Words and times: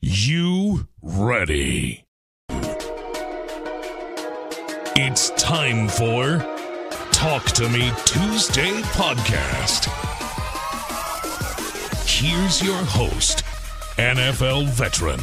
you 0.00 0.86
ready? 1.02 2.04
It's 5.00 5.30
time 5.30 5.88
for 5.88 6.38
Talk 7.12 7.44
to 7.52 7.68
Me 7.68 7.90
Tuesday 8.04 8.80
podcast. 8.94 9.86
Here's 12.06 12.62
your 12.62 12.76
host, 12.76 13.44
NFL 13.96 14.66
veteran, 14.68 15.20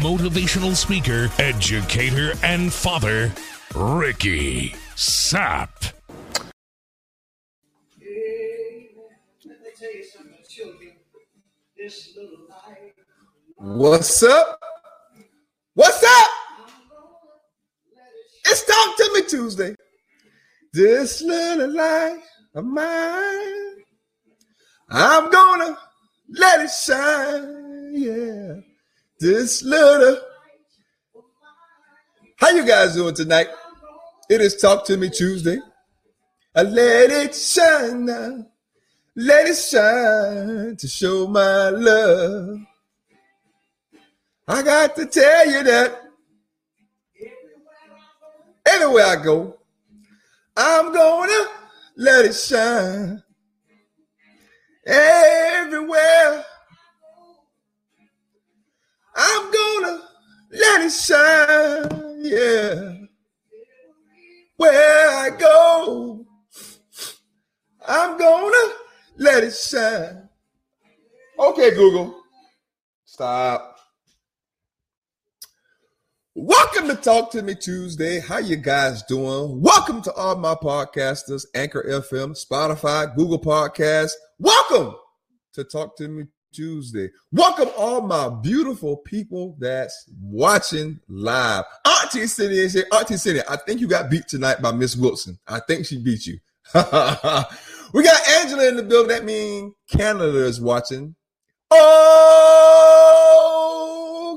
motivational 0.00 0.74
speaker, 0.74 1.30
educator, 1.38 2.32
and 2.42 2.72
father, 2.72 3.32
Ricky 3.74 4.74
Sapp. 4.94 5.92
What's 13.64 14.24
up? 14.24 14.58
What's 15.74 16.02
up? 16.02 16.30
It's 18.44 18.64
Talk 18.64 18.96
to 18.96 19.10
Me 19.14 19.22
Tuesday. 19.22 19.76
This 20.72 21.22
little 21.22 21.72
light 21.72 22.18
of 22.56 22.64
mine, 22.64 23.84
I'm 24.90 25.30
gonna 25.30 25.78
let 26.30 26.62
it 26.62 26.70
shine. 26.72 27.92
Yeah, 27.94 28.54
this 29.20 29.62
little. 29.62 30.18
How 32.38 32.50
you 32.50 32.66
guys 32.66 32.96
doing 32.96 33.14
tonight? 33.14 33.46
It 34.28 34.40
is 34.40 34.56
Talk 34.56 34.84
to 34.86 34.96
Me 34.96 35.08
Tuesday. 35.08 35.58
I 36.56 36.62
let 36.62 37.10
it 37.10 37.32
shine 37.32 38.06
now. 38.06 38.44
Let 39.14 39.46
it 39.46 39.54
shine 39.54 40.76
to 40.78 40.88
show 40.88 41.28
my 41.28 41.68
love. 41.68 42.58
I 44.48 44.62
got 44.62 44.96
to 44.96 45.06
tell 45.06 45.50
you 45.50 45.62
that 45.62 46.02
anywhere 48.66 49.06
I 49.06 49.22
go, 49.22 49.58
I'm 50.56 50.92
gonna 50.92 51.48
let 51.96 52.24
it 52.24 52.34
shine. 52.34 53.22
Everywhere 54.84 56.44
I 56.44 56.44
go. 57.00 57.34
I'm 59.14 59.52
gonna 59.52 60.02
let 60.50 60.80
it 60.82 60.92
shine. 60.92 62.20
Yeah. 62.24 62.96
Where 64.56 65.08
I 65.10 65.30
go, 65.38 66.26
I'm 67.86 68.18
gonna 68.18 68.74
let 69.18 69.44
it 69.44 69.54
shine. 69.54 70.28
Okay, 71.38 71.70
Google. 71.70 72.22
Stop. 73.04 73.71
Welcome 76.34 76.88
to 76.88 76.96
Talk 76.96 77.30
to 77.32 77.42
Me 77.42 77.54
Tuesday. 77.54 78.18
How 78.18 78.38
you 78.38 78.56
guys 78.56 79.02
doing? 79.02 79.60
Welcome 79.60 80.00
to 80.00 80.10
all 80.14 80.34
my 80.34 80.54
podcasters, 80.54 81.44
Anchor 81.54 81.84
FM, 81.86 82.34
Spotify, 82.34 83.14
Google 83.14 83.38
Podcasts. 83.38 84.12
Welcome 84.38 84.94
to 85.52 85.62
Talk 85.62 85.94
to 85.98 86.08
Me 86.08 86.24
Tuesday. 86.50 87.10
Welcome 87.32 87.68
all 87.76 88.00
my 88.00 88.30
beautiful 88.30 88.96
people 88.96 89.58
that's 89.58 90.08
watching 90.22 90.98
live. 91.06 91.64
Auntie 91.84 92.26
Cindy 92.26 92.60
is 92.60 92.72
here. 92.72 92.86
Auntie 92.94 93.18
Cindy, 93.18 93.42
I 93.46 93.56
think 93.56 93.82
you 93.82 93.86
got 93.86 94.08
beat 94.08 94.26
tonight 94.26 94.62
by 94.62 94.72
Miss 94.72 94.96
Wilson. 94.96 95.38
I 95.46 95.60
think 95.60 95.84
she 95.84 96.02
beat 96.02 96.24
you. 96.24 96.38
we 96.74 96.80
got 98.02 98.28
Angela 98.40 98.68
in 98.68 98.76
the 98.76 98.82
building. 98.82 99.08
That 99.08 99.26
means 99.26 99.74
Canada 99.86 100.46
is 100.46 100.62
watching. 100.62 101.14
Oh, 101.70 102.78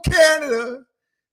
Canada. 0.04 0.84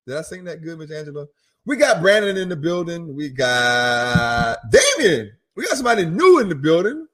Did 0.06 0.16
I 0.16 0.22
sing 0.22 0.44
that 0.44 0.62
good, 0.62 0.78
Miss 0.78 0.90
Angela? 0.90 1.26
We 1.64 1.76
got 1.76 2.00
Brandon 2.00 2.36
in 2.36 2.48
the 2.48 2.56
building. 2.56 3.14
We 3.14 3.28
got 3.28 4.58
Damien. 4.70 5.32
We 5.54 5.64
got 5.64 5.76
somebody 5.76 6.04
new 6.06 6.40
in 6.40 6.48
the 6.48 6.54
building. 6.54 7.06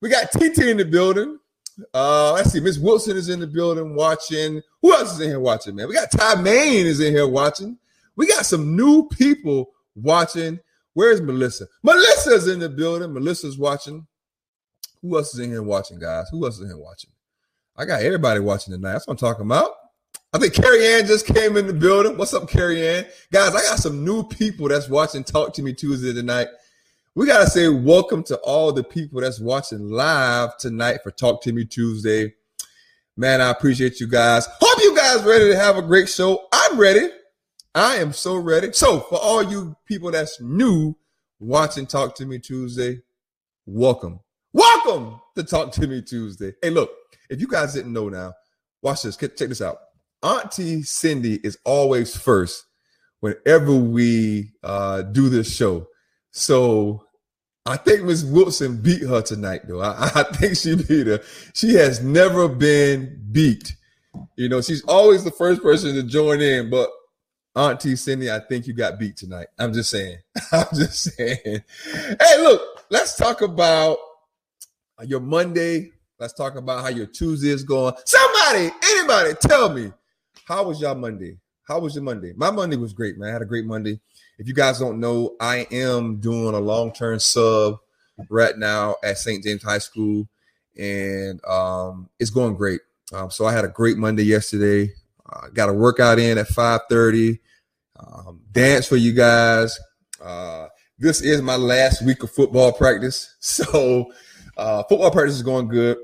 We 0.00 0.08
got 0.08 0.32
TT 0.32 0.58
in 0.58 0.78
the 0.78 0.84
building. 0.84 1.38
Uh, 1.92 2.32
let's 2.32 2.52
see. 2.52 2.60
Miss 2.60 2.78
Wilson 2.78 3.16
is 3.16 3.28
in 3.28 3.40
the 3.40 3.46
building 3.46 3.94
watching. 3.94 4.62
Who 4.80 4.92
else 4.92 5.14
is 5.14 5.20
in 5.20 5.28
here 5.28 5.40
watching, 5.40 5.74
man? 5.74 5.88
We 5.88 5.94
got 5.94 6.10
Ty 6.10 6.40
Main 6.40 6.86
is 6.86 7.00
in 7.00 7.12
here 7.12 7.28
watching. 7.28 7.78
We 8.16 8.26
got 8.26 8.46
some 8.46 8.76
new 8.76 9.08
people 9.08 9.70
watching. 9.94 10.60
Where's 10.94 11.20
Melissa? 11.20 11.66
Melissa's 11.82 12.48
in 12.48 12.60
the 12.60 12.68
building. 12.68 13.12
Melissa's 13.12 13.58
watching. 13.58 14.06
Who 15.02 15.16
else 15.16 15.34
is 15.34 15.40
in 15.40 15.50
here 15.50 15.62
watching, 15.62 15.98
guys? 15.98 16.28
Who 16.30 16.44
else 16.44 16.56
is 16.56 16.62
in 16.62 16.68
here 16.68 16.78
watching? 16.78 17.10
I 17.76 17.84
got 17.84 18.02
everybody 18.02 18.40
watching 18.40 18.72
tonight. 18.72 18.92
That's 18.92 19.06
what 19.06 19.14
I'm 19.14 19.18
talking 19.18 19.46
about. 19.46 19.72
I 20.34 20.38
think 20.38 20.54
Carrie 20.54 20.86
Ann 20.86 21.06
just 21.06 21.26
came 21.26 21.58
in 21.58 21.66
the 21.66 21.74
building. 21.74 22.16
What's 22.16 22.32
up, 22.32 22.48
Carrie 22.48 22.88
Ann? 22.88 23.04
Guys, 23.30 23.54
I 23.54 23.60
got 23.60 23.78
some 23.78 24.02
new 24.02 24.24
people 24.24 24.66
that's 24.66 24.88
watching 24.88 25.24
Talk 25.24 25.52
to 25.52 25.62
Me 25.62 25.74
Tuesday 25.74 26.14
tonight. 26.14 26.48
We 27.14 27.26
got 27.26 27.40
to 27.40 27.50
say 27.50 27.68
welcome 27.68 28.22
to 28.24 28.38
all 28.38 28.72
the 28.72 28.82
people 28.82 29.20
that's 29.20 29.38
watching 29.38 29.90
live 29.90 30.56
tonight 30.56 31.00
for 31.02 31.10
Talk 31.10 31.42
to 31.42 31.52
Me 31.52 31.66
Tuesday. 31.66 32.32
Man, 33.14 33.42
I 33.42 33.50
appreciate 33.50 34.00
you 34.00 34.06
guys. 34.06 34.48
Hope 34.58 34.78
you 34.80 34.96
guys 34.96 35.22
ready 35.22 35.50
to 35.50 35.56
have 35.58 35.76
a 35.76 35.82
great 35.82 36.08
show. 36.08 36.48
I'm 36.50 36.80
ready. 36.80 37.10
I 37.74 37.96
am 37.96 38.14
so 38.14 38.36
ready. 38.36 38.72
So, 38.72 39.00
for 39.00 39.18
all 39.18 39.42
you 39.42 39.76
people 39.84 40.10
that's 40.10 40.40
new 40.40 40.96
watching 41.40 41.84
Talk 41.84 42.14
to 42.14 42.24
Me 42.24 42.38
Tuesday, 42.38 43.02
welcome. 43.66 44.18
Welcome 44.54 45.20
to 45.34 45.44
Talk 45.44 45.72
to 45.72 45.86
Me 45.86 46.00
Tuesday. 46.00 46.54
Hey, 46.62 46.70
look, 46.70 46.90
if 47.28 47.38
you 47.38 47.46
guys 47.46 47.74
didn't 47.74 47.92
know 47.92 48.08
now, 48.08 48.32
watch 48.80 49.02
this. 49.02 49.18
Check 49.18 49.36
this 49.36 49.60
out. 49.60 49.76
Auntie 50.22 50.82
Cindy 50.82 51.40
is 51.42 51.58
always 51.64 52.16
first 52.16 52.64
whenever 53.20 53.74
we 53.74 54.52
uh, 54.62 55.02
do 55.02 55.28
this 55.28 55.54
show. 55.54 55.86
So 56.30 57.04
I 57.66 57.76
think 57.76 58.04
Miss 58.04 58.24
Wilson 58.24 58.80
beat 58.80 59.02
her 59.02 59.22
tonight, 59.22 59.62
though. 59.66 59.80
I, 59.80 60.10
I, 60.14 60.22
think 60.24 60.56
she 60.56 60.76
beat 60.76 61.06
her. 61.06 61.20
She 61.54 61.74
has 61.74 62.02
never 62.02 62.48
been 62.48 63.20
beat. 63.30 63.74
You 64.36 64.48
know, 64.48 64.60
she's 64.60 64.82
always 64.84 65.24
the 65.24 65.30
first 65.30 65.62
person 65.62 65.94
to 65.94 66.02
join 66.02 66.40
in, 66.40 66.70
but 66.70 66.90
Auntie 67.54 67.96
Cindy, 67.96 68.30
I 68.30 68.40
think 68.40 68.66
you 68.66 68.74
got 68.74 68.98
beat 68.98 69.16
tonight. 69.16 69.46
I'm 69.58 69.72
just 69.72 69.90
saying. 69.90 70.18
I'm 70.52 70.66
just 70.74 71.14
saying. 71.16 71.62
Hey, 71.84 72.38
look, 72.38 72.84
let's 72.90 73.16
talk 73.16 73.42
about 73.42 73.98
your 75.04 75.20
Monday. 75.20 75.92
Let's 76.18 76.34
talk 76.34 76.56
about 76.56 76.82
how 76.82 76.88
your 76.88 77.06
Tuesday 77.06 77.50
is 77.50 77.62
going. 77.62 77.94
Somebody, 78.04 78.70
anybody, 78.84 79.34
tell 79.40 79.72
me 79.72 79.92
how 80.52 80.64
was 80.64 80.82
y'all 80.82 80.94
Monday? 80.94 81.38
How 81.66 81.78
was 81.78 81.94
your 81.94 82.04
Monday? 82.04 82.34
My 82.36 82.50
Monday 82.50 82.76
was 82.76 82.92
great, 82.92 83.16
man. 83.16 83.30
I 83.30 83.32
had 83.32 83.40
a 83.40 83.46
great 83.46 83.64
Monday. 83.64 83.98
If 84.38 84.46
you 84.46 84.52
guys 84.52 84.78
don't 84.78 85.00
know, 85.00 85.34
I 85.40 85.66
am 85.70 86.16
doing 86.16 86.54
a 86.54 86.60
long 86.60 86.92
term 86.92 87.18
sub 87.20 87.78
right 88.28 88.58
now 88.58 88.96
at 89.02 89.16
St. 89.16 89.42
James 89.42 89.62
High 89.62 89.78
School, 89.78 90.28
and 90.78 91.42
um, 91.46 92.10
it's 92.18 92.28
going 92.28 92.54
great. 92.54 92.82
Um, 93.14 93.30
so 93.30 93.46
I 93.46 93.52
had 93.52 93.64
a 93.64 93.68
great 93.68 93.96
Monday 93.96 94.24
yesterday. 94.24 94.92
Uh, 95.24 95.48
got 95.48 95.70
a 95.70 95.72
workout 95.72 96.18
in 96.18 96.36
at 96.36 96.48
5:30. 96.48 97.38
Um, 97.98 98.42
dance 98.52 98.86
for 98.86 98.96
you 98.96 99.14
guys. 99.14 99.80
Uh, 100.22 100.66
this 100.98 101.22
is 101.22 101.40
my 101.40 101.56
last 101.56 102.04
week 102.04 102.22
of 102.24 102.30
football 102.30 102.72
practice, 102.72 103.36
so 103.40 104.12
uh, 104.58 104.82
football 104.82 105.10
practice 105.10 105.36
is 105.36 105.42
going 105.42 105.68
good. 105.68 105.96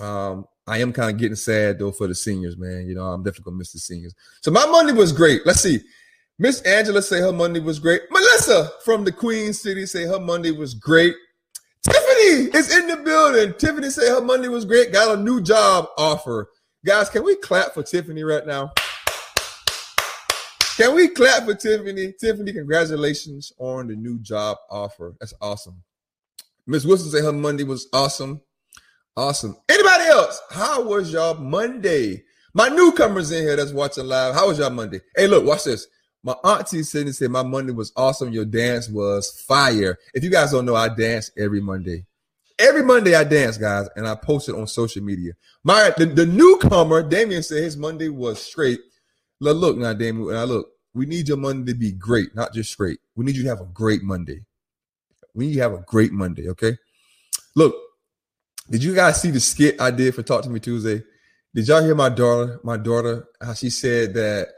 Um, 0.00 0.46
I 0.66 0.78
am 0.78 0.92
kind 0.92 1.10
of 1.10 1.18
getting 1.18 1.36
sad 1.36 1.78
though 1.78 1.92
for 1.92 2.08
the 2.08 2.14
seniors, 2.14 2.56
man. 2.56 2.86
You 2.86 2.96
know, 2.96 3.04
I'm 3.04 3.22
definitely 3.22 3.50
gonna 3.50 3.58
miss 3.58 3.72
the 3.72 3.78
seniors. 3.78 4.14
So 4.42 4.50
my 4.50 4.66
Monday 4.66 4.92
was 4.92 5.12
great. 5.12 5.46
Let's 5.46 5.60
see. 5.60 5.80
Miss 6.38 6.60
Angela 6.62 7.00
say 7.00 7.20
her 7.20 7.32
Monday 7.32 7.60
was 7.60 7.78
great. 7.78 8.02
Melissa 8.10 8.72
from 8.84 9.04
the 9.04 9.12
Queen 9.12 9.52
City 9.52 9.86
say 9.86 10.04
her 10.04 10.20
Monday 10.20 10.50
was 10.50 10.74
great. 10.74 11.14
Tiffany 11.82 12.50
is 12.52 12.76
in 12.76 12.88
the 12.88 12.96
building. 12.96 13.54
Tiffany 13.58 13.90
say 13.90 14.08
her 14.08 14.20
Monday 14.20 14.48
was 14.48 14.64
great. 14.64 14.92
Got 14.92 15.16
a 15.16 15.22
new 15.22 15.40
job 15.40 15.86
offer. 15.96 16.50
Guys, 16.84 17.08
can 17.08 17.24
we 17.24 17.36
clap 17.36 17.72
for 17.72 17.82
Tiffany 17.82 18.22
right 18.22 18.46
now? 18.46 18.72
Can 20.76 20.94
we 20.94 21.08
clap 21.08 21.44
for 21.44 21.54
Tiffany? 21.54 22.12
Tiffany, 22.20 22.52
congratulations 22.52 23.52
on 23.58 23.86
the 23.86 23.96
new 23.96 24.18
job 24.18 24.58
offer. 24.68 25.14
That's 25.20 25.32
awesome. 25.40 25.82
Miss 26.66 26.84
Wilson 26.84 27.10
say 27.10 27.22
her 27.22 27.32
Monday 27.32 27.64
was 27.64 27.88
awesome. 27.92 28.42
Awesome. 29.16 29.56
Anybody 29.70 30.04
else? 30.04 30.40
How 30.50 30.82
was 30.82 31.10
y'all 31.10 31.34
Monday? 31.34 32.24
My 32.52 32.68
newcomers 32.68 33.32
in 33.32 33.42
here 33.42 33.56
that's 33.56 33.72
watching 33.72 34.06
live. 34.06 34.34
How 34.34 34.48
was 34.48 34.58
y'all 34.58 34.68
Monday? 34.68 35.00
Hey, 35.16 35.26
look, 35.26 35.44
watch 35.46 35.64
this. 35.64 35.86
My 36.22 36.34
auntie 36.44 36.78
and 36.78 37.14
said 37.14 37.30
my 37.30 37.42
Monday 37.42 37.72
was 37.72 37.92
awesome. 37.96 38.30
Your 38.30 38.44
dance 38.44 38.90
was 38.90 39.30
fire. 39.46 39.96
If 40.12 40.22
you 40.22 40.28
guys 40.28 40.50
don't 40.50 40.66
know, 40.66 40.74
I 40.74 40.88
dance 40.94 41.30
every 41.38 41.62
Monday. 41.62 42.04
Every 42.58 42.82
Monday 42.82 43.14
I 43.14 43.24
dance, 43.24 43.56
guys, 43.56 43.88
and 43.96 44.06
I 44.06 44.16
post 44.16 44.48
it 44.48 44.54
on 44.54 44.66
social 44.66 45.02
media. 45.02 45.32
My 45.62 45.92
the, 45.96 46.06
the 46.06 46.26
newcomer, 46.26 47.02
Damien 47.02 47.42
said 47.42 47.62
his 47.62 47.76
Monday 47.76 48.08
was 48.08 48.42
straight. 48.42 48.80
Look, 49.40 49.56
look 49.56 49.76
now, 49.78 49.92
Damien. 49.94 50.30
Now 50.30 50.44
look, 50.44 50.72
we 50.92 51.06
need 51.06 51.28
your 51.28 51.36
Monday 51.36 51.72
to 51.72 51.78
be 51.78 51.92
great, 51.92 52.34
not 52.34 52.52
just 52.52 52.72
straight. 52.72 52.98
We 53.14 53.24
need 53.24 53.36
you 53.36 53.44
to 53.44 53.48
have 53.48 53.60
a 53.60 53.66
great 53.66 54.02
Monday. 54.02 54.44
We 55.34 55.46
need 55.46 55.50
you 55.52 55.56
to 55.58 55.62
have 55.62 55.74
a 55.74 55.84
great 55.86 56.12
Monday, 56.12 56.48
okay? 56.48 56.76
Look, 57.54 57.74
did 58.70 58.82
you 58.82 58.94
guys 58.94 59.20
see 59.20 59.30
the 59.30 59.40
skit 59.40 59.80
I 59.80 59.90
did 59.90 60.14
for 60.14 60.22
Talk 60.22 60.42
to 60.42 60.50
Me 60.50 60.60
Tuesday? 60.60 61.02
Did 61.54 61.68
y'all 61.68 61.82
hear 61.82 61.94
my 61.94 62.08
daughter? 62.08 62.60
My 62.62 62.76
daughter, 62.76 63.28
how 63.40 63.54
she 63.54 63.70
said 63.70 64.14
that 64.14 64.48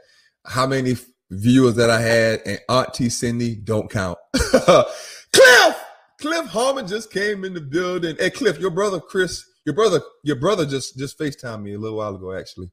how 0.45 0.67
many 0.67 0.95
viewers 1.31 1.75
that 1.75 1.89
I 1.89 2.01
had 2.01 2.41
and 2.45 2.59
Auntie 2.67 3.09
Cindy 3.09 3.55
don't 3.55 3.89
count. 3.89 4.17
Cliff, 4.33 5.83
Cliff 6.19 6.45
Harmon 6.47 6.87
just 6.87 7.11
came 7.11 7.43
in 7.45 7.53
the 7.53 7.61
building. 7.61 8.15
Hey, 8.19 8.29
Cliff, 8.29 8.59
your 8.59 8.71
brother 8.71 8.99
Chris, 8.99 9.45
your 9.65 9.75
brother, 9.75 10.01
your 10.23 10.37
brother 10.37 10.65
just 10.65 10.97
just 10.97 11.17
Facetime 11.19 11.63
me 11.63 11.73
a 11.73 11.79
little 11.79 11.97
while 11.97 12.15
ago, 12.15 12.33
actually. 12.33 12.71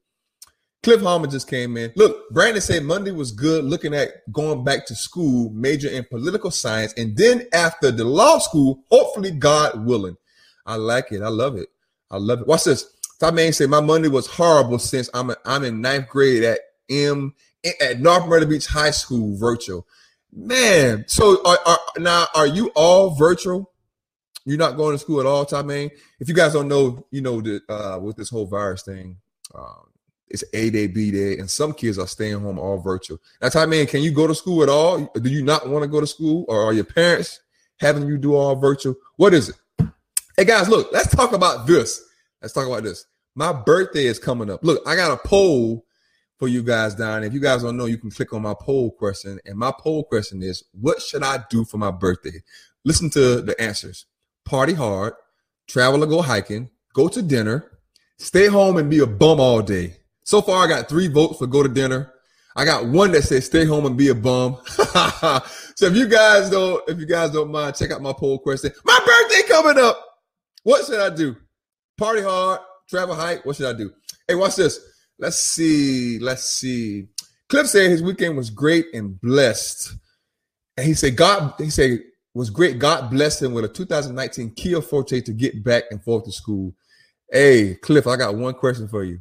Cliff 0.83 1.01
Harmon 1.01 1.29
just 1.29 1.49
came 1.49 1.75
in. 1.75 1.91
Look, 1.95 2.29
Brandon 2.31 2.61
said 2.61 2.83
Monday 2.83 3.11
was 3.11 3.31
good, 3.31 3.65
looking 3.65 3.93
at 3.93 4.09
going 4.31 4.63
back 4.63 4.85
to 4.87 4.95
school, 4.95 5.49
major 5.51 5.89
in 5.89 6.05
political 6.05 6.51
science, 6.51 6.93
and 6.97 7.17
then 7.17 7.47
after 7.53 7.91
the 7.91 8.05
law 8.05 8.39
school, 8.39 8.83
hopefully, 8.89 9.31
God 9.31 9.85
willing. 9.85 10.17
I 10.67 10.75
like 10.75 11.11
it. 11.11 11.21
I 11.21 11.29
love 11.29 11.55
it. 11.55 11.69
I 12.11 12.17
love 12.17 12.41
it. 12.41 12.47
Watch 12.47 12.65
this. 12.65 12.93
Top 13.19 13.33
man 13.33 13.51
said 13.51 13.69
my 13.69 13.81
Monday 13.81 14.09
was 14.09 14.27
horrible 14.27 14.77
since 14.77 15.09
I'm 15.13 15.31
a, 15.31 15.37
I'm 15.45 15.63
in 15.63 15.81
ninth 15.81 16.07
grade 16.09 16.43
at 16.43 16.59
M 16.89 17.33
at 17.81 17.99
North 17.99 18.27
Myrtle 18.27 18.49
Beach 18.49 18.67
High 18.67 18.91
School 18.91 19.35
virtual. 19.37 19.87
Man, 20.31 21.05
so 21.07 21.41
are, 21.43 21.57
are, 21.65 21.79
now 21.97 22.27
are 22.35 22.45
you 22.45 22.69
all 22.75 23.15
virtual? 23.15 23.71
You're 24.45 24.57
not 24.57 24.77
going 24.77 24.93
to 24.93 24.99
school 24.99 25.19
at 25.19 25.25
all, 25.25 25.45
Top 25.45 25.65
man. 25.65 25.89
If 26.19 26.29
you 26.29 26.35
guys 26.35 26.53
don't 26.53 26.67
know, 26.67 27.05
you 27.11 27.21
know 27.21 27.41
that 27.41 27.61
uh, 27.67 27.99
with 27.99 28.15
this 28.15 28.29
whole 28.29 28.45
virus 28.45 28.83
thing, 28.83 29.17
um, 29.55 29.89
it's 30.29 30.43
A 30.53 30.69
day, 30.69 30.87
B 30.87 31.11
day, 31.11 31.37
and 31.37 31.49
some 31.49 31.73
kids 31.73 31.97
are 31.97 32.07
staying 32.07 32.39
home 32.39 32.59
all 32.59 32.77
virtual. 32.77 33.19
Now, 33.41 33.49
Top 33.49 33.67
man, 33.67 33.87
can 33.87 34.03
you 34.03 34.11
go 34.11 34.27
to 34.27 34.35
school 34.35 34.63
at 34.63 34.69
all? 34.69 35.11
Do 35.15 35.29
you 35.29 35.43
not 35.43 35.67
want 35.67 35.83
to 35.83 35.89
go 35.89 35.99
to 35.99 36.07
school, 36.07 36.45
or 36.47 36.63
are 36.63 36.73
your 36.73 36.85
parents 36.85 37.41
having 37.79 38.07
you 38.07 38.17
do 38.17 38.35
all 38.35 38.55
virtual? 38.55 38.95
What 39.15 39.33
is 39.33 39.49
it? 39.49 39.55
Hey 40.39 40.45
guys, 40.45 40.69
look, 40.69 40.89
let's 40.91 41.15
talk 41.15 41.33
about 41.33 41.65
this. 41.65 41.99
Let's 42.43 42.53
talk 42.53 42.67
about 42.67 42.83
this. 42.83 43.07
My 43.33 43.51
birthday 43.51 44.05
is 44.05 44.19
coming 44.19 44.51
up. 44.51 44.63
Look, 44.63 44.87
I 44.87 44.95
got 44.95 45.09
a 45.09 45.27
poll 45.27 45.83
for 46.37 46.47
you 46.47 46.61
guys 46.61 46.93
down. 46.93 47.23
If 47.23 47.33
you 47.33 47.39
guys 47.39 47.63
don't 47.63 47.75
know, 47.75 47.85
you 47.85 47.97
can 47.97 48.11
click 48.11 48.33
on 48.33 48.43
my 48.43 48.53
poll 48.53 48.91
question. 48.91 49.39
And 49.45 49.57
my 49.57 49.73
poll 49.75 50.03
question 50.03 50.43
is 50.43 50.63
what 50.79 51.01
should 51.01 51.23
I 51.23 51.43
do 51.49 51.65
for 51.65 51.79
my 51.79 51.89
birthday? 51.89 52.43
Listen 52.85 53.09
to 53.09 53.41
the 53.41 53.59
answers 53.59 54.05
party 54.45 54.75
hard, 54.75 55.13
travel 55.67 56.03
or 56.03 56.05
go 56.05 56.21
hiking, 56.21 56.69
go 56.93 57.07
to 57.07 57.23
dinner, 57.23 57.71
stay 58.19 58.45
home 58.45 58.77
and 58.77 58.91
be 58.91 58.99
a 58.99 59.07
bum 59.07 59.39
all 59.39 59.63
day. 59.63 59.95
So 60.21 60.43
far, 60.43 60.63
I 60.63 60.69
got 60.69 60.87
three 60.87 61.07
votes 61.07 61.39
for 61.39 61.47
go 61.47 61.63
to 61.63 61.69
dinner. 61.69 62.13
I 62.55 62.63
got 62.63 62.85
one 62.85 63.11
that 63.13 63.23
says 63.23 63.47
stay 63.47 63.65
home 63.65 63.87
and 63.87 63.97
be 63.97 64.09
a 64.09 64.15
bum. 64.15 64.57
so 64.67 65.87
if 65.87 65.95
you 65.95 66.07
guys 66.07 66.51
don't, 66.51 66.87
if 66.87 66.99
you 66.99 67.07
guys 67.07 67.31
don't 67.31 67.51
mind, 67.51 67.75
check 67.75 67.89
out 67.89 68.03
my 68.03 68.13
poll 68.13 68.37
question. 68.37 68.71
My 68.85 68.99
birthday 69.03 69.47
coming 69.47 69.83
up. 69.83 70.06
What 70.67 70.85
should 70.85 70.99
I 70.99 71.09
do? 71.15 71.33
Party 71.97 72.21
hard, 72.21 72.59
travel 72.89 73.15
hike. 73.15 73.45
What 73.45 73.55
should 73.55 73.73
I 73.73 73.77
do? 73.77 73.89
Hey, 74.27 74.35
watch 74.35 74.57
this. 74.57 74.81
Let's 75.17 75.37
see. 75.37 76.19
Let's 76.19 76.43
see. 76.43 77.07
Cliff 77.47 77.67
said 77.67 77.89
his 77.89 78.03
weekend 78.03 78.35
was 78.35 78.49
great 78.49 78.87
and 78.93 79.17
blessed. 79.21 79.93
And 80.75 80.85
he 80.85 80.93
said, 80.93 81.15
God, 81.15 81.53
he 81.57 81.69
said, 81.69 82.01
was 82.33 82.49
great. 82.49 82.79
God 82.79 83.09
blessed 83.09 83.43
him 83.43 83.53
with 83.53 83.63
a 83.63 83.69
2019 83.69 84.55
Kia 84.55 84.81
Forte 84.81 85.21
to 85.21 85.31
get 85.31 85.63
back 85.63 85.85
and 85.89 86.03
forth 86.03 86.25
to 86.25 86.33
school. 86.33 86.75
Hey, 87.31 87.75
Cliff, 87.75 88.05
I 88.05 88.17
got 88.17 88.35
one 88.35 88.53
question 88.53 88.89
for 88.89 89.05
you. 89.05 89.19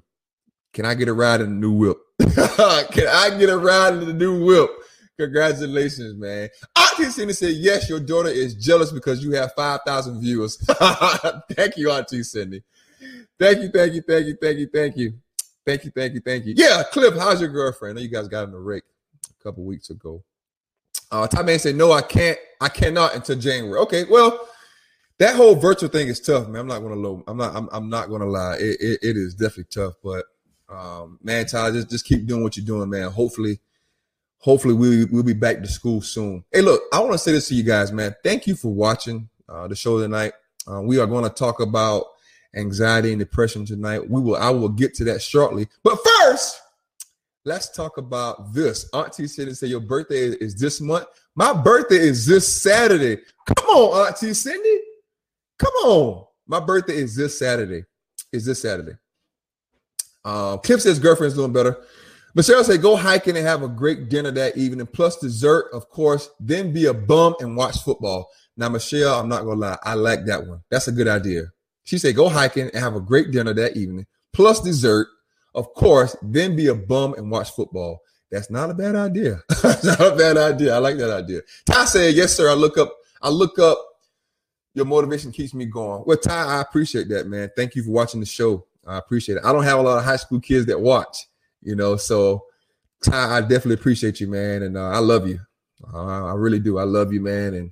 Can 0.72 0.84
I 0.84 0.94
get 0.94 1.06
a 1.06 1.14
ride 1.14 1.42
in 1.42 1.50
the 1.50 1.54
new 1.54 1.74
whip? 1.74 1.98
Can 2.18 3.06
I 3.06 3.36
get 3.38 3.50
a 3.50 3.56
ride 3.56 3.94
in 3.94 4.04
the 4.04 4.12
new 4.12 4.44
whip? 4.44 4.68
Congratulations, 5.18 6.14
man. 6.18 6.48
Auntie 6.76 7.10
Cindy 7.10 7.32
said, 7.32 7.54
Yes, 7.54 7.88
your 7.88 8.00
daughter 8.00 8.28
is 8.28 8.54
jealous 8.54 8.92
because 8.92 9.22
you 9.24 9.32
have 9.32 9.52
5,000 9.54 10.20
viewers. 10.20 10.56
thank 11.52 11.76
you, 11.76 11.90
Auntie 11.90 12.22
Cindy. 12.22 12.62
Thank 13.38 13.58
you, 13.62 13.70
thank 13.70 13.94
you, 13.94 14.02
thank 14.02 14.26
you, 14.26 14.36
thank 14.40 14.58
you, 14.58 14.68
thank 14.72 14.96
you. 14.96 15.14
Thank 15.64 15.84
you, 15.84 15.90
thank 15.90 16.14
you, 16.14 16.20
thank 16.20 16.46
you. 16.46 16.54
Yeah, 16.56 16.82
Cliff, 16.92 17.14
how's 17.14 17.40
your 17.40 17.50
girlfriend? 17.50 17.98
I 17.98 18.00
know 18.00 18.04
you 18.04 18.10
guys 18.10 18.28
got 18.28 18.44
in 18.44 18.52
the 18.52 18.58
rake 18.58 18.84
a 19.28 19.42
couple 19.42 19.64
weeks 19.64 19.90
ago. 19.90 20.22
Uh, 21.10 21.26
Ty 21.26 21.42
Man 21.42 21.58
said, 21.58 21.76
"No, 21.76 21.92
I 21.92 22.02
can't. 22.02 22.38
I 22.60 22.68
cannot 22.68 23.14
until 23.14 23.36
January." 23.36 23.78
Okay, 23.80 24.04
well, 24.10 24.48
that 25.18 25.36
whole 25.36 25.54
virtual 25.54 25.88
thing 25.88 26.08
is 26.08 26.20
tough, 26.20 26.48
man. 26.48 26.62
I'm 26.62 26.66
not 26.66 26.80
gonna 26.80 26.96
low. 26.96 27.22
I'm 27.26 27.36
not. 27.36 27.54
I'm, 27.54 27.68
I'm 27.72 27.88
not 27.88 28.08
gonna 28.08 28.26
lie. 28.26 28.56
It, 28.56 28.80
it, 28.80 28.98
it 29.02 29.16
is 29.16 29.34
definitely 29.34 29.66
tough, 29.70 29.94
but 30.02 30.24
um, 30.68 31.18
man, 31.22 31.46
Ty, 31.46 31.72
just 31.72 31.90
just 31.90 32.04
keep 32.04 32.26
doing 32.26 32.42
what 32.42 32.56
you're 32.56 32.66
doing, 32.66 32.90
man. 32.90 33.10
Hopefully, 33.10 33.60
hopefully 34.38 34.74
we 34.74 35.04
we'll 35.06 35.22
be 35.22 35.32
back 35.32 35.60
to 35.60 35.68
school 35.68 36.00
soon. 36.00 36.44
Hey, 36.52 36.62
look, 36.62 36.82
I 36.92 37.00
want 37.00 37.12
to 37.12 37.18
say 37.18 37.32
this 37.32 37.48
to 37.48 37.54
you 37.54 37.62
guys, 37.62 37.92
man. 37.92 38.14
Thank 38.22 38.46
you 38.46 38.54
for 38.54 38.72
watching 38.72 39.28
uh, 39.48 39.68
the 39.68 39.76
show 39.76 40.00
tonight. 40.00 40.32
Uh, 40.70 40.82
we 40.82 40.98
are 40.98 41.06
going 41.06 41.24
to 41.24 41.30
talk 41.30 41.60
about 41.60 42.06
anxiety 42.54 43.10
and 43.10 43.18
depression 43.18 43.64
tonight. 43.64 44.08
We 44.08 44.20
will 44.20 44.36
I 44.36 44.50
will 44.50 44.68
get 44.68 44.94
to 44.94 45.04
that 45.04 45.22
shortly. 45.22 45.68
But 45.82 45.98
first, 46.04 46.60
let's 47.44 47.68
talk 47.70 47.98
about 47.98 48.52
this. 48.52 48.88
Auntie 48.92 49.26
Cindy 49.26 49.54
said 49.54 49.70
your 49.70 49.80
birthday 49.80 50.28
is 50.28 50.58
this 50.58 50.80
month. 50.80 51.06
My 51.34 51.52
birthday 51.52 51.98
is 51.98 52.26
this 52.26 52.48
Saturday. 52.48 53.22
Come 53.46 53.68
on, 53.68 54.08
Auntie 54.08 54.34
Cindy. 54.34 54.80
Come 55.58 55.74
on. 55.84 56.24
My 56.46 56.60
birthday 56.60 56.96
is 56.96 57.14
this 57.16 57.38
Saturday. 57.38 57.84
Is 58.32 58.44
this 58.44 58.62
Saturday. 58.62 58.96
Uh, 60.24 60.56
Cliff 60.56 60.80
says 60.80 60.98
girlfriend's 60.98 61.36
doing 61.36 61.52
better. 61.52 61.78
Michelle 62.36 62.62
said 62.62 62.82
go 62.82 62.94
hiking 62.96 63.36
and 63.36 63.46
have 63.46 63.62
a 63.62 63.68
great 63.68 64.10
dinner 64.10 64.30
that 64.30 64.58
evening, 64.58 64.86
plus 64.86 65.18
dessert, 65.18 65.70
of 65.72 65.88
course. 65.88 66.28
Then 66.38 66.72
be 66.72 66.84
a 66.84 66.94
bum 66.94 67.34
and 67.40 67.56
watch 67.56 67.82
football. 67.82 68.28
Now, 68.58 68.68
Michelle, 68.68 69.18
I'm 69.18 69.28
not 69.28 69.44
gonna 69.44 69.58
lie, 69.58 69.78
I 69.82 69.94
like 69.94 70.26
that 70.26 70.46
one. 70.46 70.62
That's 70.70 70.86
a 70.86 70.92
good 70.92 71.08
idea. 71.08 71.44
She 71.84 71.96
said, 71.96 72.14
go 72.14 72.28
hiking 72.28 72.68
and 72.68 72.76
have 72.76 72.94
a 72.94 73.00
great 73.00 73.30
dinner 73.30 73.54
that 73.54 73.76
evening, 73.76 74.06
plus 74.32 74.60
dessert, 74.60 75.08
of 75.54 75.72
course, 75.74 76.14
then 76.22 76.54
be 76.54 76.66
a 76.66 76.74
bum 76.74 77.14
and 77.14 77.30
watch 77.30 77.52
football. 77.52 78.02
That's 78.30 78.50
not 78.50 78.70
a 78.70 78.74
bad 78.74 78.96
idea. 78.96 79.40
Not 79.62 80.00
a 80.00 80.16
bad 80.16 80.36
idea. 80.36 80.74
I 80.74 80.78
like 80.78 80.98
that 80.98 81.12
idea. 81.12 81.42
Ty 81.64 81.84
said, 81.84 82.14
yes, 82.14 82.36
sir. 82.36 82.50
I 82.50 82.54
look 82.54 82.76
up, 82.76 82.92
I 83.22 83.28
look 83.28 83.58
up 83.60 83.78
your 84.74 84.84
motivation 84.84 85.32
keeps 85.32 85.54
me 85.54 85.64
going. 85.64 86.02
Well, 86.06 86.18
Ty, 86.18 86.58
I 86.58 86.60
appreciate 86.60 87.08
that, 87.08 87.28
man. 87.28 87.50
Thank 87.56 87.76
you 87.76 87.82
for 87.82 87.92
watching 87.92 88.20
the 88.20 88.26
show. 88.26 88.66
I 88.86 88.98
appreciate 88.98 89.36
it. 89.36 89.44
I 89.44 89.52
don't 89.52 89.64
have 89.64 89.78
a 89.78 89.82
lot 89.82 89.98
of 89.98 90.04
high 90.04 90.16
school 90.16 90.38
kids 90.38 90.66
that 90.66 90.78
watch, 90.78 91.16
you 91.66 91.74
know, 91.74 91.96
so 91.96 92.44
Ty, 93.04 93.38
I 93.38 93.40
definitely 93.40 93.74
appreciate 93.74 94.20
you, 94.20 94.28
man. 94.28 94.62
And 94.62 94.76
uh, 94.76 94.88
I 94.88 94.98
love 94.98 95.26
you. 95.26 95.40
Uh, 95.92 96.26
I 96.26 96.34
really 96.34 96.60
do. 96.60 96.78
I 96.78 96.84
love 96.84 97.12
you, 97.12 97.20
man. 97.20 97.54
And 97.54 97.70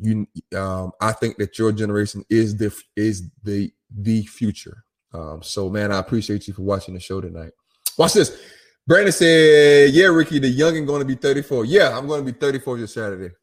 you 0.00 0.26
um, 0.56 0.92
I 1.00 1.12
think 1.12 1.36
that 1.38 1.58
your 1.58 1.72
generation 1.72 2.24
is 2.30 2.56
the 2.56 2.74
is 2.96 3.28
the 3.42 3.72
the 3.90 4.22
future. 4.22 4.84
Um, 5.12 5.42
so 5.42 5.68
man, 5.68 5.92
I 5.92 5.98
appreciate 5.98 6.48
you 6.48 6.54
for 6.54 6.62
watching 6.62 6.94
the 6.94 7.00
show 7.00 7.20
tonight. 7.20 7.50
Watch 7.98 8.14
this. 8.14 8.40
Brandon 8.86 9.12
said, 9.12 9.90
"Yeah, 9.92 10.06
Ricky, 10.06 10.38
the 10.38 10.52
youngin' 10.52 10.86
going 10.86 11.00
to 11.00 11.06
be 11.06 11.14
34. 11.14 11.64
Yeah, 11.64 11.96
I'm 11.96 12.06
going 12.06 12.24
to 12.24 12.32
be 12.32 12.38
34 12.38 12.78
this 12.78 12.94
Saturday. 12.94 13.34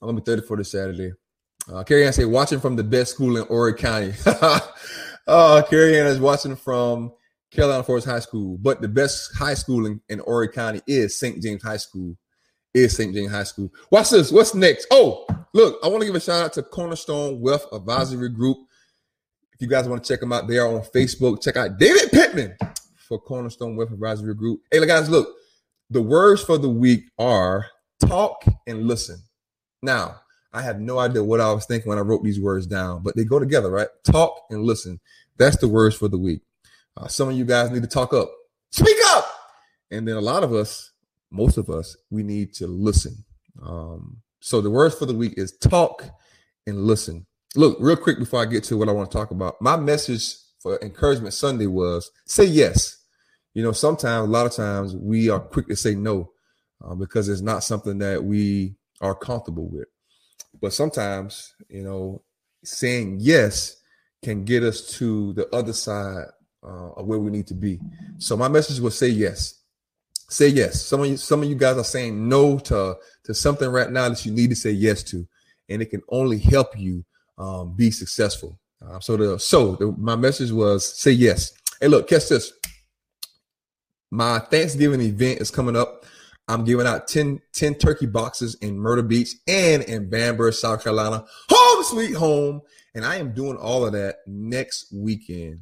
I'm 0.00 0.06
going 0.06 0.16
to 0.16 0.22
be 0.22 0.24
34 0.24 0.56
this 0.58 0.72
Saturday." 0.72 1.12
Uh, 1.72 1.84
Carrie 1.84 2.06
Ann 2.06 2.12
said, 2.12 2.26
"Watching 2.26 2.60
from 2.60 2.76
the 2.76 2.84
best 2.84 3.12
school 3.12 3.36
in 3.36 3.46
Horry 3.46 3.74
County." 3.74 4.12
uh, 5.26 5.62
Carrie 5.68 5.98
Ann 5.98 6.06
is 6.06 6.20
watching 6.20 6.56
from 6.56 7.12
Carolina 7.50 7.82
Forest 7.82 8.06
High 8.06 8.20
School, 8.20 8.58
but 8.58 8.80
the 8.80 8.88
best 8.88 9.36
high 9.36 9.54
school 9.54 9.86
in, 9.86 10.00
in 10.08 10.20
Horry 10.20 10.48
County 10.48 10.80
is 10.86 11.18
St. 11.18 11.42
James 11.42 11.62
High 11.62 11.78
School 11.78 12.16
is 12.74 12.96
St. 12.96 13.12
James 13.12 13.32
High 13.32 13.44
School. 13.44 13.70
Watch 13.90 14.10
this. 14.10 14.30
What's 14.30 14.54
next? 14.54 14.86
Oh, 14.90 15.26
look, 15.52 15.78
I 15.82 15.88
want 15.88 16.02
to 16.02 16.06
give 16.06 16.14
a 16.14 16.20
shout 16.20 16.44
out 16.44 16.52
to 16.54 16.62
Cornerstone 16.62 17.40
Wealth 17.40 17.66
Advisory 17.72 18.28
Group. 18.28 18.58
If 19.52 19.60
you 19.60 19.68
guys 19.68 19.88
want 19.88 20.02
to 20.04 20.08
check 20.08 20.20
them 20.20 20.32
out, 20.32 20.46
they 20.46 20.58
are 20.58 20.68
on 20.68 20.82
Facebook. 20.82 21.42
Check 21.42 21.56
out 21.56 21.78
David 21.78 22.10
Pittman 22.10 22.56
for 22.96 23.18
Cornerstone 23.18 23.76
Wealth 23.76 23.92
Advisory 23.92 24.34
Group. 24.34 24.60
Hey, 24.70 24.84
guys, 24.86 25.10
look, 25.10 25.28
the 25.90 26.00
words 26.00 26.42
for 26.42 26.56
the 26.56 26.68
week 26.68 27.04
are 27.18 27.66
talk 27.98 28.44
and 28.66 28.86
listen. 28.86 29.18
Now, 29.82 30.20
I 30.52 30.62
have 30.62 30.80
no 30.80 30.98
idea 30.98 31.22
what 31.22 31.40
I 31.40 31.52
was 31.52 31.66
thinking 31.66 31.88
when 31.88 31.98
I 31.98 32.02
wrote 32.02 32.22
these 32.22 32.40
words 32.40 32.66
down, 32.66 33.02
but 33.02 33.16
they 33.16 33.24
go 33.24 33.38
together, 33.38 33.70
right? 33.70 33.88
Talk 34.04 34.44
and 34.50 34.62
listen. 34.62 35.00
That's 35.36 35.56
the 35.56 35.68
words 35.68 35.96
for 35.96 36.08
the 36.08 36.18
week. 36.18 36.42
Uh, 36.96 37.08
some 37.08 37.28
of 37.28 37.36
you 37.36 37.44
guys 37.44 37.70
need 37.70 37.82
to 37.82 37.88
talk 37.88 38.12
up, 38.12 38.30
speak 38.70 38.96
up. 39.06 39.26
And 39.90 40.06
then 40.06 40.16
a 40.16 40.20
lot 40.20 40.44
of 40.44 40.52
us 40.52 40.90
most 41.30 41.56
of 41.56 41.70
us, 41.70 41.96
we 42.10 42.22
need 42.22 42.52
to 42.54 42.66
listen. 42.66 43.24
Um, 43.62 44.18
so 44.40 44.60
the 44.60 44.70
words 44.70 44.94
for 44.94 45.06
the 45.06 45.14
week 45.14 45.34
is 45.36 45.56
talk 45.56 46.04
and 46.66 46.84
listen. 46.84 47.26
Look, 47.56 47.76
real 47.80 47.96
quick 47.96 48.18
before 48.18 48.42
I 48.42 48.46
get 48.46 48.64
to 48.64 48.76
what 48.76 48.88
I 48.88 48.92
want 48.92 49.10
to 49.10 49.16
talk 49.16 49.30
about, 49.30 49.60
my 49.60 49.76
message 49.76 50.34
for 50.60 50.78
Encouragement 50.82 51.34
Sunday 51.34 51.66
was 51.66 52.10
say 52.26 52.44
yes. 52.44 52.96
You 53.54 53.62
know, 53.62 53.72
sometimes, 53.72 54.28
a 54.28 54.30
lot 54.30 54.46
of 54.46 54.52
times, 54.52 54.94
we 54.94 55.28
are 55.28 55.40
quick 55.40 55.66
to 55.68 55.76
say 55.76 55.94
no 55.94 56.30
uh, 56.84 56.94
because 56.94 57.28
it's 57.28 57.40
not 57.40 57.64
something 57.64 57.98
that 57.98 58.22
we 58.22 58.76
are 59.00 59.14
comfortable 59.14 59.68
with. 59.68 59.88
But 60.60 60.72
sometimes, 60.72 61.54
you 61.68 61.82
know, 61.82 62.22
saying 62.62 63.16
yes 63.20 63.76
can 64.22 64.44
get 64.44 64.62
us 64.62 64.86
to 64.98 65.32
the 65.32 65.48
other 65.54 65.72
side 65.72 66.26
uh, 66.62 67.02
where 67.02 67.18
we 67.18 67.30
need 67.30 67.46
to 67.46 67.54
be. 67.54 67.80
So 68.18 68.36
my 68.36 68.48
message 68.48 68.80
was 68.80 68.98
say 68.98 69.08
yes 69.08 69.60
say 70.30 70.48
yes. 70.48 70.82
Some 70.82 71.02
of 71.02 71.08
you, 71.08 71.16
some 71.16 71.42
of 71.42 71.48
you 71.48 71.54
guys 71.54 71.76
are 71.76 71.84
saying 71.84 72.28
no 72.28 72.58
to 72.60 72.96
to 73.24 73.34
something 73.34 73.68
right 73.68 73.90
now 73.90 74.08
that 74.08 74.24
you 74.24 74.32
need 74.32 74.50
to 74.50 74.56
say 74.56 74.70
yes 74.70 75.02
to, 75.04 75.26
and 75.68 75.82
it 75.82 75.90
can 75.90 76.02
only 76.08 76.38
help 76.38 76.78
you 76.78 77.04
um, 77.36 77.74
be 77.76 77.90
successful. 77.90 78.58
Uh, 78.82 78.98
so 79.00 79.16
the 79.16 79.38
so 79.38 79.74
the, 79.76 79.92
my 79.98 80.16
message 80.16 80.52
was 80.52 80.98
say 80.98 81.10
yes. 81.10 81.52
Hey, 81.80 81.88
look, 81.88 82.08
catch 82.08 82.28
this. 82.28 82.52
My 84.10 84.38
Thanksgiving 84.38 85.00
event 85.00 85.40
is 85.40 85.50
coming 85.50 85.76
up. 85.76 86.04
I'm 86.48 86.64
giving 86.64 86.86
out 86.86 87.06
10, 87.06 87.40
10 87.52 87.74
turkey 87.76 88.06
boxes 88.06 88.56
in 88.56 88.76
Myrtle 88.76 89.04
Beach 89.04 89.36
and 89.46 89.84
in 89.84 90.10
Bamberg, 90.10 90.52
South 90.52 90.82
Carolina. 90.82 91.24
Home 91.48 91.84
sweet 91.84 92.14
home. 92.14 92.60
And 92.96 93.04
I 93.04 93.16
am 93.16 93.32
doing 93.32 93.56
all 93.56 93.86
of 93.86 93.92
that 93.92 94.16
next 94.26 94.92
weekend. 94.92 95.60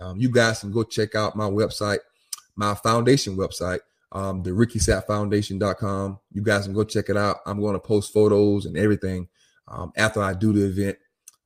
Um, 0.00 0.16
you 0.18 0.30
guys 0.30 0.60
can 0.60 0.72
go 0.72 0.82
check 0.82 1.14
out 1.14 1.36
my 1.36 1.48
website, 1.48 1.98
my 2.56 2.74
foundation 2.74 3.36
website, 3.36 3.80
um, 4.12 4.42
the 4.42 4.50
RickySappFoundation.com. 4.50 6.18
You 6.32 6.42
guys 6.42 6.64
can 6.64 6.74
go 6.74 6.84
check 6.84 7.08
it 7.08 7.16
out. 7.16 7.38
I'm 7.46 7.60
going 7.60 7.74
to 7.74 7.80
post 7.80 8.12
photos 8.12 8.66
and 8.66 8.76
everything 8.76 9.28
um, 9.68 9.92
after 9.96 10.22
I 10.22 10.34
do 10.34 10.52
the 10.52 10.66
event. 10.66 10.98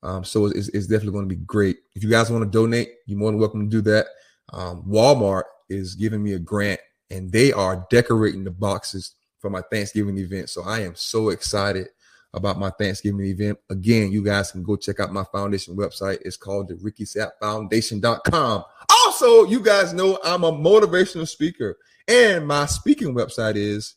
Um, 0.02 0.24
so 0.24 0.46
it's, 0.46 0.68
it's, 0.68 0.86
definitely 0.86 1.12
going 1.12 1.28
to 1.28 1.34
be 1.34 1.42
great. 1.42 1.78
If 1.94 2.04
you 2.04 2.10
guys 2.10 2.30
want 2.30 2.44
to 2.44 2.50
donate, 2.50 2.90
you're 3.06 3.18
more 3.18 3.30
than 3.30 3.40
welcome 3.40 3.68
to 3.68 3.76
do 3.76 3.80
that. 3.90 4.06
Um, 4.52 4.82
Walmart 4.86 5.44
is 5.70 5.94
giving 5.94 6.22
me 6.22 6.34
a 6.34 6.38
grant 6.38 6.80
and 7.10 7.32
they 7.32 7.52
are 7.52 7.86
decorating 7.90 8.44
the 8.44 8.50
boxes 8.50 9.14
for 9.38 9.48
my 9.48 9.62
Thanksgiving 9.70 10.18
event. 10.18 10.50
So 10.50 10.62
I 10.62 10.80
am 10.80 10.94
so 10.94 11.30
excited 11.30 11.88
about 12.34 12.58
my 12.58 12.70
Thanksgiving 12.70 13.24
event. 13.26 13.58
Again, 13.70 14.12
you 14.12 14.22
guys 14.22 14.52
can 14.52 14.62
go 14.62 14.76
check 14.76 15.00
out 15.00 15.12
my 15.12 15.24
foundation 15.24 15.76
website. 15.76 16.18
It's 16.22 16.36
called 16.36 16.68
the 16.68 16.74
RickySappFoundation.com. 16.74 18.64
Also, 18.88 19.44
you 19.44 19.60
guys 19.60 19.94
know 19.94 20.18
I'm 20.24 20.44
a 20.44 20.52
motivational 20.52 21.28
speaker, 21.28 21.76
and 22.08 22.46
my 22.46 22.66
speaking 22.66 23.14
website 23.14 23.56
is. 23.56 23.94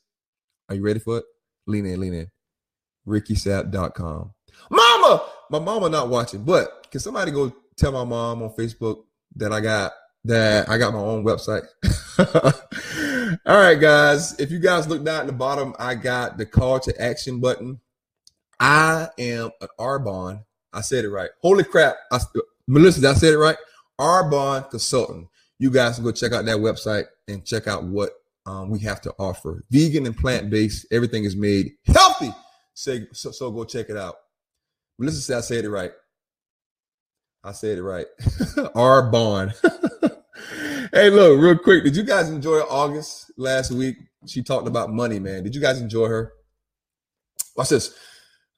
Are 0.69 0.75
you 0.75 0.83
ready 0.83 0.99
for 0.99 1.19
it? 1.19 1.23
Lean 1.65 1.85
in, 1.85 1.99
lean 1.99 2.13
in. 2.13 2.27
RickySapp.com. 3.07 4.33
Mama, 4.69 5.25
my 5.49 5.59
mama 5.59 5.89
not 5.89 6.09
watching, 6.09 6.43
but 6.43 6.87
can 6.91 6.99
somebody 6.99 7.31
go 7.31 7.53
tell 7.77 7.91
my 7.91 8.03
mom 8.03 8.43
on 8.43 8.49
Facebook 8.49 9.03
that 9.35 9.53
I 9.53 9.61
got 9.61 9.93
that 10.25 10.69
I 10.69 10.77
got 10.77 10.93
my 10.93 10.99
own 10.99 11.23
website? 11.23 11.65
All 13.45 13.57
right, 13.57 13.79
guys. 13.79 14.37
If 14.39 14.51
you 14.51 14.59
guys 14.59 14.87
look 14.87 15.03
down 15.03 15.21
at 15.21 15.27
the 15.27 15.33
bottom, 15.33 15.73
I 15.79 15.95
got 15.95 16.37
the 16.37 16.45
call 16.45 16.79
to 16.81 17.01
action 17.01 17.39
button. 17.39 17.79
I 18.59 19.09
am 19.17 19.51
an 19.61 19.67
Arbonne. 19.79 20.43
I 20.73 20.81
said 20.81 21.05
it 21.05 21.09
right. 21.09 21.29
Holy 21.41 21.63
crap. 21.63 21.95
I, 22.11 22.19
Melissa, 22.67 23.07
I 23.07 23.13
said 23.13 23.33
it 23.33 23.37
right. 23.37 23.57
Arbonne 23.99 24.69
Consultant. 24.69 25.27
You 25.59 25.71
guys 25.71 25.95
can 25.95 26.03
go 26.03 26.11
check 26.11 26.33
out 26.33 26.45
that 26.45 26.57
website 26.57 27.05
and 27.27 27.43
check 27.45 27.67
out 27.67 27.83
what 27.83 28.11
um, 28.45 28.69
we 28.69 28.79
have 28.79 29.01
to 29.01 29.13
offer. 29.17 29.63
Vegan 29.71 30.05
and 30.05 30.15
plant 30.15 30.49
based. 30.49 30.85
Everything 30.91 31.23
is 31.23 31.35
made 31.35 31.73
healthy. 31.85 32.31
Say, 32.73 33.07
so, 33.11 33.31
so 33.31 33.51
go 33.51 33.63
check 33.63 33.89
it 33.89 33.97
out. 33.97 34.15
Melissa 34.99 35.21
said 35.21 35.37
I 35.37 35.41
said 35.41 35.65
it 35.65 35.69
right. 35.69 35.91
I 37.43 37.51
said 37.51 37.77
it 37.77 37.83
right. 37.83 38.05
Arbonne. 38.75 39.53
hey, 40.93 41.09
look, 41.09 41.39
real 41.39 41.57
quick. 41.57 41.83
Did 41.83 41.95
you 41.95 42.03
guys 42.03 42.29
enjoy 42.29 42.59
August 42.59 43.31
last 43.37 43.71
week? 43.71 43.97
She 44.25 44.43
talked 44.43 44.67
about 44.67 44.91
money, 44.91 45.19
man. 45.19 45.43
Did 45.43 45.55
you 45.55 45.61
guys 45.61 45.79
enjoy 45.79 46.07
her? 46.07 46.33
Watch 47.55 47.69
this. 47.69 47.95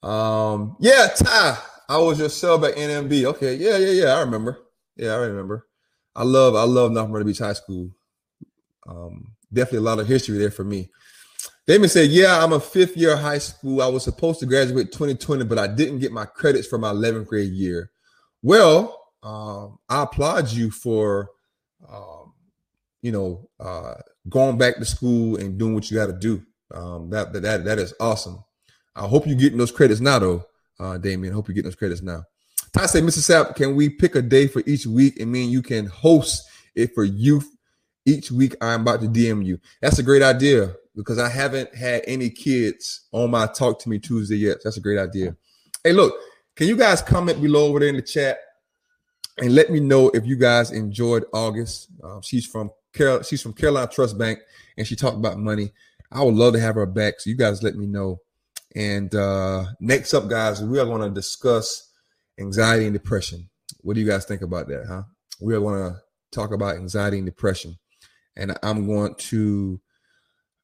Um, 0.03 0.75
yeah, 0.79 1.07
Ty. 1.15 1.57
I 1.89 1.97
was 1.97 2.19
your 2.19 2.29
sub 2.29 2.63
at 2.65 2.75
NMB. 2.75 3.25
Okay, 3.25 3.55
yeah, 3.55 3.77
yeah, 3.77 3.91
yeah. 3.91 4.13
I 4.13 4.19
remember. 4.21 4.59
Yeah, 4.95 5.13
I 5.13 5.17
remember. 5.17 5.67
I 6.15 6.23
love, 6.23 6.55
I 6.55 6.63
love 6.63 6.91
North 6.91 7.09
Myrtle 7.09 7.27
Beach 7.27 7.39
High 7.39 7.53
School. 7.53 7.89
Um, 8.87 9.33
definitely 9.51 9.79
a 9.79 9.89
lot 9.89 9.99
of 9.99 10.07
history 10.07 10.37
there 10.37 10.51
for 10.51 10.63
me. 10.63 10.89
Damon 11.67 11.89
said, 11.89 12.09
Yeah, 12.09 12.43
I'm 12.43 12.53
a 12.53 12.59
fifth 12.59 12.97
year 12.97 13.15
high 13.15 13.37
school. 13.37 13.81
I 13.81 13.87
was 13.87 14.03
supposed 14.03 14.39
to 14.39 14.45
graduate 14.45 14.91
2020, 14.91 15.45
but 15.45 15.59
I 15.59 15.67
didn't 15.67 15.99
get 15.99 16.11
my 16.11 16.25
credits 16.25 16.67
for 16.67 16.77
my 16.77 16.91
11th 16.91 17.27
grade 17.27 17.51
year. 17.51 17.91
Well, 18.41 18.99
um, 19.21 19.77
I 19.87 20.03
applaud 20.03 20.51
you 20.51 20.71
for, 20.71 21.29
um, 21.87 22.33
you 23.01 23.11
know, 23.11 23.49
uh, 23.59 23.95
going 24.27 24.57
back 24.57 24.77
to 24.77 24.85
school 24.85 25.37
and 25.37 25.57
doing 25.57 25.75
what 25.75 25.89
you 25.91 25.97
got 25.97 26.07
to 26.07 26.13
do. 26.13 26.43
Um, 26.73 27.09
that, 27.11 27.33
that, 27.33 27.65
that 27.65 27.79
is 27.79 27.93
awesome. 27.99 28.43
I 28.99 29.07
hope 29.07 29.25
you're 29.25 29.37
getting 29.37 29.57
those 29.57 29.71
credits 29.71 30.01
now, 30.01 30.19
though, 30.19 30.45
uh, 30.79 30.97
Damien. 30.97 31.33
Hope 31.33 31.47
you're 31.47 31.55
getting 31.55 31.69
those 31.69 31.75
credits 31.75 32.01
now. 32.01 32.23
Ty 32.73 32.85
said, 32.85 33.03
Mr. 33.03 33.19
Sapp, 33.19 33.55
can 33.55 33.75
we 33.75 33.89
pick 33.89 34.15
a 34.15 34.21
day 34.21 34.47
for 34.47 34.61
each 34.65 34.85
week 34.85 35.19
and 35.19 35.31
mean 35.31 35.49
you 35.49 35.61
can 35.61 35.85
host 35.85 36.43
it 36.75 36.93
for 36.93 37.05
youth 37.05 37.49
each 38.05 38.29
week? 38.29 38.55
I'm 38.61 38.81
about 38.81 39.01
to 39.01 39.07
DM 39.07 39.45
you. 39.45 39.59
That's 39.81 39.99
a 39.99 40.03
great 40.03 40.21
idea 40.21 40.75
because 40.95 41.17
I 41.17 41.29
haven't 41.29 41.73
had 41.73 42.03
any 42.07 42.29
kids 42.29 43.07
on 43.13 43.31
my 43.31 43.47
Talk 43.47 43.79
to 43.79 43.89
Me 43.89 43.99
Tuesday 43.99 44.35
yet. 44.35 44.57
That's 44.63 44.77
a 44.77 44.81
great 44.81 44.99
idea. 44.99 45.35
Hey, 45.83 45.93
look, 45.93 46.13
can 46.57 46.67
you 46.67 46.75
guys 46.75 47.01
comment 47.01 47.41
below 47.41 47.67
over 47.67 47.79
there 47.79 47.89
in 47.89 47.95
the 47.95 48.01
chat 48.01 48.37
and 49.37 49.55
let 49.55 49.71
me 49.71 49.79
know 49.79 50.09
if 50.09 50.25
you 50.25 50.35
guys 50.35 50.71
enjoyed 50.71 51.23
August? 51.33 51.87
Um, 52.03 52.21
she's 52.21 52.45
from 52.45 52.69
Carol, 52.91 53.23
she's 53.23 53.41
from 53.41 53.53
Carolina 53.53 53.89
Trust 53.89 54.17
Bank, 54.17 54.39
and 54.77 54.85
she 54.85 54.97
talked 54.97 55.17
about 55.17 55.39
money. 55.39 55.71
I 56.11 56.21
would 56.21 56.35
love 56.35 56.53
to 56.53 56.59
have 56.59 56.75
her 56.75 56.85
back. 56.85 57.21
So 57.21 57.29
you 57.29 57.37
guys 57.37 57.63
let 57.63 57.75
me 57.75 57.87
know. 57.87 58.19
And 58.75 59.13
uh, 59.15 59.65
next 59.79 60.13
up, 60.13 60.27
guys, 60.27 60.61
we 60.63 60.79
are 60.79 60.85
going 60.85 61.01
to 61.01 61.09
discuss 61.09 61.91
anxiety 62.39 62.85
and 62.85 62.93
depression. 62.93 63.49
What 63.81 63.95
do 63.95 64.01
you 64.01 64.07
guys 64.07 64.25
think 64.25 64.41
about 64.41 64.67
that, 64.67 64.85
huh? 64.87 65.03
We 65.41 65.55
are 65.55 65.59
going 65.59 65.91
to 65.91 65.99
talk 66.31 66.51
about 66.51 66.75
anxiety 66.75 67.17
and 67.17 67.25
depression. 67.25 67.77
And 68.35 68.57
I'm 68.63 68.87
going 68.87 69.15
to 69.15 69.81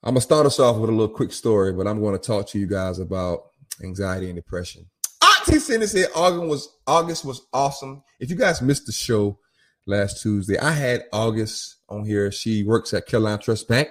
I'm 0.06 0.14
gonna 0.14 0.22
start 0.22 0.46
us 0.46 0.60
off 0.60 0.78
with 0.78 0.90
a 0.90 0.94
little 0.94 1.14
quick 1.14 1.34
story, 1.34 1.74
but 1.74 1.88
I'm 1.88 2.00
going 2.00 2.18
to 2.18 2.24
talk 2.24 2.48
to 2.50 2.60
you 2.60 2.68
guys 2.68 3.00
about 3.00 3.40
anxiety 3.84 4.28
and 4.28 4.36
depression. 4.36 4.86
Auntie 5.24 5.60
Cindy 5.60 5.88
said 5.88 6.10
August 6.16 6.48
was 6.48 6.70
August 6.86 7.26
was 7.26 7.42
awesome. 7.52 8.04
If 8.20 8.30
you 8.30 8.36
guys 8.36 8.62
missed 8.62 8.86
the 8.86 8.92
show 8.92 9.40
last 9.88 10.22
Tuesday, 10.22 10.60
I 10.60 10.72
had 10.72 11.06
August 11.12 11.78
on 11.90 12.06
here. 12.06 12.32
She 12.32 12.64
works 12.64 12.94
at 12.94 13.08
Carolina 13.08 13.40
Trust 13.40 13.68
Bank, 13.68 13.90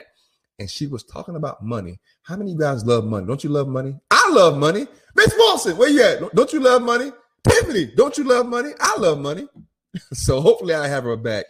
and 0.58 0.70
she 0.70 0.86
was 0.86 1.02
talking 1.04 1.36
about 1.36 1.64
money. 1.64 1.98
How 2.22 2.36
many 2.36 2.52
of 2.52 2.54
you 2.54 2.60
guys 2.60 2.84
love 2.84 3.04
money? 3.04 3.26
Don't 3.26 3.42
you 3.42 3.50
love 3.50 3.68
money? 3.68 3.96
I 4.10 4.30
love 4.30 4.56
money. 4.56 4.86
Miss 5.16 5.34
Wilson, 5.36 5.76
where 5.76 5.88
you 5.88 6.02
at? 6.02 6.34
Don't 6.34 6.52
you 6.52 6.60
love 6.60 6.82
money? 6.82 7.10
Tiffany, 7.48 7.86
don't 7.94 8.16
you 8.16 8.24
love 8.24 8.46
money? 8.46 8.70
I 8.80 8.96
love 8.98 9.18
money. 9.18 9.46
so 10.12 10.40
hopefully 10.40 10.74
I 10.74 10.88
have 10.88 11.04
her 11.04 11.16
back. 11.16 11.44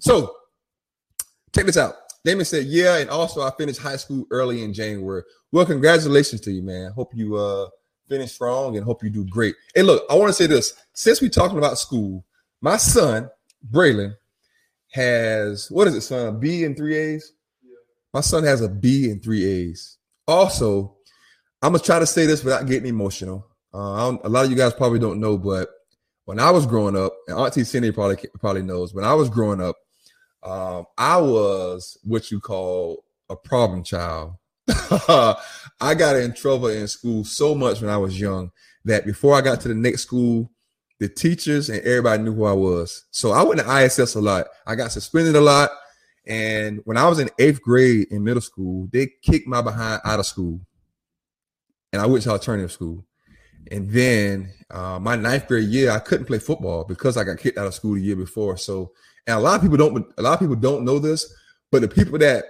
So 0.00 0.34
check 1.54 1.66
this 1.66 1.76
out. 1.76 1.94
Damon 2.24 2.44
said, 2.44 2.66
"Yeah, 2.66 2.98
and 2.98 3.08
also 3.08 3.42
I 3.42 3.50
finished 3.56 3.80
high 3.80 3.96
school 3.96 4.26
early 4.30 4.62
in 4.62 4.74
January. 4.74 5.22
Well, 5.52 5.64
congratulations 5.64 6.40
to 6.42 6.52
you, 6.52 6.62
man. 6.62 6.92
Hope 6.92 7.12
you 7.14 7.36
uh 7.36 7.68
finish 8.08 8.32
strong 8.32 8.76
and 8.76 8.84
hope 8.84 9.02
you 9.02 9.10
do 9.10 9.24
great. 9.26 9.54
And 9.76 9.86
look, 9.86 10.04
I 10.10 10.14
want 10.14 10.28
to 10.28 10.34
say 10.34 10.46
this: 10.46 10.74
since 10.92 11.22
we're 11.22 11.30
talking 11.30 11.58
about 11.58 11.78
school, 11.78 12.24
my 12.60 12.76
son 12.76 13.30
Braylon 13.70 14.14
has 14.92 15.70
what 15.70 15.88
is 15.88 15.94
it, 15.94 16.02
son? 16.02 16.38
B 16.38 16.64
and 16.64 16.76
three 16.76 16.96
A's. 16.96 17.32
My 18.12 18.20
son 18.20 18.44
has 18.44 18.60
a 18.60 18.68
B 18.68 19.10
and 19.10 19.22
three 19.22 19.44
A's. 19.44 19.98
Also, 20.26 20.96
I'm 21.62 21.72
gonna 21.72 21.82
try 21.82 21.98
to 21.98 22.06
say 22.06 22.26
this 22.26 22.44
without 22.44 22.66
getting 22.66 22.88
emotional. 22.88 23.46
Uh, 23.74 24.16
a 24.24 24.28
lot 24.28 24.44
of 24.44 24.50
you 24.50 24.56
guys 24.56 24.72
probably 24.72 24.98
don't 24.98 25.20
know, 25.20 25.36
but 25.36 25.68
when 26.24 26.38
I 26.38 26.50
was 26.50 26.66
growing 26.66 26.96
up, 26.96 27.14
and 27.26 27.38
Auntie 27.38 27.64
Cindy 27.64 27.90
probably 27.90 28.16
probably 28.38 28.62
knows, 28.62 28.94
when 28.94 29.04
I 29.04 29.14
was 29.14 29.28
growing 29.28 29.60
up, 29.60 29.76
um, 30.42 30.84
I 30.96 31.16
was 31.18 31.98
what 32.02 32.30
you 32.30 32.40
call 32.40 33.04
a 33.28 33.36
problem 33.36 33.82
child. 33.82 34.34
I 34.68 35.94
got 35.96 36.16
in 36.16 36.34
trouble 36.34 36.68
in 36.68 36.86
school 36.88 37.24
so 37.24 37.54
much 37.54 37.80
when 37.80 37.90
I 37.90 37.96
was 37.96 38.20
young 38.20 38.50
that 38.84 39.06
before 39.06 39.34
I 39.34 39.40
got 39.40 39.60
to 39.62 39.68
the 39.68 39.74
next 39.74 40.02
school, 40.02 40.50
the 40.98 41.08
teachers 41.08 41.70
and 41.70 41.80
everybody 41.80 42.22
knew 42.22 42.34
who 42.34 42.44
I 42.44 42.52
was. 42.52 43.06
So 43.10 43.32
I 43.32 43.42
went 43.42 43.60
to 43.60 43.84
ISS 43.84 44.14
a 44.14 44.20
lot. 44.20 44.46
I 44.66 44.74
got 44.74 44.92
suspended 44.92 45.36
a 45.36 45.40
lot. 45.40 45.70
And 46.28 46.80
when 46.84 46.96
I 46.96 47.08
was 47.08 47.18
in 47.18 47.30
eighth 47.38 47.62
grade 47.62 48.08
in 48.10 48.22
middle 48.22 48.42
school, 48.42 48.88
they 48.92 49.08
kicked 49.22 49.48
my 49.48 49.62
behind 49.62 50.02
out 50.04 50.20
of 50.20 50.26
school. 50.26 50.60
And 51.92 52.02
I 52.02 52.06
went 52.06 52.22
to 52.24 52.30
alternative 52.30 52.70
school. 52.70 53.04
And 53.70 53.90
then 53.90 54.52
uh, 54.70 54.98
my 55.00 55.16
ninth 55.16 55.48
grade 55.48 55.68
year, 55.68 55.90
I 55.90 55.98
couldn't 55.98 56.26
play 56.26 56.38
football 56.38 56.84
because 56.84 57.16
I 57.16 57.24
got 57.24 57.38
kicked 57.38 57.58
out 57.58 57.66
of 57.66 57.74
school 57.74 57.94
the 57.94 58.02
year 58.02 58.16
before. 58.16 58.56
So 58.58 58.92
and 59.28 59.36
a 59.36 59.40
lot 59.40 59.56
of 59.56 59.62
people 59.62 59.76
don't 59.76 60.12
a 60.16 60.22
lot 60.22 60.32
of 60.32 60.40
people 60.40 60.56
don't 60.56 60.84
know 60.84 60.98
this, 60.98 61.32
but 61.70 61.82
the 61.82 61.88
people 61.88 62.18
that 62.18 62.44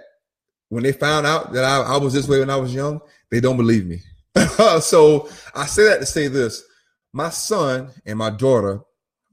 when 0.69 0.81
they 0.81 0.93
found 0.93 1.27
out 1.27 1.51
that 1.51 1.65
I, 1.65 1.81
I 1.81 1.97
was 1.97 2.13
this 2.13 2.27
way 2.27 2.39
when 2.39 2.49
I 2.49 2.55
was 2.55 2.73
young, 2.73 3.01
they 3.29 3.41
don't 3.41 3.57
believe 3.57 3.85
me. 3.85 4.01
so 4.79 5.29
I 5.53 5.65
say 5.65 5.83
that 5.83 5.99
to 5.99 6.05
say 6.05 6.29
this: 6.29 6.63
my 7.11 7.29
son 7.29 7.89
and 8.05 8.17
my 8.17 8.29
daughter, 8.29 8.79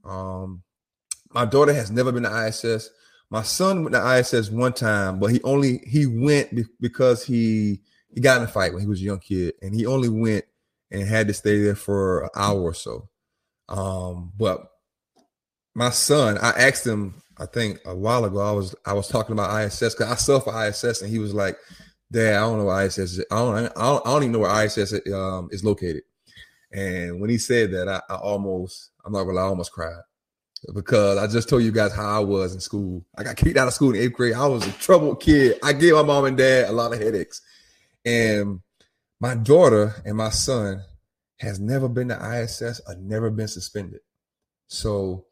um, 0.03 0.61
my 1.31 1.45
daughter 1.45 1.73
has 1.73 1.89
never 1.89 2.11
been 2.11 2.23
to 2.23 2.47
ISS. 2.47 2.89
My 3.29 3.43
son 3.43 3.83
went 3.83 3.93
to 3.93 4.17
ISS 4.17 4.49
one 4.49 4.73
time, 4.73 5.19
but 5.19 5.31
he 5.31 5.41
only 5.43 5.79
he 5.79 6.05
went 6.05 6.57
because 6.79 7.25
he 7.25 7.81
he 8.09 8.21
got 8.21 8.37
in 8.37 8.43
a 8.43 8.47
fight 8.47 8.73
when 8.73 8.81
he 8.81 8.87
was 8.87 9.01
a 9.01 9.05
young 9.05 9.19
kid, 9.19 9.55
and 9.61 9.75
he 9.75 9.85
only 9.85 10.09
went 10.09 10.45
and 10.91 11.07
had 11.07 11.27
to 11.27 11.33
stay 11.33 11.61
there 11.61 11.75
for 11.75 12.23
an 12.23 12.29
hour 12.35 12.61
or 12.61 12.73
so. 12.73 13.09
Um, 13.67 14.31
but 14.37 14.71
my 15.75 15.89
son, 15.89 16.37
I 16.37 16.51
asked 16.51 16.87
him 16.87 17.21
I 17.39 17.45
think 17.45 17.79
a 17.85 17.95
while 17.95 18.25
ago 18.25 18.39
I 18.39 18.51
was 18.51 18.75
I 18.85 18.93
was 18.93 19.07
talking 19.07 19.33
about 19.33 19.55
ISS 19.63 19.95
because 19.95 20.29
I 20.29 20.39
for 20.39 20.65
ISS 20.67 21.01
and 21.01 21.11
he 21.11 21.19
was 21.19 21.33
like, 21.33 21.57
"Dad, 22.11 22.35
I 22.35 22.39
don't 22.39 22.57
know 22.57 22.65
where 22.65 22.85
ISS 22.85 22.97
is. 22.97 23.19
I 23.31 23.35
don't 23.35 23.55
I 23.55 23.61
don't, 23.61 24.07
I 24.07 24.09
don't 24.09 24.23
even 24.23 24.31
know 24.31 24.39
where 24.39 24.65
ISS 24.65 24.93
um, 25.13 25.49
is 25.51 25.63
located." 25.63 26.03
And 26.71 27.21
when 27.21 27.29
he 27.29 27.37
said 27.37 27.71
that, 27.71 27.87
I, 27.87 28.01
I 28.09 28.15
almost 28.15 28.91
I'm 29.05 29.13
not 29.13 29.23
gonna 29.23 29.33
lie, 29.33 29.43
I 29.43 29.47
almost 29.47 29.71
cried. 29.71 30.01
Because 30.73 31.17
I 31.17 31.27
just 31.27 31.49
told 31.49 31.63
you 31.63 31.71
guys 31.71 31.93
how 31.93 32.05
I 32.05 32.19
was 32.19 32.53
in 32.53 32.59
school. 32.59 33.05
I 33.17 33.23
got 33.23 33.35
kicked 33.35 33.57
out 33.57 33.67
of 33.67 33.73
school 33.73 33.91
in 33.91 34.01
eighth 34.01 34.13
grade. 34.13 34.33
I 34.33 34.47
was 34.47 34.65
a 34.65 34.71
troubled 34.73 35.21
kid. 35.21 35.59
I 35.63 35.73
gave 35.73 35.93
my 35.93 36.03
mom 36.03 36.25
and 36.25 36.37
dad 36.37 36.69
a 36.69 36.71
lot 36.71 36.93
of 36.93 37.01
headaches. 37.01 37.41
And 38.05 38.61
my 39.19 39.35
daughter 39.35 39.95
and 40.05 40.17
my 40.17 40.29
son 40.29 40.81
has 41.39 41.59
never 41.59 41.87
been 41.87 42.09
to 42.09 42.41
ISS 42.43 42.81
or 42.87 42.95
never 42.95 43.29
been 43.29 43.47
suspended. 43.47 44.01
So, 44.67 45.25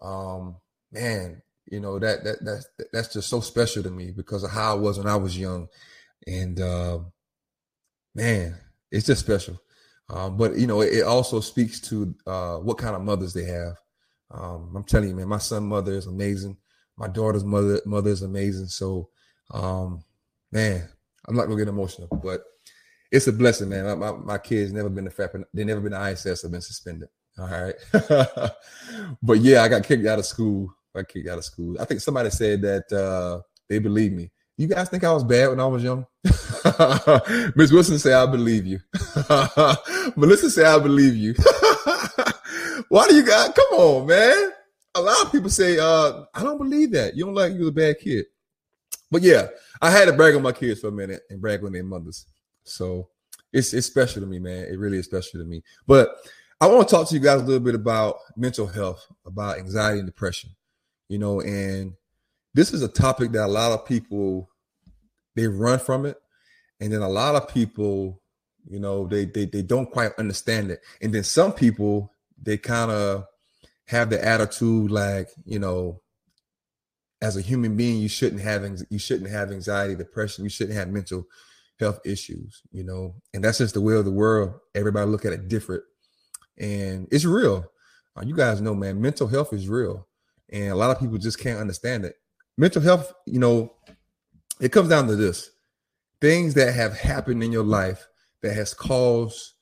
um, 0.00 0.56
man, 0.92 1.42
you 1.70 1.80
know 1.80 1.98
that 1.98 2.24
that 2.24 2.44
that's 2.44 2.66
that's 2.92 3.12
just 3.12 3.28
so 3.28 3.40
special 3.40 3.82
to 3.82 3.90
me 3.90 4.10
because 4.10 4.42
of 4.42 4.50
how 4.50 4.72
I 4.72 4.74
was 4.74 4.98
when 4.98 5.06
I 5.06 5.16
was 5.16 5.38
young, 5.38 5.68
and 6.26 6.60
uh, 6.60 7.00
man, 8.14 8.56
it's 8.90 9.06
just 9.06 9.20
special. 9.20 9.60
Um, 10.08 10.36
but 10.36 10.56
you 10.56 10.66
know, 10.66 10.80
it, 10.80 10.94
it 10.94 11.04
also 11.04 11.40
speaks 11.40 11.80
to 11.82 12.14
uh, 12.26 12.56
what 12.56 12.78
kind 12.78 12.96
of 12.96 13.02
mothers 13.02 13.34
they 13.34 13.44
have. 13.44 13.76
Um, 14.30 14.72
I'm 14.76 14.84
telling 14.84 15.08
you, 15.08 15.14
man, 15.14 15.28
my 15.28 15.38
son 15.38 15.64
mother 15.64 15.92
is 15.92 16.06
amazing. 16.06 16.56
My 16.96 17.08
daughter's 17.08 17.44
mother 17.44 17.80
mother 17.86 18.10
is 18.10 18.22
amazing. 18.22 18.66
So, 18.66 19.08
um, 19.52 20.04
man, 20.52 20.88
I'm 21.26 21.36
not 21.36 21.46
gonna 21.46 21.58
get 21.58 21.68
emotional, 21.68 22.08
but 22.22 22.42
it's 23.10 23.26
a 23.26 23.32
blessing, 23.32 23.68
man. 23.68 23.86
My, 23.86 23.94
my, 23.94 24.18
my 24.18 24.38
kids 24.38 24.72
never 24.72 24.88
been 24.88 25.04
to 25.04 25.10
FAP, 25.10 25.36
they 25.54 25.64
never 25.64 25.80
been 25.80 25.92
to 25.92 26.10
ISS 26.10 26.44
or 26.44 26.48
been 26.48 26.60
suspended. 26.60 27.08
All 27.38 27.46
right, 27.46 27.74
but 29.22 29.38
yeah, 29.38 29.62
I 29.62 29.68
got 29.68 29.84
kicked 29.84 30.06
out 30.06 30.18
of 30.18 30.26
school. 30.26 30.74
I 30.96 31.04
kicked 31.04 31.28
out 31.28 31.38
of 31.38 31.44
school. 31.44 31.76
I 31.80 31.84
think 31.84 32.00
somebody 32.00 32.30
said 32.30 32.62
that 32.62 32.92
uh, 32.92 33.42
they 33.68 33.78
believe 33.78 34.12
me. 34.12 34.30
You 34.56 34.66
guys 34.66 34.88
think 34.88 35.04
I 35.04 35.12
was 35.12 35.22
bad 35.22 35.50
when 35.50 35.60
I 35.60 35.66
was 35.66 35.84
young? 35.84 36.04
Miss 37.54 37.70
Wilson 37.70 38.00
say 38.00 38.12
I 38.12 38.26
believe 38.26 38.66
you. 38.66 38.80
Melissa 40.16 40.50
say 40.50 40.64
I 40.64 40.80
believe 40.80 41.14
you. 41.14 41.34
Why 42.88 43.06
do 43.06 43.14
you 43.14 43.24
guys 43.24 43.50
come 43.54 43.78
on, 43.78 44.06
man? 44.06 44.52
A 44.94 45.00
lot 45.00 45.26
of 45.26 45.32
people 45.32 45.50
say, 45.50 45.78
uh, 45.78 46.24
I 46.34 46.42
don't 46.42 46.58
believe 46.58 46.90
that. 46.92 47.14
You 47.14 47.26
don't 47.26 47.34
like 47.34 47.52
you 47.52 47.60
was 47.60 47.68
a 47.68 47.72
bad 47.72 47.98
kid. 48.00 48.24
But 49.10 49.22
yeah, 49.22 49.48
I 49.80 49.90
had 49.90 50.06
to 50.06 50.12
brag 50.12 50.34
on 50.34 50.42
my 50.42 50.52
kids 50.52 50.80
for 50.80 50.88
a 50.88 50.92
minute 50.92 51.22
and 51.30 51.40
brag 51.40 51.64
on 51.64 51.72
their 51.72 51.84
mothers. 51.84 52.26
So 52.64 53.08
it's 53.52 53.72
it's 53.72 53.86
special 53.86 54.20
to 54.22 54.26
me, 54.26 54.38
man. 54.38 54.66
It 54.70 54.78
really 54.78 54.98
is 54.98 55.06
special 55.06 55.40
to 55.40 55.46
me. 55.46 55.62
But 55.86 56.16
I 56.60 56.66
want 56.66 56.88
to 56.88 56.94
talk 56.94 57.08
to 57.08 57.14
you 57.14 57.20
guys 57.20 57.40
a 57.40 57.44
little 57.44 57.60
bit 57.60 57.74
about 57.74 58.16
mental 58.36 58.66
health, 58.66 59.06
about 59.24 59.58
anxiety 59.58 60.00
and 60.00 60.08
depression. 60.08 60.50
You 61.08 61.18
know, 61.18 61.40
and 61.40 61.92
this 62.54 62.72
is 62.72 62.82
a 62.82 62.88
topic 62.88 63.32
that 63.32 63.46
a 63.46 63.46
lot 63.46 63.72
of 63.72 63.86
people 63.86 64.48
they 65.36 65.46
run 65.46 65.78
from 65.78 66.04
it, 66.04 66.16
and 66.80 66.92
then 66.92 67.02
a 67.02 67.08
lot 67.08 67.34
of 67.34 67.48
people, 67.48 68.20
you 68.66 68.80
know, 68.80 69.06
they 69.06 69.24
they 69.24 69.46
they 69.46 69.62
don't 69.62 69.90
quite 69.90 70.12
understand 70.18 70.70
it, 70.70 70.80
and 71.00 71.14
then 71.14 71.24
some 71.24 71.52
people 71.52 72.12
they 72.42 72.56
kind 72.56 72.90
of 72.90 73.24
have 73.86 74.10
the 74.10 74.24
attitude 74.24 74.90
like, 74.90 75.28
you 75.44 75.58
know, 75.58 76.00
as 77.20 77.36
a 77.36 77.40
human 77.40 77.76
being, 77.76 78.00
you 78.00 78.08
shouldn't 78.08 78.42
have 78.42 78.64
you 78.90 78.98
shouldn't 78.98 79.30
have 79.30 79.50
anxiety, 79.50 79.94
depression, 79.94 80.44
you 80.44 80.50
shouldn't 80.50 80.76
have 80.76 80.88
mental 80.88 81.24
health 81.80 82.00
issues, 82.04 82.62
you 82.70 82.84
know, 82.84 83.14
and 83.34 83.42
that's 83.42 83.58
just 83.58 83.74
the 83.74 83.80
way 83.80 83.94
of 83.94 84.04
the 84.04 84.10
world. 84.10 84.54
Everybody 84.74 85.10
look 85.10 85.24
at 85.24 85.32
it 85.32 85.48
different, 85.48 85.82
and 86.58 87.08
it's 87.10 87.24
real. 87.24 87.64
Uh, 88.16 88.22
you 88.24 88.34
guys 88.34 88.60
know, 88.60 88.74
man, 88.74 89.00
mental 89.00 89.26
health 89.26 89.52
is 89.52 89.68
real, 89.68 90.06
and 90.50 90.70
a 90.70 90.76
lot 90.76 90.90
of 90.90 91.00
people 91.00 91.18
just 91.18 91.40
can't 91.40 91.60
understand 91.60 92.04
it. 92.04 92.14
Mental 92.56 92.82
health, 92.82 93.12
you 93.26 93.38
know, 93.38 93.72
it 94.60 94.70
comes 94.70 94.88
down 94.88 95.06
to 95.08 95.16
this: 95.16 95.50
things 96.20 96.54
that 96.54 96.74
have 96.74 96.96
happened 96.96 97.42
in 97.42 97.52
your 97.52 97.64
life 97.64 98.06
that 98.42 98.54
has 98.54 98.74
caused 98.74 99.54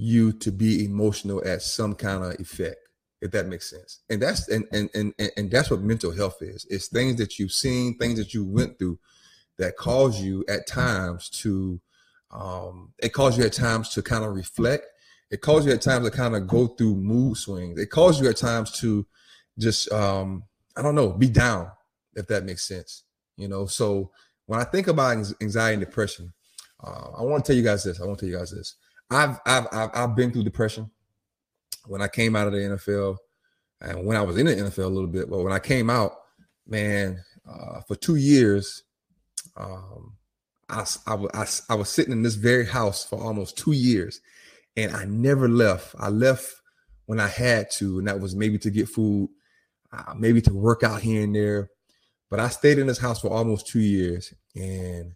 you 0.00 0.32
to 0.32 0.50
be 0.50 0.84
emotional 0.84 1.42
at 1.46 1.62
some 1.62 1.94
kind 1.94 2.24
of 2.24 2.40
effect 2.40 2.76
if 3.20 3.30
that 3.32 3.46
makes 3.46 3.68
sense. 3.68 4.00
And 4.08 4.22
that's 4.22 4.48
and 4.48 4.66
and 4.72 4.88
and, 4.94 5.12
and 5.36 5.50
that's 5.50 5.70
what 5.70 5.82
mental 5.82 6.10
health 6.10 6.40
is. 6.40 6.66
It's 6.70 6.88
things 6.88 7.16
that 7.16 7.38
you've 7.38 7.52
seen 7.52 7.98
things 7.98 8.18
that 8.18 8.32
you 8.32 8.46
went 8.46 8.78
through 8.78 8.98
that 9.58 9.76
cause 9.76 10.22
you 10.22 10.42
at 10.48 10.66
times 10.66 11.28
to 11.28 11.80
um 12.30 12.94
it 12.98 13.12
calls 13.12 13.36
you 13.36 13.44
at 13.44 13.52
times 13.52 13.90
to 13.90 14.02
kind 14.02 14.24
of 14.24 14.34
reflect. 14.34 14.86
It 15.30 15.42
calls 15.42 15.66
you 15.66 15.72
at 15.72 15.82
times 15.82 16.08
to 16.08 16.16
kind 16.16 16.34
of 16.34 16.46
go 16.46 16.66
through 16.66 16.96
mood 16.96 17.36
swings. 17.36 17.78
It 17.78 17.90
calls 17.90 18.18
you 18.20 18.28
at 18.28 18.38
times 18.38 18.72
to 18.80 19.06
just 19.58 19.92
um 19.92 20.44
i 20.76 20.82
don't 20.82 20.94
know 20.94 21.12
be 21.12 21.28
down 21.28 21.70
if 22.14 22.26
that 22.26 22.44
makes 22.44 22.66
sense 22.66 23.04
you 23.36 23.48
know? 23.48 23.66
So 23.66 24.10
when 24.46 24.60
i 24.60 24.64
think 24.64 24.88
about 24.88 25.16
anxiety 25.40 25.74
and 25.74 25.84
depression 25.84 26.32
uh, 26.82 27.10
i 27.18 27.22
want 27.22 27.44
to 27.44 27.52
tell 27.52 27.56
you 27.56 27.62
guys 27.62 27.84
this 27.84 28.00
i 28.00 28.04
want 28.04 28.18
to 28.18 28.26
tell 28.26 28.32
you 28.32 28.38
guys 28.38 28.50
this 28.50 28.76
I've, 29.10 29.40
I've 29.44 29.66
I've 29.72 29.90
I've 29.92 30.16
been 30.16 30.30
through 30.30 30.44
depression 30.44 30.90
when 31.86 32.02
I 32.02 32.08
came 32.08 32.36
out 32.36 32.46
of 32.46 32.52
the 32.52 32.58
NFL 32.58 33.16
and 33.80 34.06
when 34.06 34.16
I 34.16 34.22
was 34.22 34.38
in 34.38 34.46
the 34.46 34.54
NFL 34.54 34.84
a 34.84 34.88
little 34.88 35.08
bit. 35.08 35.28
But 35.28 35.42
when 35.42 35.52
I 35.52 35.58
came 35.58 35.90
out, 35.90 36.12
man, 36.66 37.22
uh, 37.48 37.80
for 37.88 37.96
two 37.96 38.16
years, 38.16 38.84
um, 39.56 40.16
I, 40.68 40.84
I, 41.06 41.16
I, 41.34 41.46
I 41.70 41.74
was 41.74 41.88
sitting 41.88 42.12
in 42.12 42.22
this 42.22 42.36
very 42.36 42.66
house 42.66 43.04
for 43.04 43.20
almost 43.20 43.58
two 43.58 43.72
years, 43.72 44.20
and 44.76 44.94
I 44.94 45.04
never 45.04 45.48
left. 45.48 45.94
I 45.98 46.08
left 46.08 46.54
when 47.06 47.18
I 47.18 47.28
had 47.28 47.70
to, 47.72 47.98
and 47.98 48.06
that 48.06 48.20
was 48.20 48.36
maybe 48.36 48.58
to 48.58 48.70
get 48.70 48.88
food, 48.88 49.30
uh, 49.92 50.14
maybe 50.16 50.40
to 50.42 50.54
work 50.54 50.84
out 50.84 51.00
here 51.00 51.24
and 51.24 51.34
there. 51.34 51.70
But 52.30 52.38
I 52.38 52.48
stayed 52.48 52.78
in 52.78 52.86
this 52.86 52.98
house 52.98 53.20
for 53.20 53.32
almost 53.32 53.66
two 53.66 53.80
years, 53.80 54.32
and 54.54 55.12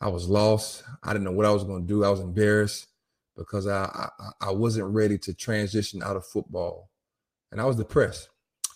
I 0.00 0.08
was 0.08 0.28
lost. 0.28 0.84
I 1.02 1.12
didn't 1.12 1.24
know 1.24 1.32
what 1.32 1.46
I 1.46 1.50
was 1.50 1.64
going 1.64 1.82
to 1.82 1.88
do. 1.88 2.04
I 2.04 2.08
was 2.08 2.20
embarrassed 2.20 2.86
because 3.36 3.66
I, 3.66 3.84
I, 3.84 4.48
I 4.48 4.50
wasn't 4.52 4.94
ready 4.94 5.18
to 5.18 5.34
transition 5.34 6.02
out 6.02 6.16
of 6.16 6.26
football, 6.26 6.90
and 7.50 7.60
I 7.60 7.64
was 7.64 7.76
depressed. 7.76 8.28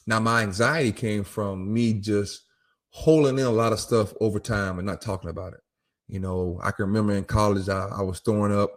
Now 0.06 0.20
my 0.20 0.42
anxiety 0.42 0.92
came 0.92 1.24
from 1.24 1.72
me 1.72 1.94
just 1.94 2.42
holding 2.90 3.38
in 3.38 3.44
a 3.44 3.50
lot 3.50 3.72
of 3.72 3.80
stuff 3.80 4.14
over 4.20 4.40
time 4.40 4.78
and 4.78 4.86
not 4.86 5.02
talking 5.02 5.30
about 5.30 5.52
it. 5.52 5.60
You 6.06 6.20
know, 6.20 6.58
I 6.62 6.70
can 6.70 6.86
remember 6.86 7.12
in 7.12 7.24
college 7.24 7.68
I, 7.68 7.86
I 7.86 8.02
was 8.02 8.20
throwing 8.20 8.56
up 8.56 8.70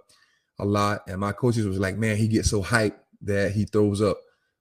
a 0.59 0.65
lot, 0.65 1.03
and 1.07 1.19
my 1.19 1.31
coaches 1.31 1.65
was 1.65 1.79
like, 1.79 1.97
"Man, 1.97 2.17
he 2.17 2.27
gets 2.27 2.49
so 2.49 2.61
hyped 2.61 2.99
that 3.21 3.53
he 3.53 3.65
throws 3.65 4.01
up." 4.01 4.17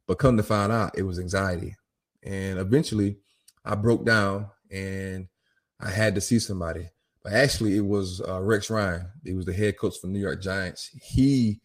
But 0.06 0.18
come 0.18 0.36
to 0.36 0.42
find 0.42 0.72
out, 0.72 0.96
it 0.96 1.02
was 1.02 1.18
anxiety, 1.18 1.76
and 2.22 2.58
eventually, 2.58 3.18
I 3.64 3.74
broke 3.74 4.04
down 4.04 4.50
and 4.70 5.28
I 5.78 5.90
had 5.90 6.14
to 6.14 6.20
see 6.20 6.38
somebody. 6.38 6.88
But 7.22 7.34
actually, 7.34 7.76
it 7.76 7.84
was 7.84 8.22
uh, 8.26 8.40
Rex 8.40 8.70
Ryan. 8.70 9.06
He 9.24 9.34
was 9.34 9.46
the 9.46 9.52
head 9.52 9.76
coach 9.76 9.98
for 10.00 10.06
New 10.06 10.20
York 10.20 10.40
Giants. 10.40 10.90
He 11.02 11.60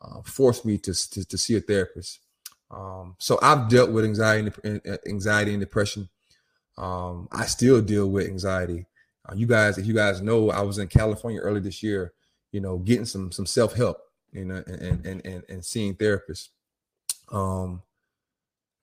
uh, 0.00 0.22
forced 0.24 0.64
me 0.64 0.78
to, 0.78 1.10
to, 1.10 1.24
to 1.24 1.38
see 1.38 1.56
a 1.56 1.60
therapist. 1.60 2.20
Um, 2.70 3.14
so 3.18 3.38
I've 3.42 3.68
dealt 3.68 3.90
with 3.90 4.04
anxiety, 4.04 4.50
and, 4.64 4.80
anxiety 5.06 5.52
and 5.52 5.60
depression. 5.60 6.08
Um, 6.78 7.28
I 7.30 7.44
still 7.46 7.80
deal 7.82 8.08
with 8.08 8.26
anxiety. 8.26 8.86
Uh, 9.28 9.34
you 9.34 9.46
guys, 9.46 9.78
if 9.78 9.86
you 9.86 9.94
guys 9.94 10.20
know, 10.20 10.50
I 10.50 10.62
was 10.62 10.78
in 10.78 10.88
California 10.88 11.40
early 11.40 11.60
this 11.60 11.82
year. 11.82 12.12
You 12.52 12.60
know, 12.60 12.78
getting 12.78 13.04
some 13.04 13.32
some 13.32 13.46
self 13.46 13.74
help. 13.74 13.98
You 14.32 14.44
know, 14.46 14.64
and 14.66 15.04
and 15.06 15.26
and 15.26 15.44
and 15.48 15.64
seeing 15.64 15.94
therapists. 15.94 16.48
Um, 17.30 17.82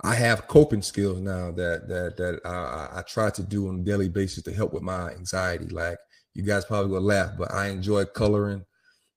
I 0.04 0.16
have 0.16 0.48
coping 0.48 0.82
skills 0.82 1.20
now 1.20 1.52
that 1.52 1.88
that 1.88 2.18
that 2.18 2.42
I, 2.46 3.00
I 3.00 3.02
try 3.04 3.30
to 3.32 3.44
do 3.44 3.68
on 3.68 3.80
a 3.80 3.84
daily 3.84 4.10
basis 4.10 4.44
to 4.44 4.54
help 4.54 4.74
with 4.74 4.84
my 4.84 5.10
anxiety. 5.12 5.68
Like 5.68 5.98
you 6.34 6.44
guys 6.44 6.66
probably 6.66 6.92
will 6.92 7.02
laugh, 7.02 7.32
but 7.38 7.52
I 7.54 7.68
enjoy 7.68 8.06
coloring 8.06 8.66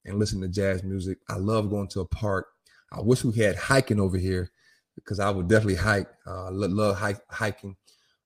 and 0.04 0.18
listening 0.18 0.42
to 0.42 0.48
jazz 0.48 0.82
music. 0.82 1.18
I 1.28 1.36
love 1.36 1.70
going 1.70 1.88
to 1.88 2.00
a 2.00 2.06
park. 2.06 2.48
I 2.92 3.00
wish 3.00 3.24
we 3.24 3.34
had 3.34 3.56
hiking 3.56 4.00
over 4.00 4.18
here 4.18 4.50
because 4.94 5.20
I 5.20 5.30
would 5.30 5.48
definitely 5.48 5.76
hike. 5.76 6.08
Uh, 6.26 6.50
love 6.50 6.96
hike, 6.96 7.20
hiking. 7.30 7.76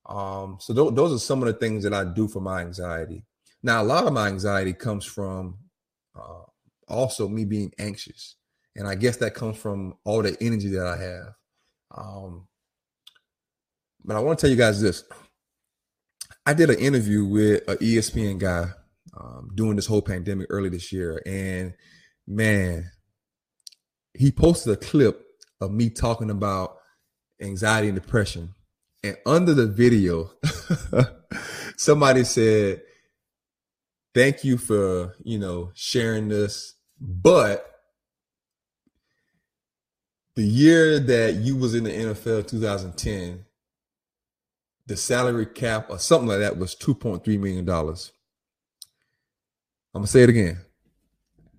Um, 0.06 0.56
so 0.60 0.74
th- 0.74 0.94
those 0.94 1.12
are 1.12 1.18
some 1.18 1.42
of 1.42 1.46
the 1.46 1.54
things 1.54 1.84
that 1.84 1.92
I 1.94 2.04
do 2.04 2.28
for 2.28 2.40
my 2.40 2.60
anxiety. 2.60 3.24
Now, 3.62 3.82
a 3.82 3.84
lot 3.84 4.06
of 4.06 4.12
my 4.12 4.28
anxiety 4.28 4.72
comes 4.72 5.04
from 5.04 5.58
uh, 6.16 6.44
also 6.86 7.28
me 7.28 7.44
being 7.44 7.72
anxious, 7.78 8.36
and 8.76 8.86
I 8.86 8.94
guess 8.94 9.16
that 9.18 9.34
comes 9.34 9.58
from 9.58 9.94
all 10.04 10.22
the 10.22 10.36
energy 10.40 10.68
that 10.70 10.86
I 10.86 10.96
have. 10.96 11.34
Um, 11.94 12.48
but 14.04 14.16
I 14.16 14.20
want 14.20 14.38
to 14.38 14.42
tell 14.42 14.50
you 14.50 14.56
guys 14.56 14.80
this. 14.80 15.04
I 16.46 16.54
did 16.54 16.70
an 16.70 16.78
interview 16.78 17.26
with 17.26 17.68
an 17.68 17.76
ESPN 17.76 18.38
guy 18.38 18.68
um, 19.20 19.50
during 19.54 19.76
this 19.76 19.86
whole 19.86 20.02
pandemic 20.02 20.46
early 20.50 20.68
this 20.68 20.92
year, 20.92 21.20
and 21.26 21.74
man, 22.26 22.90
he 24.14 24.30
posted 24.30 24.72
a 24.72 24.76
clip 24.76 25.24
of 25.60 25.70
me 25.70 25.90
talking 25.90 26.30
about 26.30 26.76
anxiety 27.40 27.88
and 27.88 28.00
depression. 28.00 28.54
And 29.02 29.16
under 29.26 29.54
the 29.54 29.66
video, 29.66 30.30
somebody 31.76 32.24
said, 32.24 32.82
"Thank 34.14 34.44
you 34.44 34.58
for 34.58 35.16
you 35.24 35.38
know 35.38 35.70
sharing 35.74 36.28
this, 36.28 36.74
but." 37.00 37.64
The 40.34 40.44
year 40.44 41.00
that 41.00 41.34
you 41.34 41.56
was 41.56 41.74
in 41.74 41.82
the 41.82 41.90
NFL 41.90 42.46
2010, 42.46 43.44
the 44.86 44.96
salary 44.96 45.46
cap 45.46 45.90
or 45.90 45.98
something 45.98 46.28
like 46.28 46.38
that 46.38 46.58
was 46.58 46.76
$2.3 46.76 47.26
million. 47.40 47.66
I'm 49.98 50.02
gonna 50.02 50.06
say 50.06 50.22
it 50.22 50.28
again. 50.28 50.60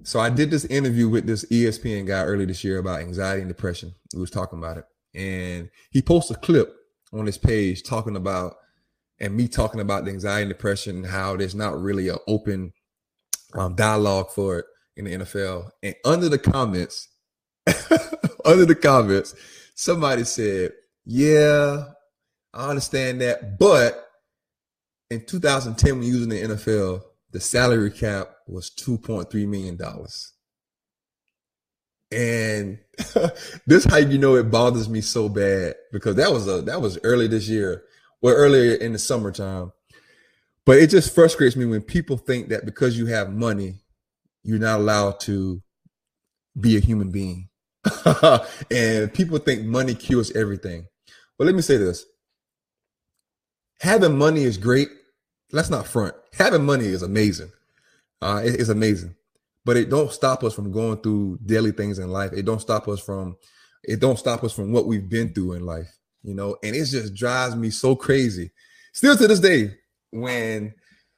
So 0.03 0.17
I 0.17 0.29
did 0.29 0.49
this 0.49 0.63
interview 0.63 1.09
with 1.09 1.27
this 1.27 1.43
ESPN 1.51 2.07
guy 2.07 2.23
early 2.23 2.45
this 2.45 2.63
year 2.63 2.77
about 2.77 3.01
anxiety 3.01 3.41
and 3.41 3.49
depression. 3.49 3.93
We 4.13 4.21
was 4.21 4.31
talking 4.31 4.59
about 4.59 4.77
it. 4.77 4.85
And 5.13 5.69
he 5.91 6.01
posted 6.01 6.37
a 6.37 6.39
clip 6.39 6.73
on 7.11 7.25
his 7.25 7.37
page 7.37 7.83
talking 7.83 8.15
about 8.15 8.55
and 9.19 9.35
me 9.35 9.49
talking 9.49 9.81
about 9.81 10.05
the 10.05 10.11
anxiety 10.11 10.43
and 10.43 10.49
depression 10.49 10.95
and 10.95 11.05
how 11.07 11.35
there's 11.35 11.53
not 11.53 11.81
really 11.81 12.07
an 12.07 12.19
open 12.29 12.71
um, 13.55 13.75
dialogue 13.75 14.31
for 14.31 14.59
it 14.59 14.65
in 14.95 15.03
the 15.03 15.17
NFL. 15.17 15.71
And 15.83 15.95
under 16.05 16.29
the 16.29 16.39
comments, 16.39 17.09
under 18.45 18.65
the 18.65 18.79
comments, 18.81 19.35
somebody 19.75 20.23
said, 20.23 20.71
"Yeah, 21.03 21.87
I 22.53 22.69
understand 22.69 23.19
that, 23.19 23.59
but 23.59 24.07
in 25.09 25.25
2010, 25.25 25.99
when 25.99 26.07
using 26.07 26.29
the 26.29 26.41
NFL, 26.41 27.01
the 27.31 27.39
salary 27.39 27.91
cap 27.91 28.29
was 28.47 28.69
2.3 28.71 29.33
million 29.47 29.75
dollars." 29.75 30.33
And 32.11 32.79
this 33.67 33.85
how 33.85 33.97
you 33.97 34.17
know 34.17 34.35
it 34.35 34.49
bothers 34.49 34.89
me 34.89 35.01
so 35.01 35.29
bad 35.29 35.75
because 35.91 36.15
that 36.15 36.31
was 36.31 36.47
a 36.47 36.61
that 36.63 36.81
was 36.81 36.97
early 37.03 37.27
this 37.27 37.47
year, 37.47 37.83
well 38.21 38.35
earlier 38.35 38.75
in 38.75 38.93
the 38.93 38.99
summertime. 38.99 39.71
But 40.65 40.77
it 40.77 40.89
just 40.89 41.15
frustrates 41.15 41.55
me 41.55 41.65
when 41.65 41.81
people 41.81 42.17
think 42.17 42.49
that 42.49 42.65
because 42.65 42.97
you 42.97 43.07
have 43.07 43.31
money, 43.31 43.75
you're 44.43 44.59
not 44.59 44.79
allowed 44.79 45.19
to 45.21 45.61
be 46.59 46.77
a 46.77 46.79
human 46.79 47.11
being. 47.11 47.49
and 48.71 49.13
people 49.13 49.37
think 49.39 49.65
money 49.65 49.95
cures 49.95 50.31
everything. 50.31 50.85
But 51.37 51.45
let 51.45 51.55
me 51.55 51.61
say 51.61 51.77
this. 51.77 52.05
Having 53.81 54.17
money 54.17 54.43
is 54.43 54.57
great. 54.57 54.89
Let's 55.51 55.69
not 55.69 55.87
front. 55.87 56.15
Having 56.37 56.65
money 56.65 56.85
is 56.85 57.01
amazing. 57.01 57.51
Uh, 58.21 58.41
it, 58.43 58.59
it's 58.59 58.69
amazing 58.69 59.15
but 59.69 59.77
it 59.77 59.89
don't 59.89 60.11
stop 60.11 60.43
us 60.43 60.53
from 60.55 60.71
going 60.71 60.97
through 60.97 61.37
daily 61.45 61.71
things 61.71 61.99
in 61.99 62.09
life. 62.09 62.31
It 62.33 62.43
don't 62.43 62.59
stop 62.59 62.87
us 62.87 62.99
from 62.99 63.37
it 63.83 63.99
don't 63.99 64.17
stop 64.17 64.43
us 64.43 64.51
from 64.51 64.71
what 64.71 64.87
we've 64.87 65.07
been 65.07 65.31
through 65.31 65.53
in 65.53 65.63
life, 65.65 65.95
you 66.23 66.33
know. 66.33 66.57
And 66.63 66.75
it 66.75 66.85
just 66.85 67.13
drives 67.13 67.55
me 67.55 67.69
so 67.69 67.95
crazy, 67.95 68.49
still 68.93 69.15
to 69.15 69.27
this 69.27 69.39
day, 69.39 69.75
when 70.11 70.73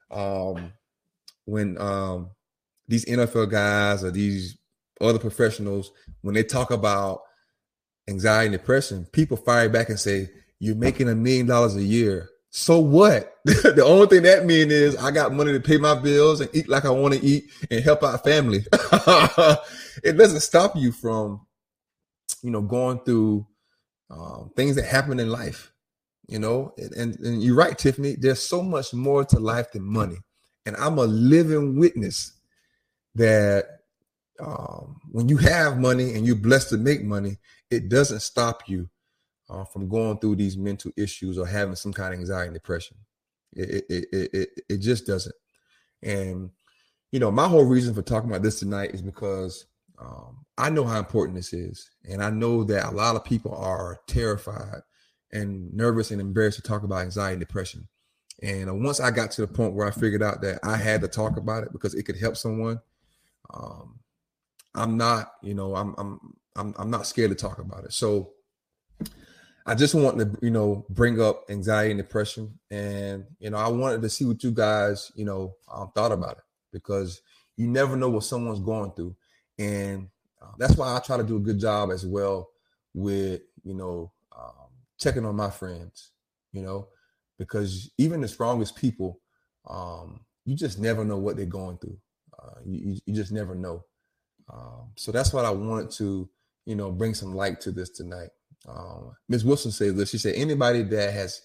um 0.10 0.74
when 1.46 1.78
um 1.80 2.32
these 2.90 3.06
NFL 3.06 3.50
guys 3.50 4.04
or 4.04 4.12
these 4.12 4.58
other 5.00 5.18
professionals 5.18 5.92
when 6.22 6.36
they 6.36 6.44
talk 6.44 6.72
about 6.72 7.22
anxiety 8.10 8.48
and 8.48 8.54
depression, 8.54 9.08
people 9.14 9.38
fire 9.38 9.70
back 9.70 9.88
and 9.88 9.98
say, 9.98 10.30
"You're 10.60 10.76
making 10.76 11.08
a 11.08 11.16
million 11.16 11.48
dollars 11.48 11.78
a 11.78 11.84
year. 11.84 12.30
So 12.52 12.80
what? 12.80 13.38
the 13.46 13.84
only 13.84 14.08
thing 14.08 14.24
that 14.24 14.46
means 14.46 14.72
is 14.72 14.98
I 14.98 15.10
got 15.12 15.34
money 15.34 15.54
to 15.54 15.60
pay 15.60 15.78
my 15.78 15.96
bills 15.96 16.42
and 16.42 16.50
eat 16.54 16.68
like 16.68 16.84
I 16.84 16.90
want 16.90 17.14
to 17.14 17.26
eat 17.26 17.46
and 17.72 17.84
help 17.84 18.04
out 18.04 18.24
family. 18.26 18.66
it 20.04 20.18
doesn't 20.18 20.42
stop 20.42 20.76
you 20.76 20.92
from, 20.92 21.46
you 22.44 22.52
know, 22.52 22.62
going 22.62 23.00
through 23.00 23.48
um, 24.10 24.52
things 24.56 24.76
that 24.76 24.86
happen 24.86 25.20
in 25.20 25.30
life. 25.30 25.72
You 26.28 26.40
know, 26.40 26.74
and, 26.78 27.18
and 27.20 27.44
you're 27.44 27.56
right, 27.56 27.78
Tiffany. 27.78 28.16
There's 28.18 28.42
so 28.42 28.62
much 28.62 28.94
more 28.94 29.26
to 29.26 29.40
life 29.40 29.72
than 29.72 29.84
money, 29.84 30.18
and 30.66 30.78
I'm 30.78 30.98
a 30.98 31.04
living 31.04 31.78
witness 31.78 32.34
that 33.16 33.66
um, 34.40 35.02
when 35.12 35.28
you 35.28 35.36
have 35.38 35.78
money 35.78 36.14
and 36.14 36.26
you're 36.26 36.38
blessed 36.38 36.70
to 36.70 36.78
make 36.78 37.04
money, 37.04 37.38
it 37.70 37.90
doesn't 37.90 38.22
stop 38.22 38.70
you 38.70 38.90
uh, 39.52 39.66
from 39.66 39.90
going 39.90 40.18
through 40.18 40.38
these 40.38 40.58
mental 40.58 40.92
issues 40.96 41.38
or 41.38 41.46
having 41.46 41.76
some 41.76 41.92
kind 41.92 42.14
of 42.14 42.20
anxiety 42.20 42.48
and 42.48 42.54
depression. 42.54 42.98
It, 43.54 43.86
it, 43.90 44.06
it, 44.14 44.50
it, 44.70 44.78
just 44.78 45.06
doesn't. 45.06 45.36
And, 46.02 46.52
you 47.12 47.20
know, 47.20 47.32
my 47.32 47.48
whole 47.48 47.66
reason 47.66 47.94
for 47.94 48.02
talking 48.02 48.30
about 48.30 48.44
this 48.44 48.60
tonight 48.60 48.92
is 48.92 49.02
because 49.02 49.66
um, 50.00 50.46
I 50.58 50.70
know 50.70 50.86
how 50.86 50.98
important 50.98 51.36
this 51.36 51.52
is. 51.52 51.90
And 52.10 52.24
I 52.24 52.30
know 52.30 52.64
that 52.64 52.86
a 52.86 52.96
lot 52.96 53.18
of 53.18 53.26
people 53.26 53.54
are 53.54 54.00
terrified 54.08 54.82
and 55.34 55.74
nervous 55.74 56.12
and 56.12 56.22
embarrassed 56.22 56.58
to 56.58 56.64
talk 56.64 56.84
about 56.84 57.02
anxiety 57.02 57.34
and 57.34 57.42
depression. 57.42 57.90
And 58.42 58.70
uh, 58.70 58.74
once 58.74 59.02
I 59.02 59.12
got 59.12 59.32
to 59.32 59.42
the 59.42 59.48
point 59.48 59.74
where 59.74 59.86
I 59.86 59.92
figured 59.92 60.24
out 60.24 60.42
that 60.42 60.60
I 60.64 60.78
had 60.78 61.02
to 61.02 61.10
talk 61.10 61.36
about 61.36 61.64
it 61.64 61.74
because 61.74 61.94
it 61.94 62.04
could 62.04 62.18
help 62.18 62.38
someone, 62.38 62.80
um, 63.54 64.00
I'm 64.74 64.96
not, 64.96 65.34
you 65.42 65.54
know, 65.54 65.76
I'm, 65.76 65.94
I'm, 65.98 66.36
I'm, 66.56 66.74
I'm 66.78 66.90
not 66.90 67.06
scared 67.06 67.32
to 67.32 67.36
talk 67.36 67.60
about 67.60 67.84
it. 67.84 67.92
So 67.92 68.32
I 69.66 69.76
just 69.76 69.94
want 69.94 70.18
to, 70.20 70.38
you 70.42 70.52
know, 70.52 70.86
bring 70.90 71.22
up 71.22 71.46
anxiety 71.50 71.92
and 71.92 72.00
depression, 72.00 72.60
and 72.70 73.26
you 73.40 73.50
know, 73.50 73.58
I 73.58 73.68
wanted 73.68 74.02
to 74.02 74.10
see 74.10 74.26
what 74.26 74.44
you 74.44 74.52
guys, 74.52 75.12
you 75.16 75.26
know, 75.26 75.56
um, 75.72 75.92
thought 75.94 76.12
about 76.12 76.38
it 76.38 76.44
because 76.74 77.22
you 77.58 77.68
never 77.68 77.96
know 77.96 78.10
what 78.10 78.24
someone's 78.24 78.60
going 78.60 78.92
through, 78.92 79.16
and 79.60 80.08
uh, 80.42 80.52
that's 80.58 80.76
why 80.76 80.96
I 80.96 81.00
try 81.00 81.18
to 81.18 81.24
do 81.24 81.38
a 81.38 81.42
good 81.42 81.60
job 81.60 81.92
as 81.92 82.06
well 82.06 82.50
with, 82.94 83.42
you 83.64 83.74
know, 83.76 84.12
um, 84.36 84.70
checking 85.00 85.26
on 85.26 85.36
my 85.36 85.50
friends, 85.50 86.12
you 86.52 86.62
know, 86.62 86.88
because 87.38 87.92
even 87.98 88.22
the 88.22 88.28
strongest 88.28 88.76
people, 88.76 89.20
um, 89.70 90.22
you 90.46 90.56
just 90.56 90.80
never 90.80 91.06
know 91.06 91.18
what 91.18 91.38
they're 91.38 91.46
going 91.46 91.78
through. 91.78 91.98
Uh, 92.42 92.60
you, 92.66 92.98
you 93.06 93.14
just 93.14 93.32
never 93.32 93.54
know. 93.54 93.84
Um, 94.52 94.92
so 94.96 95.12
that's 95.12 95.32
what 95.34 95.46
I 95.46 95.52
wanted 95.52 95.92
to, 95.92 96.28
you 96.66 96.76
know, 96.76 96.92
bring 96.92 97.14
some 97.14 97.36
light 97.36 97.62
to 97.62 97.72
this 97.72 97.90
tonight. 97.90 98.30
Um, 98.68 99.16
Ms. 99.28 99.46
Wilson 99.46 99.72
says 99.72 99.96
this. 99.96 100.10
She 100.10 100.18
said 100.18 100.36
anybody 100.36 100.84
that 100.84 101.14
has 101.14 101.42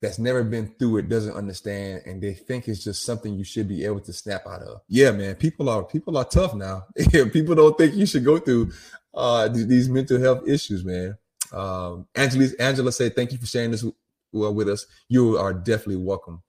that's 0.00 0.18
never 0.18 0.44
been 0.44 0.74
through 0.78 0.98
it 0.98 1.08
doesn't 1.08 1.34
understand, 1.34 2.02
and 2.06 2.22
they 2.22 2.32
think 2.32 2.68
it's 2.68 2.84
just 2.84 3.04
something 3.04 3.34
you 3.34 3.44
should 3.44 3.68
be 3.68 3.84
able 3.84 4.00
to 4.00 4.12
snap 4.12 4.46
out 4.46 4.62
of. 4.62 4.80
Yeah, 4.88 5.10
man. 5.10 5.34
People 5.34 5.68
are 5.68 5.84
people 5.84 6.16
are 6.16 6.24
tough 6.24 6.54
now. 6.54 6.86
people 7.12 7.54
don't 7.54 7.76
think 7.76 7.94
you 7.94 8.06
should 8.06 8.24
go 8.24 8.38
through 8.38 8.72
uh, 9.14 9.48
these 9.48 9.88
mental 9.88 10.20
health 10.20 10.46
issues, 10.46 10.84
man. 10.84 11.16
Um, 11.52 12.06
Angela, 12.14 12.48
Angela 12.60 12.92
said, 12.92 13.16
"Thank 13.16 13.32
you 13.32 13.38
for 13.38 13.46
sharing 13.46 13.72
this 13.72 13.84
with 14.32 14.68
us. 14.68 14.86
You 15.08 15.36
are 15.36 15.52
definitely 15.52 15.96
welcome." 15.96 16.42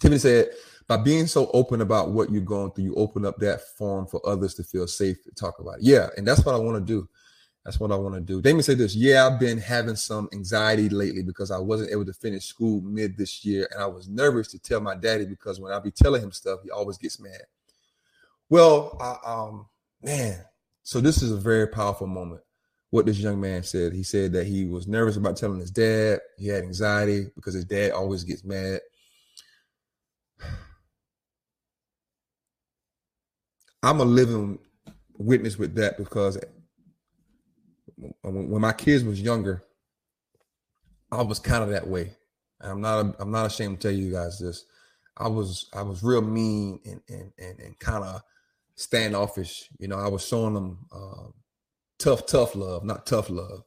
Tiffany 0.00 0.18
said, 0.18 0.50
"By 0.88 0.96
being 0.96 1.26
so 1.26 1.50
open 1.52 1.80
about 1.80 2.10
what 2.10 2.32
you're 2.32 2.42
going 2.42 2.72
through, 2.72 2.84
you 2.84 2.94
open 2.96 3.24
up 3.24 3.38
that 3.38 3.60
forum 3.76 4.06
for 4.06 4.20
others 4.26 4.54
to 4.54 4.64
feel 4.64 4.88
safe 4.88 5.22
to 5.24 5.30
talk 5.30 5.60
about 5.60 5.78
it." 5.78 5.84
Yeah, 5.84 6.08
and 6.16 6.26
that's 6.26 6.44
what 6.44 6.56
I 6.56 6.58
want 6.58 6.84
to 6.84 6.92
do. 6.92 7.08
That's 7.64 7.80
what 7.80 7.92
I 7.92 7.96
want 7.96 8.14
to 8.14 8.20
do. 8.20 8.42
Damien 8.42 8.62
said 8.62 8.76
this. 8.76 8.94
Yeah, 8.94 9.26
I've 9.26 9.40
been 9.40 9.56
having 9.56 9.96
some 9.96 10.28
anxiety 10.34 10.90
lately 10.90 11.22
because 11.22 11.50
I 11.50 11.58
wasn't 11.58 11.92
able 11.92 12.04
to 12.04 12.12
finish 12.12 12.44
school 12.44 12.82
mid 12.82 13.16
this 13.16 13.42
year, 13.42 13.66
and 13.72 13.82
I 13.82 13.86
was 13.86 14.06
nervous 14.06 14.48
to 14.48 14.58
tell 14.58 14.80
my 14.80 14.94
daddy 14.94 15.24
because 15.24 15.60
when 15.60 15.72
I 15.72 15.78
be 15.78 15.90
telling 15.90 16.22
him 16.22 16.30
stuff, 16.30 16.60
he 16.62 16.70
always 16.70 16.98
gets 16.98 17.18
mad. 17.18 17.40
Well, 18.50 18.98
I, 19.00 19.16
um, 19.24 19.66
man, 20.02 20.44
so 20.82 21.00
this 21.00 21.22
is 21.22 21.32
a 21.32 21.38
very 21.38 21.66
powerful 21.66 22.06
moment. 22.06 22.42
What 22.90 23.06
this 23.06 23.18
young 23.18 23.40
man 23.40 23.62
said. 23.62 23.94
He 23.94 24.02
said 24.02 24.34
that 24.34 24.46
he 24.46 24.66
was 24.66 24.86
nervous 24.86 25.16
about 25.16 25.38
telling 25.38 25.58
his 25.58 25.70
dad. 25.70 26.20
He 26.36 26.48
had 26.48 26.64
anxiety 26.64 27.28
because 27.34 27.54
his 27.54 27.64
dad 27.64 27.92
always 27.92 28.24
gets 28.24 28.44
mad. 28.44 28.80
I'm 33.82 34.00
a 34.00 34.04
living 34.04 34.58
witness 35.16 35.58
with 35.58 35.74
that 35.76 35.96
because 35.96 36.38
when, 37.96 38.50
when 38.50 38.60
my 38.60 38.72
kids 38.72 39.04
was 39.04 39.20
younger, 39.20 39.64
I 41.10 41.22
was 41.22 41.38
kind 41.38 41.62
of 41.62 41.70
that 41.70 41.86
way. 41.86 42.12
I'm 42.60 42.80
not 42.80 43.16
I'm 43.18 43.30
not 43.30 43.46
ashamed 43.46 43.80
to 43.80 43.88
tell 43.88 43.96
you 43.96 44.12
guys 44.12 44.38
this. 44.38 44.64
I 45.16 45.28
was 45.28 45.68
I 45.72 45.82
was 45.82 46.02
real 46.02 46.22
mean 46.22 46.80
and 46.84 47.00
and 47.08 47.32
and, 47.38 47.60
and 47.60 47.78
kind 47.78 48.04
of 48.04 48.22
standoffish. 48.74 49.68
You 49.78 49.88
know, 49.88 49.98
I 49.98 50.08
was 50.08 50.26
showing 50.26 50.54
them 50.54 50.86
uh, 50.92 51.28
tough 51.98 52.26
tough 52.26 52.54
love, 52.54 52.84
not 52.84 53.06
tough 53.06 53.30
love. 53.30 53.62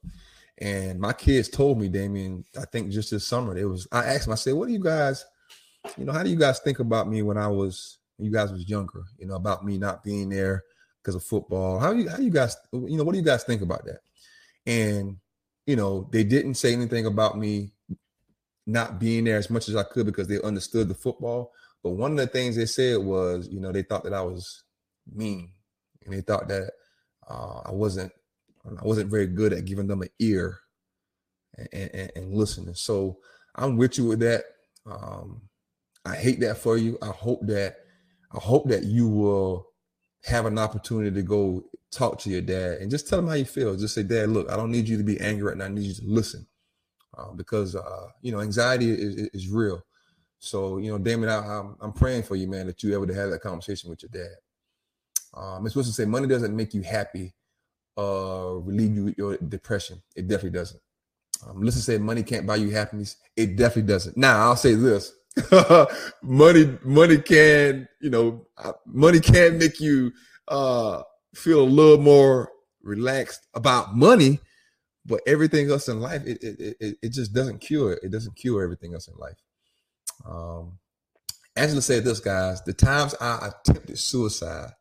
And 0.59 0.99
my 0.99 1.13
kids 1.13 1.49
told 1.49 1.79
me, 1.79 1.87
Damien, 1.87 2.43
I 2.59 2.65
think 2.65 2.89
just 2.89 3.11
this 3.11 3.25
summer, 3.25 3.55
it 3.55 3.65
was 3.65 3.87
I 3.91 4.05
asked 4.05 4.25
them, 4.25 4.33
I 4.33 4.37
said, 4.37 4.55
what 4.55 4.67
do 4.67 4.73
you 4.73 4.83
guys, 4.83 5.23
you 5.97 6.05
know, 6.05 6.13
how 6.13 6.23
do 6.23 6.29
you 6.29 6.35
guys 6.35 6.59
think 6.59 6.79
about 6.79 7.07
me 7.07 7.21
when 7.21 7.37
I 7.37 7.47
was 7.47 7.99
you 8.17 8.31
guys 8.31 8.51
was 8.51 8.67
younger, 8.67 9.03
you 9.19 9.27
know, 9.27 9.35
about 9.35 9.63
me 9.63 9.77
not 9.77 10.03
being 10.03 10.29
there 10.29 10.63
because 11.01 11.15
of 11.15 11.23
football? 11.23 11.79
How 11.79 11.91
you 11.91 12.09
how 12.09 12.17
you 12.17 12.31
guys, 12.31 12.57
you 12.73 12.97
know, 12.97 13.03
what 13.03 13.11
do 13.11 13.19
you 13.19 13.25
guys 13.25 13.43
think 13.43 13.61
about 13.61 13.85
that? 13.85 13.99
And, 14.67 15.17
you 15.65 15.75
know, 15.75 16.07
they 16.11 16.23
didn't 16.23 16.55
say 16.55 16.73
anything 16.73 17.07
about 17.07 17.37
me 17.37 17.71
not 18.67 18.99
being 18.99 19.23
there 19.23 19.37
as 19.37 19.49
much 19.49 19.69
as 19.69 19.75
I 19.75 19.83
could 19.83 20.05
because 20.05 20.27
they 20.27 20.41
understood 20.41 20.89
the 20.89 20.93
football. 20.93 21.53
But 21.83 21.91
one 21.91 22.11
of 22.11 22.17
the 22.17 22.27
things 22.27 22.55
they 22.55 22.65
said 22.65 22.97
was, 22.99 23.47
you 23.47 23.61
know, 23.61 23.71
they 23.71 23.83
thought 23.83 24.03
that 24.03 24.13
I 24.13 24.21
was 24.21 24.63
mean 25.11 25.49
and 26.05 26.13
they 26.13 26.21
thought 26.21 26.47
that 26.49 26.71
uh, 27.29 27.61
I 27.65 27.71
wasn't 27.71 28.11
I 28.65 28.83
wasn't 28.83 29.09
very 29.09 29.27
good 29.27 29.53
at 29.53 29.63
giving 29.63 29.87
them 29.87 30.01
an 30.01 30.09
ear 30.19 30.59
and, 31.57 31.89
and, 31.93 32.11
and 32.15 32.33
listening. 32.33 32.75
So 32.75 33.19
I'm 33.55 33.77
with 33.77 33.97
you 33.97 34.05
with 34.05 34.19
that. 34.19 34.43
Um, 34.85 35.43
I 36.05 36.15
hate 36.15 36.41
that 36.41 36.57
for 36.57 36.77
you. 36.77 36.97
I 37.01 37.07
hope 37.07 37.45
that 37.47 37.77
I 38.33 38.39
hope 38.39 38.67
that 38.67 38.83
you 38.83 39.07
will 39.07 39.67
have 40.25 40.45
an 40.45 40.57
opportunity 40.57 41.11
to 41.11 41.21
go 41.21 41.63
talk 41.91 42.19
to 42.19 42.29
your 42.29 42.41
dad 42.41 42.79
and 42.79 42.91
just 42.91 43.07
tell 43.07 43.19
him 43.19 43.27
how 43.27 43.33
you 43.33 43.45
feel. 43.45 43.75
Just 43.75 43.95
say, 43.95 44.03
Dad, 44.03 44.29
look, 44.29 44.49
I 44.49 44.55
don't 44.55 44.71
need 44.71 44.87
you 44.87 44.97
to 44.97 45.03
be 45.03 45.19
angry 45.19 45.43
right 45.43 45.57
now. 45.57 45.65
I 45.65 45.69
need 45.69 45.83
you 45.83 45.93
to 45.93 46.05
listen 46.05 46.45
uh, 47.17 47.31
because, 47.31 47.75
uh, 47.75 48.07
you 48.21 48.31
know, 48.31 48.41
anxiety 48.41 48.91
is, 48.91 49.29
is, 49.33 49.49
real. 49.49 49.83
So, 50.39 50.77
you 50.77 50.91
know, 50.91 50.97
Damon, 50.97 51.29
I, 51.29 51.59
am 51.59 51.75
I'm 51.81 51.93
praying 51.93 52.23
for 52.23 52.35
you, 52.35 52.47
man, 52.47 52.67
that 52.67 52.83
you 52.83 52.93
able 52.93 53.07
to 53.07 53.13
have 53.13 53.31
that 53.31 53.41
conversation 53.41 53.89
with 53.89 54.03
your 54.03 54.09
dad. 54.11 54.35
Uh, 55.33 55.57
supposed 55.67 55.89
to 55.89 55.93
say 55.93 56.05
money 56.05 56.27
doesn't 56.27 56.55
make 56.55 56.73
you 56.73 56.81
happy, 56.81 57.33
uh, 57.97 58.55
relieve 58.61 58.95
you 58.95 59.05
with 59.05 59.17
your 59.17 59.37
depression. 59.37 60.01
It 60.15 60.27
definitely 60.27 60.57
doesn't. 60.57 60.81
Um, 61.45 61.61
listen 61.61 61.81
say 61.81 61.97
money 61.99 62.23
can't 62.23 62.47
buy 62.47 62.55
you 62.55 62.71
happiness. 62.71 63.17
It 63.35 63.55
definitely 63.55 63.93
doesn't. 63.93 64.17
Now 64.17 64.39
I'll 64.39 64.55
say 64.55 64.73
this: 64.73 65.13
money, 66.23 66.77
money 66.83 67.17
can, 67.19 67.87
you 68.01 68.09
know, 68.09 68.47
uh, 68.57 68.73
money 68.85 69.19
can 69.19 69.59
make 69.59 69.79
you 69.79 70.11
uh, 70.47 71.03
feel 71.37 71.61
a 71.61 71.63
little 71.63 71.99
more 71.99 72.51
relaxed 72.81 73.47
about 73.53 73.95
money, 73.95 74.39
but 75.05 75.21
everything 75.27 75.69
else 75.69 75.87
in 75.87 76.01
life, 76.01 76.23
it 76.25 76.43
it, 76.43 76.77
it, 76.79 76.97
it 77.01 77.09
just 77.09 77.33
doesn't 77.33 77.59
cure 77.59 77.93
it. 77.93 78.11
Doesn't 78.11 78.35
cure 78.35 78.63
everything 78.63 78.93
else 78.93 79.07
in 79.07 79.15
life. 79.17 79.37
Um, 80.25 80.79
Angela 81.55 81.81
said 81.81 82.03
this, 82.03 82.19
guys. 82.19 82.61
The 82.63 82.73
times 82.73 83.15
I 83.19 83.49
attempted 83.49 83.97
suicide, 83.99 84.71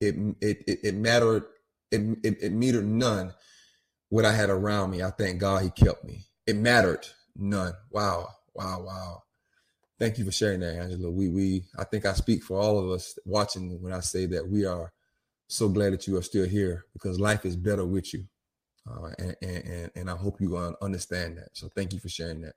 it 0.00 0.14
it 0.40 0.64
it, 0.66 0.78
it 0.84 0.94
mattered. 0.94 1.44
It, 1.90 2.00
it, 2.22 2.36
it 2.42 2.52
mattered 2.52 2.86
none 2.86 3.32
what 4.10 4.24
I 4.24 4.32
had 4.32 4.50
around 4.50 4.90
me. 4.90 5.02
I 5.02 5.10
thank 5.10 5.40
God 5.40 5.62
He 5.62 5.70
kept 5.70 6.04
me. 6.04 6.24
It 6.46 6.56
mattered 6.56 7.06
none. 7.36 7.72
Wow, 7.90 8.28
wow, 8.54 8.82
wow. 8.82 9.22
Thank 9.98 10.18
you 10.18 10.24
for 10.24 10.32
sharing 10.32 10.60
that, 10.60 10.76
Angela. 10.76 11.10
We 11.10 11.28
we 11.28 11.64
I 11.78 11.84
think 11.84 12.06
I 12.06 12.12
speak 12.12 12.42
for 12.42 12.58
all 12.58 12.78
of 12.78 12.90
us 12.90 13.18
watching 13.24 13.80
when 13.82 13.92
I 13.92 14.00
say 14.00 14.26
that 14.26 14.48
we 14.48 14.64
are 14.64 14.92
so 15.48 15.68
glad 15.68 15.92
that 15.92 16.06
you 16.06 16.16
are 16.16 16.22
still 16.22 16.46
here 16.46 16.84
because 16.92 17.18
life 17.18 17.44
is 17.44 17.56
better 17.56 17.84
with 17.84 18.12
you. 18.14 18.24
Uh, 18.88 19.10
and, 19.18 19.36
and, 19.42 19.90
and 19.96 20.10
I 20.10 20.16
hope 20.16 20.40
you 20.40 20.56
understand 20.80 21.38
that. 21.38 21.48
So 21.52 21.68
thank 21.74 21.92
you 21.92 21.98
for 21.98 22.08
sharing 22.08 22.42
that. 22.42 22.54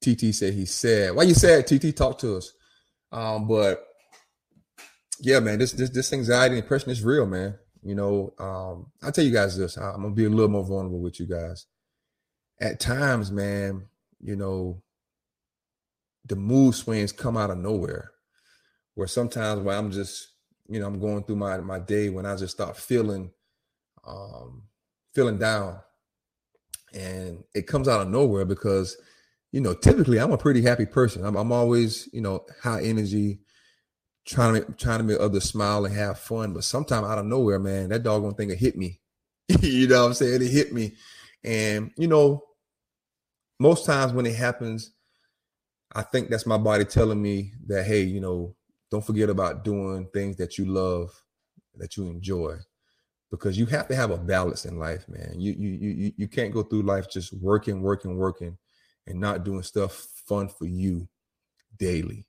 TT 0.00 0.34
said 0.34 0.54
he's 0.54 0.72
sad. 0.72 1.14
Why 1.14 1.24
you 1.24 1.34
sad? 1.34 1.66
TT, 1.66 1.94
talk 1.94 2.18
to 2.18 2.36
us. 2.36 2.52
Um, 3.12 3.46
but 3.46 3.84
yeah, 5.20 5.40
man, 5.40 5.58
this 5.58 5.72
this 5.72 5.90
this 5.90 6.12
anxiety 6.12 6.54
and 6.54 6.62
depression 6.62 6.90
is 6.90 7.04
real, 7.04 7.26
man. 7.26 7.58
You 7.82 7.94
know, 7.94 8.34
um, 8.38 8.86
I'll 9.02 9.12
tell 9.12 9.24
you 9.24 9.32
guys 9.32 9.58
this. 9.58 9.76
I'm 9.76 10.02
gonna 10.02 10.14
be 10.14 10.24
a 10.24 10.30
little 10.30 10.48
more 10.48 10.64
vulnerable 10.64 11.00
with 11.00 11.20
you 11.20 11.26
guys. 11.26 11.66
At 12.60 12.80
times, 12.80 13.30
man, 13.30 13.88
you 14.20 14.36
know, 14.36 14.82
the 16.26 16.36
mood 16.36 16.74
swings 16.74 17.12
come 17.12 17.36
out 17.36 17.50
of 17.50 17.58
nowhere. 17.58 18.12
Where 18.94 19.06
sometimes 19.06 19.62
when 19.62 19.76
I'm 19.76 19.90
just, 19.90 20.28
you 20.70 20.80
know, 20.80 20.86
I'm 20.86 21.00
going 21.00 21.24
through 21.24 21.36
my 21.36 21.58
my 21.58 21.78
day 21.78 22.08
when 22.08 22.24
I 22.24 22.36
just 22.36 22.54
start 22.54 22.76
feeling 22.76 23.30
um 24.04 24.62
feeling 25.14 25.38
down. 25.38 25.80
And 26.92 27.44
it 27.54 27.66
comes 27.66 27.86
out 27.88 28.00
of 28.00 28.08
nowhere 28.08 28.44
because 28.44 28.96
you 29.52 29.60
know, 29.60 29.74
typically 29.74 30.18
I'm 30.18 30.32
a 30.32 30.38
pretty 30.38 30.62
happy 30.62 30.86
person. 30.86 31.24
I'm, 31.24 31.36
I'm 31.36 31.52
always, 31.52 32.08
you 32.12 32.20
know, 32.20 32.44
high 32.62 32.82
energy, 32.82 33.40
trying 34.24 34.54
to 34.54 34.60
make, 34.60 34.78
trying 34.78 34.98
to 34.98 35.04
make 35.04 35.18
others 35.18 35.44
smile 35.44 35.84
and 35.84 35.94
have 35.94 36.20
fun. 36.20 36.52
But 36.52 36.64
sometimes 36.64 37.06
out 37.06 37.18
of 37.18 37.26
nowhere, 37.26 37.58
man, 37.58 37.88
that 37.88 38.04
doggone 38.04 38.34
thing 38.34 38.48
will 38.48 38.56
hit 38.56 38.76
me. 38.76 39.00
you 39.60 39.88
know 39.88 40.02
what 40.02 40.06
I'm 40.08 40.14
saying? 40.14 40.42
It 40.42 40.50
hit 40.50 40.72
me. 40.72 40.94
And, 41.42 41.90
you 41.96 42.06
know, 42.06 42.44
most 43.58 43.86
times 43.86 44.12
when 44.12 44.26
it 44.26 44.36
happens, 44.36 44.92
I 45.92 46.02
think 46.02 46.30
that's 46.30 46.46
my 46.46 46.58
body 46.58 46.84
telling 46.84 47.20
me 47.20 47.52
that, 47.66 47.84
hey, 47.84 48.02
you 48.02 48.20
know, 48.20 48.54
don't 48.90 49.04
forget 49.04 49.30
about 49.30 49.64
doing 49.64 50.08
things 50.12 50.36
that 50.36 50.58
you 50.58 50.66
love, 50.66 51.10
that 51.76 51.96
you 51.96 52.08
enjoy. 52.08 52.56
Because 53.30 53.56
you 53.56 53.66
have 53.66 53.86
to 53.88 53.94
have 53.94 54.10
a 54.10 54.18
balance 54.18 54.64
in 54.64 54.78
life, 54.78 55.08
man. 55.08 55.34
You 55.38 55.52
you 55.52 55.70
you 55.70 56.12
you 56.16 56.28
can't 56.28 56.52
go 56.52 56.64
through 56.64 56.82
life 56.82 57.08
just 57.08 57.32
working, 57.34 57.80
working, 57.80 58.16
working 58.16 58.58
and 59.06 59.20
not 59.20 59.44
doing 59.44 59.62
stuff 59.62 60.08
fun 60.26 60.48
for 60.48 60.66
you 60.66 61.08
daily. 61.78 62.26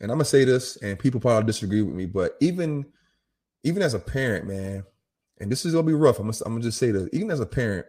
And 0.00 0.10
I'm 0.10 0.18
gonna 0.18 0.24
say 0.24 0.44
this, 0.44 0.76
and 0.76 0.98
people 0.98 1.20
probably 1.20 1.46
disagree 1.46 1.82
with 1.82 1.94
me, 1.94 2.06
but 2.06 2.36
even 2.40 2.84
even 3.62 3.82
as 3.82 3.94
a 3.94 3.98
parent, 3.98 4.46
man, 4.46 4.84
and 5.40 5.50
this 5.50 5.64
is 5.64 5.72
gonna 5.72 5.86
be 5.86 5.94
rough. 5.94 6.18
I'm 6.18 6.26
gonna, 6.26 6.38
I'm 6.44 6.52
gonna 6.52 6.64
just 6.64 6.78
say 6.78 6.90
this. 6.90 7.08
Even 7.12 7.30
as 7.30 7.40
a 7.40 7.46
parent, 7.46 7.86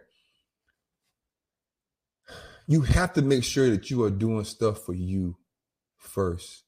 you 2.66 2.82
have 2.82 3.12
to 3.14 3.22
make 3.22 3.44
sure 3.44 3.70
that 3.70 3.90
you 3.90 4.02
are 4.04 4.10
doing 4.10 4.44
stuff 4.44 4.84
for 4.84 4.94
you 4.94 5.36
first. 5.96 6.65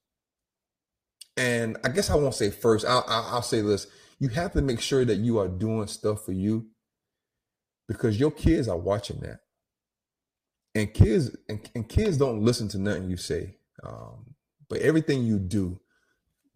And 1.39 1.77
I 1.85 1.89
guess 1.89 2.11
I 2.11 2.17
won't 2.17 2.35
say 2.35 2.51
first. 2.51 2.85
I'll, 2.85 3.05
I'll, 3.07 3.43
say 3.43 3.61
this: 3.61 3.87
you 4.19 4.29
have 4.31 4.53
to 4.53 4.63
make 4.63 4.81
sure 4.81 5.05
that 5.05 5.19
you 5.19 5.39
are 5.39 5.49
doing 5.49 5.87
stuff 5.87 6.25
for 6.25 6.33
you 6.33 6.67
because 7.87 8.19
your 8.19 8.33
kids 8.33 8.67
are 8.69 8.77
watching 8.77 9.21
that. 9.21 9.41
And 10.75 10.93
kids 10.93 11.35
and, 11.49 11.61
and 11.77 11.89
kids 11.89 12.19
don't 12.19 12.43
listen 12.43 12.67
to 12.69 12.79
nothing 12.79 13.09
you 13.09 13.17
say. 13.17 13.55
Um, 13.85 14.35
but 14.69 14.81
everything 14.81 15.23
you 15.25 15.39
do 15.39 15.81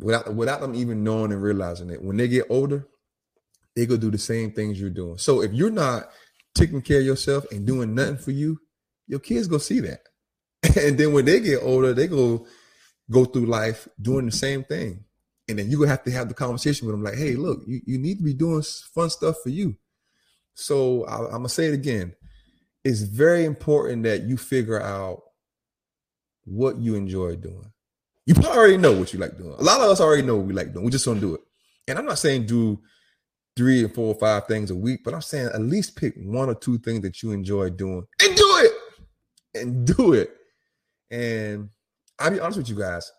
without 0.01 0.35
without 0.35 0.61
them 0.61 0.75
even 0.75 1.05
knowing 1.05 1.33
and 1.33 1.43
realizing 1.43 1.91
it 1.91 2.03
when 2.03 2.17
they 2.17 2.29
get 2.29 2.47
older 2.51 2.89
they 3.77 3.87
go 3.87 3.97
do 3.97 4.11
the 4.11 4.19
same 4.19 4.53
things 4.53 4.79
you're 4.79 4.91
doing. 4.91 5.17
So 5.17 5.41
if 5.41 5.53
you're 5.55 5.71
not 5.71 6.11
taking 6.55 6.83
care 6.83 6.99
of 6.99 7.07
yourself 7.07 7.47
and 7.51 7.67
doing 7.67 7.95
nothing 7.95 8.19
for 8.19 8.33
you 8.33 8.59
your 9.07 9.21
kids 9.21 9.47
go 9.47 9.59
see 9.59 9.81
that. 9.81 10.01
And 10.77 10.97
then 10.97 11.13
when 11.13 11.25
they 11.25 11.41
get 11.41 11.63
older 11.63 11.95
they 11.95 12.07
go 12.07 12.47
go 13.11 13.25
through 13.25 13.47
life 13.47 13.89
doing 14.01 14.27
the 14.27 14.33
same 14.33 14.65
thing 14.65 15.05
and 15.49 15.59
then 15.59 15.69
you're 15.69 15.81
gonna 15.81 15.91
have 15.91 16.05
to 16.05 16.11
have 16.11 16.29
the 16.29 16.35
conversation 16.35 16.87
with 16.87 16.95
them 16.95 17.03
like 17.03 17.17
hey 17.17 17.35
look 17.35 17.61
you, 17.67 17.81
you 17.85 17.99
need 17.99 18.19
to 18.19 18.25
be 18.25 18.35
doing 18.35 18.63
fun 18.95 19.11
stuff 19.11 19.37
for 19.43 19.51
you 19.51 19.77
so 20.55 21.05
I, 21.05 21.27
i'm 21.27 21.31
gonna 21.33 21.49
say 21.49 21.67
it 21.67 21.75
again 21.75 22.15
it's 22.85 23.03
very 23.03 23.45
important 23.45 24.05
that 24.05 24.23
you 24.23 24.37
figure 24.37 24.81
out 24.81 25.23
what 26.45 26.79
you 26.79 26.95
enjoy 26.95 27.37
doing. 27.37 27.73
You 28.27 28.35
probably 28.35 28.51
already 28.51 28.77
know 28.77 28.93
what 28.93 29.13
you 29.13 29.19
like 29.19 29.37
doing. 29.37 29.55
A 29.59 29.63
lot 29.63 29.81
of 29.81 29.91
us 29.91 30.01
already 30.01 30.23
know 30.23 30.37
what 30.37 30.47
we 30.47 30.53
like 30.53 30.73
doing. 30.73 30.85
We 30.85 30.91
just 30.91 31.05
don't 31.05 31.21
do 31.21 31.35
it. 31.35 31.41
And 31.89 31.99
I'm 31.99 32.07
not 32.07 32.19
saying 32.19 32.47
do 32.47 32.81
three 33.57 33.85
and 33.85 33.95
four 33.95 34.15
or 34.15 34.19
five 34.19 34.47
things 34.47 34.71
a 34.71 34.75
week, 34.75 35.01
but 35.05 35.15
I'm 35.15 35.23
saying 35.23 35.51
at 35.53 35.61
least 35.61 35.97
pick 35.97 36.15
one 36.17 36.49
or 36.49 36.55
two 36.55 36.79
things 36.79 37.03
that 37.03 37.23
you 37.23 37.33
enjoy 37.33 37.71
doing 37.71 38.05
and 38.23 38.37
do 38.37 38.57
it. 38.59 38.73
And 39.61 39.87
do 39.87 40.13
it. 40.13 40.31
And 41.11 41.69
I'll 42.23 42.31
be 42.31 42.41
honest 42.41 42.59
with 42.59 42.69
you 42.69 42.77
guys. 42.77 43.11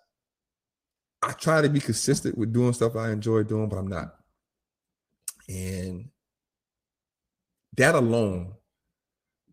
I 1.21 1.33
try 1.33 1.61
to 1.61 1.69
be 1.69 1.79
consistent 1.79 2.37
with 2.37 2.53
doing 2.53 2.73
stuff 2.73 2.95
I 2.95 3.11
enjoy 3.11 3.43
doing, 3.43 3.69
but 3.69 3.77
I'm 3.77 3.87
not. 3.87 4.15
And 5.47 6.09
that 7.77 7.95
alone 7.95 8.53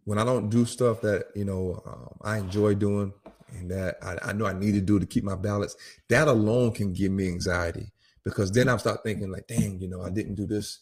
when 0.04 0.18
I 0.18 0.24
don't 0.24 0.48
do 0.48 0.64
stuff 0.64 1.00
that 1.02 1.26
you 1.34 1.44
know 1.44 1.82
um, 1.86 2.08
I 2.22 2.38
enjoy 2.38 2.74
doing 2.74 3.12
and 3.52 3.70
that 3.70 3.96
I, 4.02 4.30
I, 4.30 4.32
know 4.32 4.46
I 4.46 4.52
need 4.52 4.72
to 4.72 4.80
do 4.80 4.98
to 4.98 5.06
keep 5.06 5.24
my 5.24 5.34
balance, 5.34 5.76
that 6.08 6.28
alone 6.28 6.72
can 6.72 6.92
give 6.92 7.10
me 7.10 7.28
anxiety 7.28 7.90
because 8.24 8.52
then 8.52 8.68
I 8.68 8.76
start 8.76 9.02
thinking 9.02 9.30
like, 9.30 9.48
dang, 9.48 9.80
you 9.80 9.88
know, 9.88 10.02
I 10.02 10.10
didn't 10.10 10.36
do 10.36 10.46
this, 10.46 10.78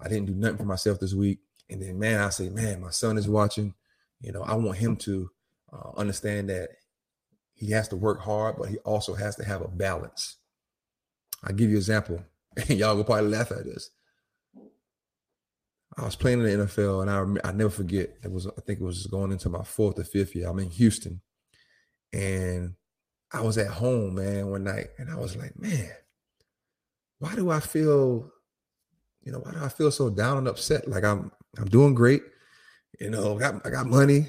I 0.00 0.08
didn't 0.08 0.26
do 0.26 0.34
nothing 0.34 0.58
for 0.58 0.64
myself 0.64 0.98
this 0.98 1.14
week, 1.14 1.38
and 1.70 1.80
then 1.80 1.98
man, 1.98 2.20
I 2.20 2.30
say, 2.30 2.48
man, 2.48 2.80
my 2.80 2.90
son 2.90 3.18
is 3.18 3.28
watching, 3.28 3.74
you 4.20 4.32
know, 4.32 4.42
I 4.42 4.54
want 4.54 4.78
him 4.78 4.96
to 4.96 5.30
uh, 5.72 5.90
understand 5.96 6.50
that 6.50 6.70
he 7.62 7.70
has 7.70 7.86
to 7.86 7.96
work 7.96 8.20
hard, 8.20 8.56
but 8.58 8.68
he 8.68 8.78
also 8.78 9.14
has 9.14 9.36
to 9.36 9.44
have 9.44 9.62
a 9.62 9.68
balance. 9.68 10.38
I'll 11.44 11.54
give 11.54 11.70
you 11.70 11.76
an 11.76 11.80
example, 11.80 12.20
y'all 12.66 12.96
will 12.96 13.04
probably 13.04 13.30
laugh 13.30 13.52
at 13.52 13.64
this. 13.64 13.90
I 15.96 16.04
was 16.04 16.16
playing 16.16 16.40
in 16.40 16.58
the 16.58 16.66
NFL, 16.66 17.02
and 17.02 17.40
I 17.44 17.48
I 17.48 17.52
never 17.52 17.70
forget. 17.70 18.14
It 18.24 18.32
was 18.32 18.48
I 18.48 18.60
think 18.66 18.80
it 18.80 18.84
was 18.84 19.06
going 19.06 19.30
into 19.30 19.48
my 19.48 19.62
fourth 19.62 19.96
or 19.98 20.04
fifth 20.04 20.34
year. 20.34 20.48
I'm 20.48 20.58
in 20.58 20.70
Houston, 20.70 21.20
and 22.12 22.74
I 23.32 23.42
was 23.42 23.58
at 23.58 23.68
home, 23.68 24.16
man, 24.16 24.48
one 24.48 24.64
night, 24.64 24.88
and 24.98 25.08
I 25.08 25.14
was 25.14 25.36
like, 25.36 25.56
man, 25.56 25.90
why 27.20 27.36
do 27.36 27.48
I 27.50 27.60
feel, 27.60 28.32
you 29.22 29.30
know, 29.30 29.38
why 29.38 29.52
do 29.52 29.58
I 29.62 29.68
feel 29.68 29.92
so 29.92 30.10
down 30.10 30.38
and 30.38 30.48
upset? 30.48 30.88
Like 30.88 31.04
I'm 31.04 31.30
I'm 31.58 31.68
doing 31.68 31.94
great, 31.94 32.22
you 32.98 33.10
know, 33.10 33.38
got 33.38 33.64
I 33.64 33.70
got 33.70 33.86
money, 33.86 34.26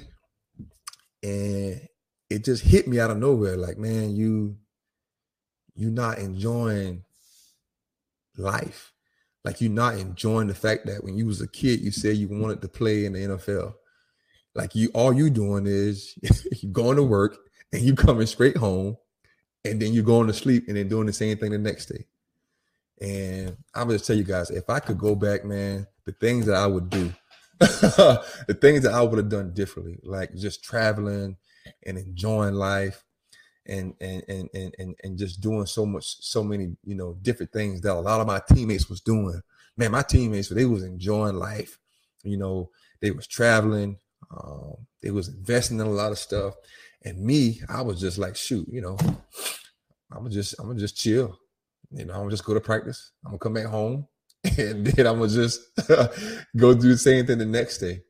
and 1.24 1.80
it 2.34 2.44
just 2.44 2.62
hit 2.62 2.88
me 2.88 3.00
out 3.00 3.10
of 3.10 3.18
nowhere. 3.18 3.56
Like, 3.56 3.78
man, 3.78 4.14
you 4.14 4.56
you're 5.74 5.90
not 5.90 6.18
enjoying 6.18 7.04
life 8.36 8.94
like 9.44 9.60
you're 9.60 9.70
not 9.70 9.98
enjoying 9.98 10.48
the 10.48 10.54
fact 10.54 10.86
that 10.86 11.04
when 11.04 11.16
you 11.16 11.26
was 11.26 11.40
a 11.42 11.48
kid, 11.48 11.80
you 11.80 11.90
said 11.90 12.16
you 12.16 12.28
wanted 12.28 12.62
to 12.62 12.68
play 12.68 13.04
in 13.04 13.12
the 13.12 13.20
NFL. 13.20 13.74
Like 14.54 14.74
you, 14.74 14.88
all 14.94 15.12
you 15.12 15.28
doing 15.28 15.66
is 15.66 16.14
you 16.62 16.70
going 16.70 16.96
to 16.96 17.02
work 17.02 17.36
and 17.72 17.82
you 17.82 17.94
coming 17.94 18.26
straight 18.26 18.56
home, 18.56 18.96
and 19.64 19.80
then 19.80 19.92
you're 19.92 20.04
going 20.04 20.28
to 20.28 20.32
sleep 20.32 20.64
and 20.68 20.76
then 20.76 20.88
doing 20.88 21.06
the 21.06 21.12
same 21.12 21.36
thing 21.36 21.50
the 21.50 21.58
next 21.58 21.86
day. 21.86 22.06
And 23.00 23.56
I'm 23.74 23.88
gonna 23.88 23.98
tell 23.98 24.16
you 24.16 24.22
guys, 24.22 24.50
if 24.50 24.70
I 24.70 24.78
could 24.78 24.98
go 24.98 25.16
back, 25.16 25.44
man, 25.44 25.86
the 26.04 26.12
things 26.12 26.46
that 26.46 26.54
I 26.54 26.66
would 26.66 26.88
do, 26.88 27.12
the 27.58 28.56
things 28.60 28.84
that 28.84 28.94
I 28.94 29.02
would 29.02 29.18
have 29.18 29.28
done 29.28 29.52
differently, 29.52 29.98
like 30.04 30.32
just 30.36 30.62
traveling 30.62 31.36
and 31.86 31.98
enjoying 31.98 32.54
life 32.54 33.04
and 33.66 33.94
and 34.00 34.22
and 34.28 34.74
and 34.78 34.94
and 35.02 35.18
just 35.18 35.40
doing 35.40 35.66
so 35.66 35.86
much 35.86 36.16
so 36.20 36.44
many 36.44 36.76
you 36.84 36.94
know 36.94 37.16
different 37.22 37.52
things 37.52 37.80
that 37.80 37.92
a 37.92 38.00
lot 38.00 38.20
of 38.20 38.26
my 38.26 38.40
teammates 38.48 38.88
was 38.88 39.00
doing. 39.00 39.40
Man 39.76 39.92
my 39.92 40.02
teammates 40.02 40.48
they 40.48 40.66
was 40.66 40.84
enjoying 40.84 41.36
life. 41.36 41.78
You 42.22 42.36
know 42.36 42.70
they 43.00 43.10
was 43.10 43.26
traveling 43.26 43.98
um, 44.30 44.74
they 45.02 45.10
was 45.10 45.28
investing 45.28 45.80
in 45.80 45.86
a 45.86 45.90
lot 45.90 46.12
of 46.12 46.18
stuff. 46.18 46.54
And 47.02 47.20
me 47.20 47.60
i 47.68 47.82
was 47.82 48.00
just 48.00 48.18
like 48.18 48.34
shoot 48.36 48.66
you 48.70 48.80
know 48.80 48.96
i'm 50.10 50.30
just 50.30 50.54
i'm 50.58 50.66
gonna 50.66 50.78
just 50.78 50.96
chill. 50.96 51.38
You 51.90 52.04
know 52.04 52.14
i'm 52.14 52.20
gonna 52.20 52.30
just 52.30 52.44
go 52.44 52.54
to 52.54 52.60
practice. 52.60 53.12
I'm 53.24 53.32
gonna 53.32 53.38
come 53.38 53.54
back 53.54 53.66
home 53.66 54.06
and 54.58 54.86
then 54.86 55.06
i'm 55.06 55.18
gonna 55.18 55.28
just 55.28 55.60
go 56.56 56.74
do 56.74 56.88
the 56.88 56.98
same 56.98 57.26
thing 57.26 57.38
the 57.38 57.46
next 57.46 57.78
day. 57.78 58.02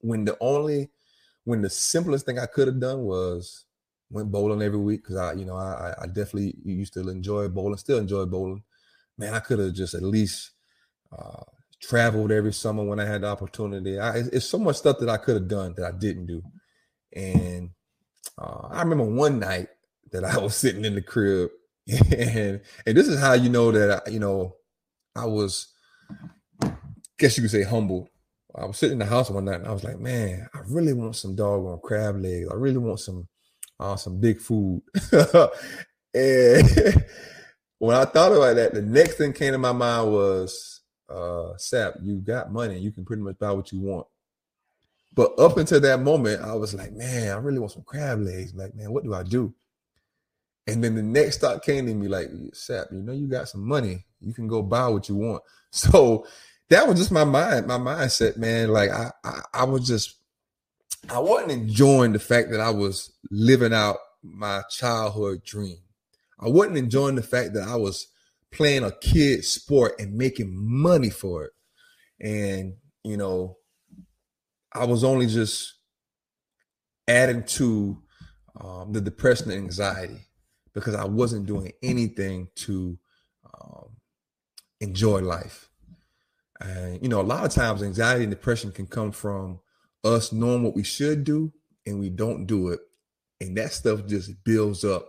When 0.00 0.24
the 0.24 0.36
only 0.40 0.90
when 1.44 1.62
the 1.62 1.70
simplest 1.70 2.26
thing 2.26 2.38
I 2.38 2.46
could 2.46 2.66
have 2.66 2.80
done 2.80 3.00
was 3.00 3.64
went 4.10 4.30
bowling 4.30 4.62
every 4.62 4.78
week 4.78 5.02
because 5.02 5.16
I, 5.16 5.32
you 5.34 5.44
know, 5.44 5.56
I, 5.56 5.94
I 6.02 6.06
definitely 6.06 6.54
used 6.64 6.94
to 6.94 7.08
enjoy 7.08 7.48
bowling, 7.48 7.76
still 7.76 7.98
enjoy 7.98 8.24
bowling. 8.26 8.62
Man, 9.18 9.34
I 9.34 9.40
could 9.40 9.58
have 9.58 9.74
just 9.74 9.94
at 9.94 10.02
least 10.02 10.52
uh, 11.16 11.42
traveled 11.80 12.32
every 12.32 12.52
summer 12.52 12.84
when 12.84 13.00
I 13.00 13.04
had 13.04 13.22
the 13.22 13.28
opportunity. 13.28 13.98
I, 13.98 14.18
it's 14.32 14.46
so 14.46 14.58
much 14.58 14.76
stuff 14.76 14.98
that 15.00 15.08
I 15.08 15.16
could 15.16 15.34
have 15.34 15.48
done 15.48 15.74
that 15.76 15.84
I 15.84 15.92
didn't 15.96 16.26
do. 16.26 16.42
And 17.14 17.70
uh, 18.38 18.68
I 18.70 18.82
remember 18.82 19.04
one 19.04 19.38
night 19.38 19.68
that 20.12 20.24
I 20.24 20.38
was 20.42 20.54
sitting 20.56 20.84
in 20.84 20.94
the 20.94 21.02
crib, 21.02 21.50
and 22.16 22.60
and 22.86 22.96
this 22.96 23.08
is 23.08 23.20
how 23.20 23.34
you 23.34 23.50
know 23.50 23.70
that 23.72 24.02
I, 24.06 24.10
you 24.10 24.18
know 24.18 24.56
I 25.14 25.26
was, 25.26 25.68
guess 27.18 27.36
you 27.36 27.42
could 27.42 27.50
say 27.50 27.62
humbled. 27.62 28.08
I 28.56 28.64
was 28.66 28.78
sitting 28.78 28.94
in 28.94 28.98
the 29.00 29.06
house 29.06 29.30
one 29.30 29.46
night 29.46 29.56
and 29.56 29.66
I 29.66 29.72
was 29.72 29.84
like, 29.84 29.98
man, 29.98 30.48
I 30.54 30.60
really 30.68 30.92
want 30.92 31.16
some 31.16 31.34
doggone 31.34 31.80
crab 31.82 32.20
legs. 32.20 32.48
I 32.50 32.54
really 32.54 32.78
want 32.78 33.00
some 33.00 33.28
uh, 33.80 33.96
some 33.96 34.20
big 34.20 34.40
food. 34.40 34.82
and 36.14 37.04
when 37.78 37.96
I 37.96 38.04
thought 38.04 38.32
about 38.32 38.56
that, 38.56 38.74
the 38.74 38.82
next 38.82 39.14
thing 39.16 39.32
came 39.32 39.52
to 39.52 39.58
my 39.58 39.72
mind 39.72 40.12
was, 40.12 40.82
uh, 41.08 41.54
Sapp, 41.56 41.96
you 42.02 42.16
got 42.16 42.52
money. 42.52 42.78
You 42.78 42.92
can 42.92 43.04
pretty 43.04 43.22
much 43.22 43.38
buy 43.38 43.50
what 43.50 43.72
you 43.72 43.80
want. 43.80 44.06
But 45.12 45.38
up 45.38 45.56
until 45.56 45.80
that 45.80 46.00
moment, 46.00 46.42
I 46.42 46.54
was 46.54 46.74
like, 46.74 46.92
man, 46.92 47.30
I 47.30 47.36
really 47.36 47.58
want 47.58 47.72
some 47.72 47.84
crab 47.84 48.20
legs. 48.20 48.54
Like, 48.54 48.74
man, 48.74 48.92
what 48.92 49.04
do 49.04 49.14
I 49.14 49.22
do? 49.22 49.54
And 50.66 50.82
then 50.82 50.94
the 50.94 51.02
next 51.02 51.40
thought 51.40 51.62
came 51.64 51.86
to 51.86 51.94
me, 51.94 52.08
like, 52.08 52.30
Sapp, 52.52 52.90
you 52.92 53.02
know, 53.02 53.12
you 53.12 53.26
got 53.26 53.48
some 53.48 53.66
money. 53.66 54.06
You 54.20 54.32
can 54.32 54.48
go 54.48 54.62
buy 54.62 54.88
what 54.88 55.08
you 55.08 55.16
want. 55.16 55.42
So 55.76 56.24
that 56.70 56.88
was 56.88 56.98
just 56.98 57.12
my 57.12 57.24
mind, 57.24 57.66
my 57.66 57.78
mindset, 57.78 58.36
man. 58.36 58.68
Like 58.68 58.90
I, 58.90 59.10
I, 59.22 59.40
I 59.52 59.64
was 59.64 59.86
just, 59.86 60.16
I 61.10 61.18
wasn't 61.18 61.52
enjoying 61.52 62.12
the 62.12 62.18
fact 62.18 62.50
that 62.50 62.60
I 62.60 62.70
was 62.70 63.12
living 63.30 63.74
out 63.74 63.96
my 64.22 64.62
childhood 64.70 65.44
dream. 65.44 65.78
I 66.40 66.48
wasn't 66.48 66.78
enjoying 66.78 67.14
the 67.14 67.22
fact 67.22 67.54
that 67.54 67.68
I 67.68 67.76
was 67.76 68.08
playing 68.50 68.84
a 68.84 68.92
kid 68.92 69.44
sport 69.44 69.94
and 69.98 70.14
making 70.14 70.52
money 70.54 71.10
for 71.10 71.44
it. 71.44 71.52
And, 72.20 72.74
you 73.02 73.16
know, 73.16 73.58
I 74.72 74.86
was 74.86 75.04
only 75.04 75.26
just 75.26 75.74
adding 77.06 77.44
to 77.44 78.02
um, 78.60 78.92
the 78.92 79.00
depression 79.00 79.50
and 79.50 79.60
anxiety 79.64 80.26
because 80.72 80.94
I 80.94 81.04
wasn't 81.04 81.46
doing 81.46 81.72
anything 81.82 82.48
to 82.56 82.98
um, 83.52 83.96
enjoy 84.80 85.20
life. 85.20 85.70
And, 86.64 87.02
you 87.02 87.10
know, 87.10 87.20
a 87.20 87.22
lot 87.22 87.44
of 87.44 87.52
times 87.52 87.82
anxiety 87.82 88.24
and 88.24 88.30
depression 88.30 88.72
can 88.72 88.86
come 88.86 89.12
from 89.12 89.60
us 90.02 90.32
knowing 90.32 90.62
what 90.62 90.74
we 90.74 90.82
should 90.82 91.22
do 91.22 91.52
and 91.86 92.00
we 92.00 92.08
don't 92.08 92.46
do 92.46 92.68
it. 92.68 92.80
And 93.40 93.56
that 93.58 93.72
stuff 93.72 94.06
just 94.06 94.42
builds 94.44 94.82
up. 94.82 95.06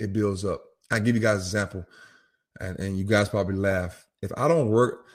It 0.00 0.12
builds 0.12 0.44
up. 0.44 0.62
I 0.90 0.98
give 0.98 1.14
you 1.14 1.20
guys 1.20 1.36
an 1.36 1.42
example, 1.42 1.86
and, 2.58 2.78
and 2.80 2.98
you 2.98 3.04
guys 3.04 3.28
probably 3.28 3.54
laugh. 3.54 4.08
If 4.22 4.32
I 4.36 4.48
don't 4.48 4.70
work, 4.70 5.06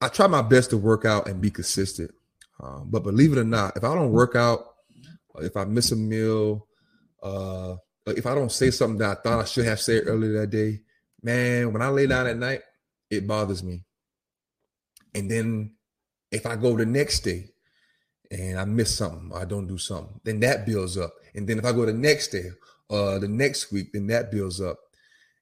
I 0.00 0.08
try 0.08 0.26
my 0.26 0.40
best 0.40 0.70
to 0.70 0.78
work 0.78 1.04
out 1.04 1.28
and 1.28 1.40
be 1.40 1.50
consistent. 1.50 2.12
Um, 2.62 2.88
but 2.90 3.02
believe 3.02 3.32
it 3.32 3.38
or 3.38 3.44
not, 3.44 3.76
if 3.76 3.84
I 3.84 3.94
don't 3.94 4.12
work 4.12 4.34
out, 4.34 4.60
if 5.40 5.56
I 5.56 5.64
miss 5.64 5.92
a 5.92 5.96
meal, 5.96 6.66
uh, 7.22 7.76
if 8.06 8.24
I 8.24 8.34
don't 8.34 8.52
say 8.52 8.70
something 8.70 8.98
that 8.98 9.18
I 9.18 9.20
thought 9.20 9.40
I 9.42 9.44
should 9.44 9.66
have 9.66 9.80
said 9.80 10.04
earlier 10.06 10.40
that 10.40 10.50
day, 10.50 10.80
man, 11.22 11.72
when 11.72 11.82
I 11.82 11.88
lay 11.88 12.06
down 12.06 12.26
at 12.26 12.38
night, 12.38 12.62
it 13.10 13.26
bothers 13.26 13.62
me. 13.62 13.84
And 15.14 15.30
then 15.30 15.74
if 16.30 16.46
I 16.46 16.56
go 16.56 16.76
the 16.76 16.86
next 16.86 17.20
day 17.20 17.50
and 18.30 18.58
I 18.58 18.64
miss 18.64 18.96
something, 18.96 19.30
I 19.34 19.44
don't 19.44 19.66
do 19.66 19.78
something, 19.78 20.20
then 20.24 20.40
that 20.40 20.66
builds 20.66 20.96
up. 20.96 21.12
And 21.34 21.46
then 21.46 21.58
if 21.58 21.64
I 21.64 21.72
go 21.72 21.84
the 21.84 21.92
next 21.92 22.28
day, 22.28 22.50
uh, 22.90 23.18
the 23.18 23.28
next 23.28 23.72
week, 23.72 23.92
then 23.92 24.06
that 24.08 24.30
builds 24.30 24.60
up. 24.60 24.78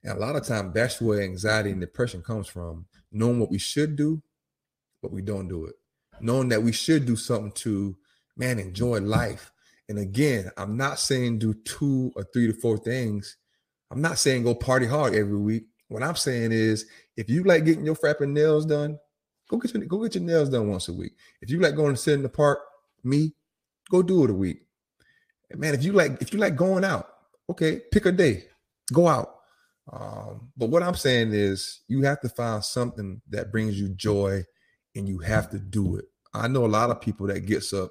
And 0.03 0.17
a 0.17 0.21
lot 0.21 0.37
of 0.37 0.47
times 0.47 0.73
that's 0.75 1.01
where 1.01 1.23
anxiety 1.23 1.71
and 1.71 1.81
depression 1.81 2.23
comes 2.23 2.49
from. 2.49 2.87
Knowing 3.13 3.41
what 3.41 3.51
we 3.51 3.59
should 3.59 3.97
do, 3.97 4.23
but 5.03 5.13
we 5.13 5.23
don't 5.23 5.49
do 5.49 5.67
it. 5.67 5.75
Knowing 6.21 6.49
that 6.49 6.63
we 6.63 6.73
should 6.73 7.07
do 7.07 7.17
something 7.17 7.53
to, 7.53 7.97
man, 8.37 8.59
enjoy 8.59 9.01
life. 9.01 9.53
And 9.89 9.99
again, 9.99 10.51
I'm 10.57 10.77
not 10.77 11.01
saying 11.01 11.39
do 11.39 11.55
two 11.55 12.13
or 12.15 12.25
three 12.33 12.47
to 12.47 12.53
four 12.53 12.79
things. 12.79 13.37
I'm 13.91 14.01
not 14.01 14.19
saying 14.19 14.45
go 14.45 14.55
party 14.55 14.87
hard 14.87 15.15
every 15.15 15.39
week. 15.39 15.65
What 15.89 16.05
I'm 16.05 16.15
saying 16.15 16.53
is, 16.53 16.87
if 17.17 17.29
you 17.29 17.43
like 17.43 17.65
getting 17.65 17.85
your 17.85 17.97
frapping 17.97 18.31
nails 18.31 18.65
done, 18.65 18.99
go 19.51 19.59
get 19.59 19.75
your 19.75 19.85
go 19.85 20.03
get 20.03 20.15
your 20.15 20.25
nails 20.25 20.49
done 20.49 20.71
once 20.71 20.89
a 20.89 20.93
week. 20.93 21.13
If 21.43 21.51
you 21.51 21.59
like 21.61 21.75
going 21.75 21.95
to 21.95 22.01
sit 22.01 22.15
in 22.15 22.23
the 22.23 22.29
park, 22.29 22.61
me, 23.03 23.35
go 23.91 24.03
do 24.03 24.25
it 24.25 24.31
a 24.31 24.35
week. 24.35 24.63
And 25.51 25.61
man, 25.61 25.75
if 25.75 25.83
you 25.83 25.93
like 25.93 26.23
if 26.23 26.33
you 26.33 26.39
like 26.39 26.55
going 26.55 26.85
out, 26.85 27.09
okay, 27.51 27.81
pick 27.93 28.07
a 28.07 28.13
day, 28.13 28.45
go 28.93 29.09
out. 29.09 29.35
Um, 29.93 30.53
but 30.57 30.69
what 30.69 30.85
I'm 30.85 30.95
saying 30.95 31.33
is, 31.33 31.81
you 31.89 32.03
have 32.03 32.21
to 32.21 32.29
find 32.29 32.65
something 32.65 33.21
that 33.31 33.51
brings 33.51 33.79
you 33.81 33.89
joy, 33.89 34.45
and 34.95 35.09
you 35.09 35.19
have 35.19 35.51
to 35.51 35.59
do 35.59 35.97
it. 35.97 36.05
I 36.33 36.47
know 36.47 36.65
a 36.65 36.69
lot 36.69 36.91
of 36.91 37.01
people 37.01 37.27
that 37.27 37.41
gets 37.41 37.73
up 37.73 37.91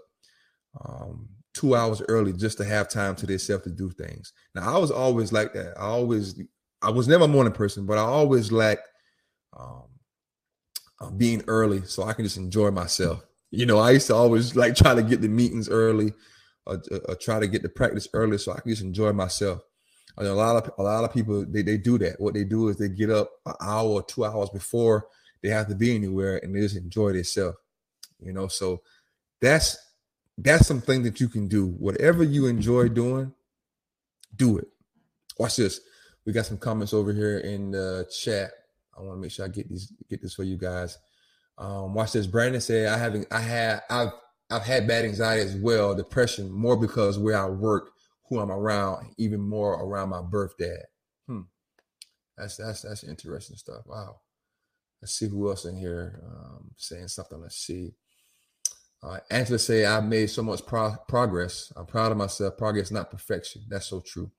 um, 0.86 1.28
two 1.54 1.76
hours 1.76 2.02
early 2.08 2.32
just 2.32 2.58
to 2.60 2.64
have 2.64 2.88
time 2.88 3.18
to 3.18 3.26
themselves 3.26 3.66
to 3.66 3.70
do 3.70 3.92
things. 3.92 4.32
Now, 4.56 4.74
I 4.74 4.78
was 4.78 4.92
always 4.92 5.34
like 5.34 5.52
that. 5.54 5.74
I 5.78 5.88
always, 5.88 6.40
I 6.82 6.90
was 6.90 7.10
never 7.10 7.26
a 7.26 7.28
morning 7.28 7.52
person, 7.52 7.86
but 7.86 7.98
I 7.98 8.02
always 8.02 8.50
lacked 8.50 8.88
um, 9.60 9.89
uh, 11.02 11.10
being 11.12 11.44
early 11.48 11.84
so 11.84 12.04
I 12.04 12.14
can 12.14 12.26
just 12.26 12.38
enjoy 12.38 12.72
myself. 12.72 13.26
You 13.52 13.66
know, 13.66 13.80
I 13.80 13.92
used 13.92 14.08
to 14.08 14.16
always 14.16 14.56
like 14.56 14.76
try 14.76 14.94
to 14.94 15.02
get 15.02 15.22
the 15.22 15.28
meetings 15.28 15.70
early, 15.70 16.14
or, 16.66 16.82
or 17.08 17.16
try 17.16 17.40
to 17.40 17.48
get 17.48 17.64
the 17.64 17.70
practice 17.70 18.08
early 18.14 18.38
so 18.38 18.52
I 18.52 18.60
can 18.60 18.72
just 18.72 18.84
enjoy 18.84 19.12
myself. 19.12 19.62
Know 20.20 20.34
a 20.34 20.36
lot 20.36 20.64
of 20.64 20.72
a 20.78 20.84
lot 20.84 21.06
of 21.06 21.14
people 21.14 21.46
they, 21.48 21.62
they 21.62 21.78
do 21.78 21.98
that. 22.00 22.20
What 22.20 22.34
they 22.34 22.44
do 22.44 22.68
is 22.68 22.78
they 22.78 22.90
get 22.90 23.10
up 23.10 23.32
an 23.46 23.54
hour 23.62 23.88
or 23.88 24.04
two 24.04 24.26
hours 24.26 24.50
before 24.50 25.08
they 25.42 25.50
have 25.50 25.68
to 25.70 25.76
be 25.76 25.96
anywhere 25.96 26.42
and 26.44 26.54
they 26.54 26.60
just 26.60 26.76
enjoy 26.76 27.14
themselves. 27.14 27.58
You 28.22 28.34
know, 28.34 28.48
so 28.48 28.82
that's 29.40 29.78
that's 30.38 30.68
something 30.68 31.04
that 31.04 31.22
you 31.22 31.30
can 31.30 31.48
do. 31.48 31.68
Whatever 31.68 32.24
you 32.24 32.48
enjoy 32.48 32.90
doing, 32.90 33.34
do 34.36 34.58
it. 34.58 34.68
Watch 35.38 35.56
this. 35.56 35.80
We 36.26 36.34
got 36.34 36.46
some 36.46 36.58
comments 36.58 36.94
over 36.94 37.14
here 37.14 37.40
in 37.40 37.72
the 37.72 38.10
chat. 38.12 38.52
I 39.00 39.04
want 39.04 39.18
to 39.18 39.22
make 39.22 39.32
sure 39.32 39.46
I 39.46 39.50
get 39.50 39.70
these 39.70 39.94
get 40.10 40.22
this 40.22 40.34
for 40.34 40.44
you 40.44 40.58
guys. 40.58 40.98
Um, 41.58 41.94
watch 41.94 42.14
this. 42.14 42.28
Brandon 42.28 42.62
said, 42.62 42.88
"I 42.90 42.98
haven't. 42.98 43.28
I 43.32 43.40
had. 43.40 43.82
I've. 43.90 44.12
I've 44.52 44.64
had 44.64 44.88
bad 44.88 45.06
anxiety 45.06 45.44
as 45.44 45.56
well, 45.56 45.94
depression 45.94 46.52
more 46.52 46.76
because 46.76 47.20
where 47.20 47.38
I 47.38 47.46
work, 47.48 47.92
who 48.28 48.40
I'm 48.40 48.50
around, 48.52 49.14
even 49.20 49.40
more 49.40 49.74
around 49.74 50.10
my 50.10 50.24
birth 50.24 50.58
dad. 50.58 50.86
Hmm. 51.28 51.42
That's 52.38 52.58
that's 52.58 52.82
that's 52.82 53.04
interesting 53.04 53.58
stuff. 53.58 53.86
Wow. 53.86 54.22
Let's 55.02 55.14
see 55.14 55.28
who 55.28 55.50
else 55.50 55.66
in 55.66 55.78
here 55.78 56.22
um, 56.26 56.72
saying 56.78 57.08
something. 57.08 57.40
Let's 57.40 57.58
see. 57.58 57.94
Uh, 59.02 59.20
Angela 59.30 59.60
say, 59.60 59.86
"I've 59.86 60.04
made 60.04 60.30
so 60.30 60.44
much 60.44 60.66
pro- 60.66 60.98
progress. 61.08 61.72
I'm 61.76 61.86
proud 61.86 62.12
of 62.12 62.18
myself. 62.18 62.58
Progress, 62.58 62.92
not 62.92 63.12
perfection. 63.12 63.64
That's 63.70 63.88
so 63.88 64.02
true." 64.02 64.32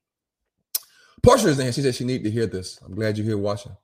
Portia 1.23 1.47
is 1.47 1.59
in. 1.59 1.71
She 1.71 1.81
said 1.81 1.95
she 1.95 2.03
needed 2.03 2.25
to 2.25 2.31
hear 2.31 2.47
this. 2.47 2.79
I'm 2.83 2.95
glad 2.95 3.17
you're 3.17 3.25
here 3.25 3.37
watching. 3.37 3.75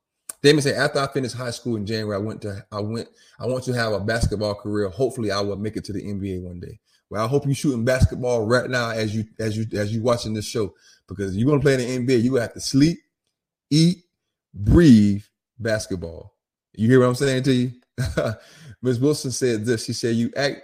Damon 0.43 0.62
said, 0.62 0.76
after 0.76 1.00
I 1.00 1.08
finished 1.08 1.36
high 1.36 1.52
school 1.52 1.76
in 1.78 1.86
January, 1.86 2.15
I 2.15 2.19
went 2.19 2.41
to 2.43 2.65
I 2.71 2.80
went, 2.80 3.10
I 3.39 3.47
want 3.47 3.63
to 3.65 3.73
have 3.73 3.93
a 3.93 4.00
basketball 4.00 4.56
career. 4.56 4.89
Hopefully 4.89 5.32
I 5.32 5.41
will 5.41 5.56
make 5.56 5.78
it 5.78 5.84
to 5.86 5.93
the 5.93 6.04
NBA 6.04 6.41
one 6.43 6.60
day. 6.60 6.80
Well, 7.10 7.23
I 7.23 7.28
hope 7.28 7.45
you're 7.45 7.56
shooting 7.56 7.86
basketball 7.86 8.45
right 8.45 8.69
now 8.69 8.91
as 8.91 9.15
you 9.15 9.26
as 9.39 9.58
you 9.58 9.65
as 9.80 9.93
you 9.93 10.02
watching 10.02 10.34
this 10.34 10.47
show. 10.47 10.73
Because 11.08 11.36
you're 11.36 11.50
gonna 11.50 11.62
play 11.62 11.73
in 11.73 12.06
the 12.06 12.13
NBA, 12.13 12.23
you 12.23 12.36
have 12.36 12.54
to 12.54 12.60
sleep, 12.60 13.00
eat, 13.69 14.04
breathe 14.54 15.23
basketball. 15.58 16.34
You 16.73 16.89
hear 16.89 17.00
what 17.00 17.08
I'm 17.08 17.15
saying 17.15 17.43
to 17.43 17.54
you? 17.54 17.71
Ms. 18.82 19.00
Wilson 19.00 19.32
said 19.32 19.65
this. 19.65 19.86
She 19.86 19.93
said, 19.93 20.15
You 20.15 20.32
act, 20.36 20.62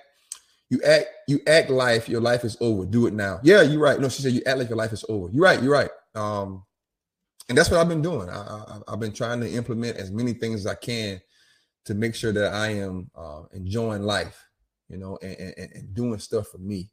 you 0.69 0.81
act, 0.85 1.07
you 1.27 1.39
act 1.47 1.69
life, 1.69 2.07
your 2.07 2.21
life 2.21 2.43
is 2.43 2.57
over. 2.61 2.85
Do 2.85 3.07
it 3.07 3.13
now. 3.13 3.39
Yeah, 3.43 3.61
you're 3.61 3.81
right. 3.81 3.99
No, 3.99 4.09
she 4.09 4.21
said 4.21 4.33
you 4.33 4.41
act 4.45 4.59
like 4.59 4.69
your 4.69 4.77
life 4.77 4.93
is 4.93 5.05
over. 5.09 5.29
You're 5.31 5.43
right, 5.43 5.61
you're 5.61 5.73
right. 5.73 5.89
Um, 6.13 6.63
and 7.49 7.57
that's 7.57 7.69
what 7.69 7.79
I've 7.79 7.89
been 7.89 8.01
doing. 8.01 8.29
I, 8.29 8.79
have 8.87 8.99
been 8.99 9.11
trying 9.11 9.41
to 9.41 9.51
implement 9.51 9.97
as 9.97 10.11
many 10.11 10.33
things 10.33 10.61
as 10.61 10.67
I 10.67 10.75
can 10.75 11.21
to 11.85 11.93
make 11.93 12.15
sure 12.15 12.31
that 12.31 12.53
I 12.53 12.69
am 12.69 13.09
uh, 13.15 13.43
enjoying 13.51 14.03
life, 14.03 14.41
you 14.87 14.97
know, 14.97 15.17
and, 15.21 15.53
and, 15.57 15.71
and, 15.73 15.93
doing 15.93 16.19
stuff 16.19 16.47
for 16.47 16.57
me, 16.57 16.89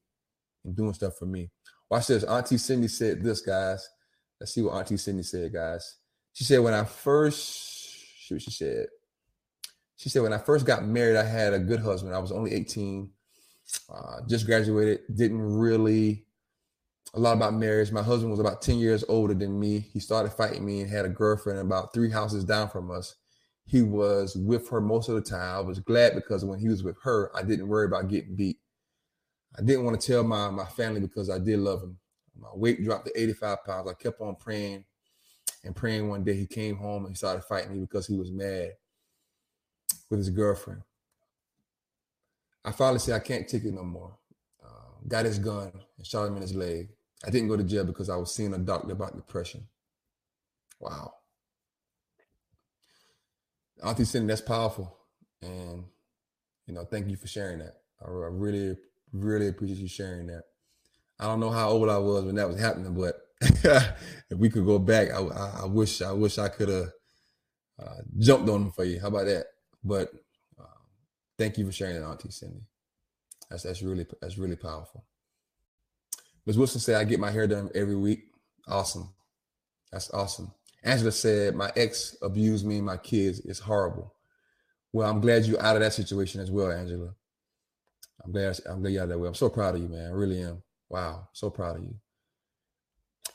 and 0.64 0.74
doing 0.74 0.94
stuff 0.94 1.16
for 1.16 1.26
me. 1.26 1.50
Watch 1.88 2.08
this. 2.08 2.24
Auntie 2.24 2.58
Cindy 2.58 2.88
said 2.88 3.22
this, 3.22 3.40
guys. 3.40 3.88
Let's 4.40 4.54
see 4.54 4.62
what 4.62 4.74
Auntie 4.74 4.96
Cindy 4.96 5.22
said, 5.22 5.52
guys. 5.52 5.98
She 6.32 6.44
said 6.44 6.58
when 6.58 6.74
I 6.74 6.84
first, 6.84 7.96
she, 8.18 8.38
she 8.38 8.50
said, 8.50 8.86
she 9.96 10.08
said 10.08 10.22
when 10.22 10.32
I 10.32 10.38
first 10.38 10.66
got 10.66 10.84
married, 10.84 11.16
I 11.16 11.24
had 11.24 11.52
a 11.52 11.58
good 11.58 11.80
husband. 11.80 12.14
I 12.14 12.18
was 12.18 12.32
only 12.32 12.52
18, 12.54 13.10
uh, 13.92 14.20
just 14.28 14.46
graduated, 14.46 15.00
didn't 15.14 15.40
really 15.40 16.26
a 17.14 17.20
lot 17.20 17.36
about 17.36 17.54
marriage. 17.54 17.90
My 17.90 18.02
husband 18.02 18.30
was 18.30 18.40
about 18.40 18.62
10 18.62 18.78
years 18.78 19.04
older 19.08 19.34
than 19.34 19.58
me. 19.58 19.80
He 19.92 20.00
started 20.00 20.30
fighting 20.32 20.64
me 20.64 20.80
and 20.80 20.90
had 20.90 21.04
a 21.04 21.08
girlfriend 21.08 21.58
about 21.58 21.92
three 21.92 22.10
houses 22.10 22.44
down 22.44 22.68
from 22.68 22.90
us. 22.90 23.16
he 23.66 23.82
was 23.82 24.36
with 24.36 24.68
her 24.70 24.80
most 24.80 25.08
of 25.08 25.14
the 25.14 25.20
time. 25.20 25.56
I 25.56 25.60
was 25.60 25.78
glad 25.78 26.14
because 26.14 26.44
when 26.44 26.58
he 26.58 26.68
was 26.68 26.82
with 26.82 26.96
her, 27.02 27.30
I 27.36 27.42
didn't 27.42 27.68
worry 27.68 27.86
about 27.86 28.08
getting 28.08 28.34
beat. 28.34 28.58
I 29.58 29.62
didn't 29.62 29.84
want 29.84 30.00
to 30.00 30.06
tell 30.06 30.24
my 30.24 30.50
my 30.50 30.64
family 30.64 31.00
because 31.00 31.30
I 31.30 31.38
did 31.38 31.58
love 31.58 31.82
him. 31.82 31.98
My 32.38 32.48
weight 32.54 32.82
dropped 32.82 33.06
to 33.06 33.20
85 33.20 33.64
pounds. 33.64 33.88
I 33.88 33.94
kept 33.94 34.20
on 34.20 34.36
praying 34.36 34.84
and 35.64 35.76
praying. 35.76 36.08
One 36.08 36.24
day 36.24 36.34
he 36.34 36.46
came 36.46 36.76
home 36.76 37.04
and 37.04 37.14
he 37.14 37.16
started 37.16 37.42
fighting 37.42 37.72
me 37.72 37.80
because 37.80 38.06
he 38.06 38.16
was 38.16 38.30
mad 38.30 38.72
with 40.08 40.20
his 40.20 40.30
girlfriend. 40.30 40.82
I 42.64 42.72
finally 42.72 42.98
said 42.98 43.14
I 43.14 43.24
can't 43.24 43.48
take 43.48 43.64
it 43.64 43.74
no 43.74 43.82
more. 43.82 44.16
Uh, 44.64 45.06
got 45.08 45.24
his 45.24 45.38
gun 45.38 45.72
and 45.96 46.06
shot 46.06 46.26
him 46.26 46.36
in 46.36 46.42
his 46.42 46.54
leg. 46.54 46.88
I 47.24 47.30
didn't 47.30 47.48
go 47.48 47.56
to 47.56 47.64
jail 47.64 47.84
because 47.84 48.08
I 48.08 48.16
was 48.16 48.34
seeing 48.34 48.54
a 48.54 48.58
doctor 48.58 48.92
about 48.92 49.16
depression. 49.16 49.66
Wow. 50.80 51.12
Auntie 53.82 54.04
Cindy, 54.04 54.28
that's 54.28 54.40
powerful. 54.40 54.96
And, 55.42 55.84
you 56.66 56.74
know, 56.74 56.84
thank 56.84 57.08
you 57.08 57.16
for 57.16 57.26
sharing 57.26 57.58
that. 57.58 57.74
I, 58.02 58.08
really, 58.08 58.76
really 59.12 59.48
appreciate 59.48 59.78
you 59.78 59.88
sharing 59.88 60.26
that. 60.28 60.44
I 61.18 61.24
don't 61.26 61.40
know 61.40 61.50
how 61.50 61.68
old 61.70 61.90
I 61.90 61.98
was 61.98 62.24
when 62.24 62.36
that 62.36 62.48
was 62.48 62.58
happening, 62.58 62.94
but 62.94 63.20
if 63.42 64.38
we 64.38 64.48
could 64.48 64.64
go 64.64 64.78
back, 64.78 65.10
I, 65.10 65.20
I, 65.20 65.60
I 65.62 65.66
wish, 65.66 66.00
I 66.00 66.12
wish 66.12 66.38
I 66.38 66.48
could 66.48 66.68
have 66.68 66.90
uh, 67.82 68.02
jumped 68.18 68.48
on 68.48 68.64
them 68.64 68.72
for 68.72 68.84
you. 68.84 69.00
How 69.00 69.08
about 69.08 69.26
that? 69.26 69.46
But 69.84 70.10
uh, 70.58 70.64
thank 71.38 71.58
you 71.58 71.66
for 71.66 71.72
sharing 71.72 72.00
that, 72.00 72.06
Auntie 72.06 72.30
Cindy. 72.30 72.62
That's 73.50 73.64
that's 73.64 73.82
really 73.82 74.06
that's 74.20 74.38
really 74.38 74.56
powerful. 74.56 75.04
Ms. 76.46 76.58
Wilson 76.58 76.80
said, 76.80 76.96
I 76.96 77.04
get 77.04 77.20
my 77.20 77.30
hair 77.30 77.46
done 77.46 77.70
every 77.74 77.96
week. 77.96 78.24
Awesome. 78.66 79.12
That's 79.92 80.10
awesome. 80.12 80.52
Angela 80.82 81.12
said, 81.12 81.54
My 81.54 81.70
ex 81.76 82.16
abused 82.22 82.66
me 82.66 82.76
and 82.76 82.86
my 82.86 82.96
kids. 82.96 83.40
It's 83.40 83.58
horrible. 83.58 84.14
Well, 84.92 85.08
I'm 85.08 85.20
glad 85.20 85.44
you're 85.44 85.62
out 85.62 85.76
of 85.76 85.82
that 85.82 85.92
situation 85.92 86.40
as 86.40 86.50
well, 86.50 86.70
Angela. 86.72 87.14
I'm 88.24 88.32
glad 88.32 88.58
I'm 88.68 88.80
glad 88.80 88.92
you're 88.92 89.02
out 89.02 89.08
that 89.08 89.18
way. 89.18 89.28
I'm 89.28 89.34
so 89.34 89.48
proud 89.48 89.74
of 89.74 89.82
you, 89.82 89.88
man. 89.88 90.10
I 90.10 90.14
really 90.14 90.42
am. 90.42 90.62
Wow, 90.88 91.28
so 91.32 91.50
proud 91.50 91.76
of 91.76 91.82
you. 91.82 91.94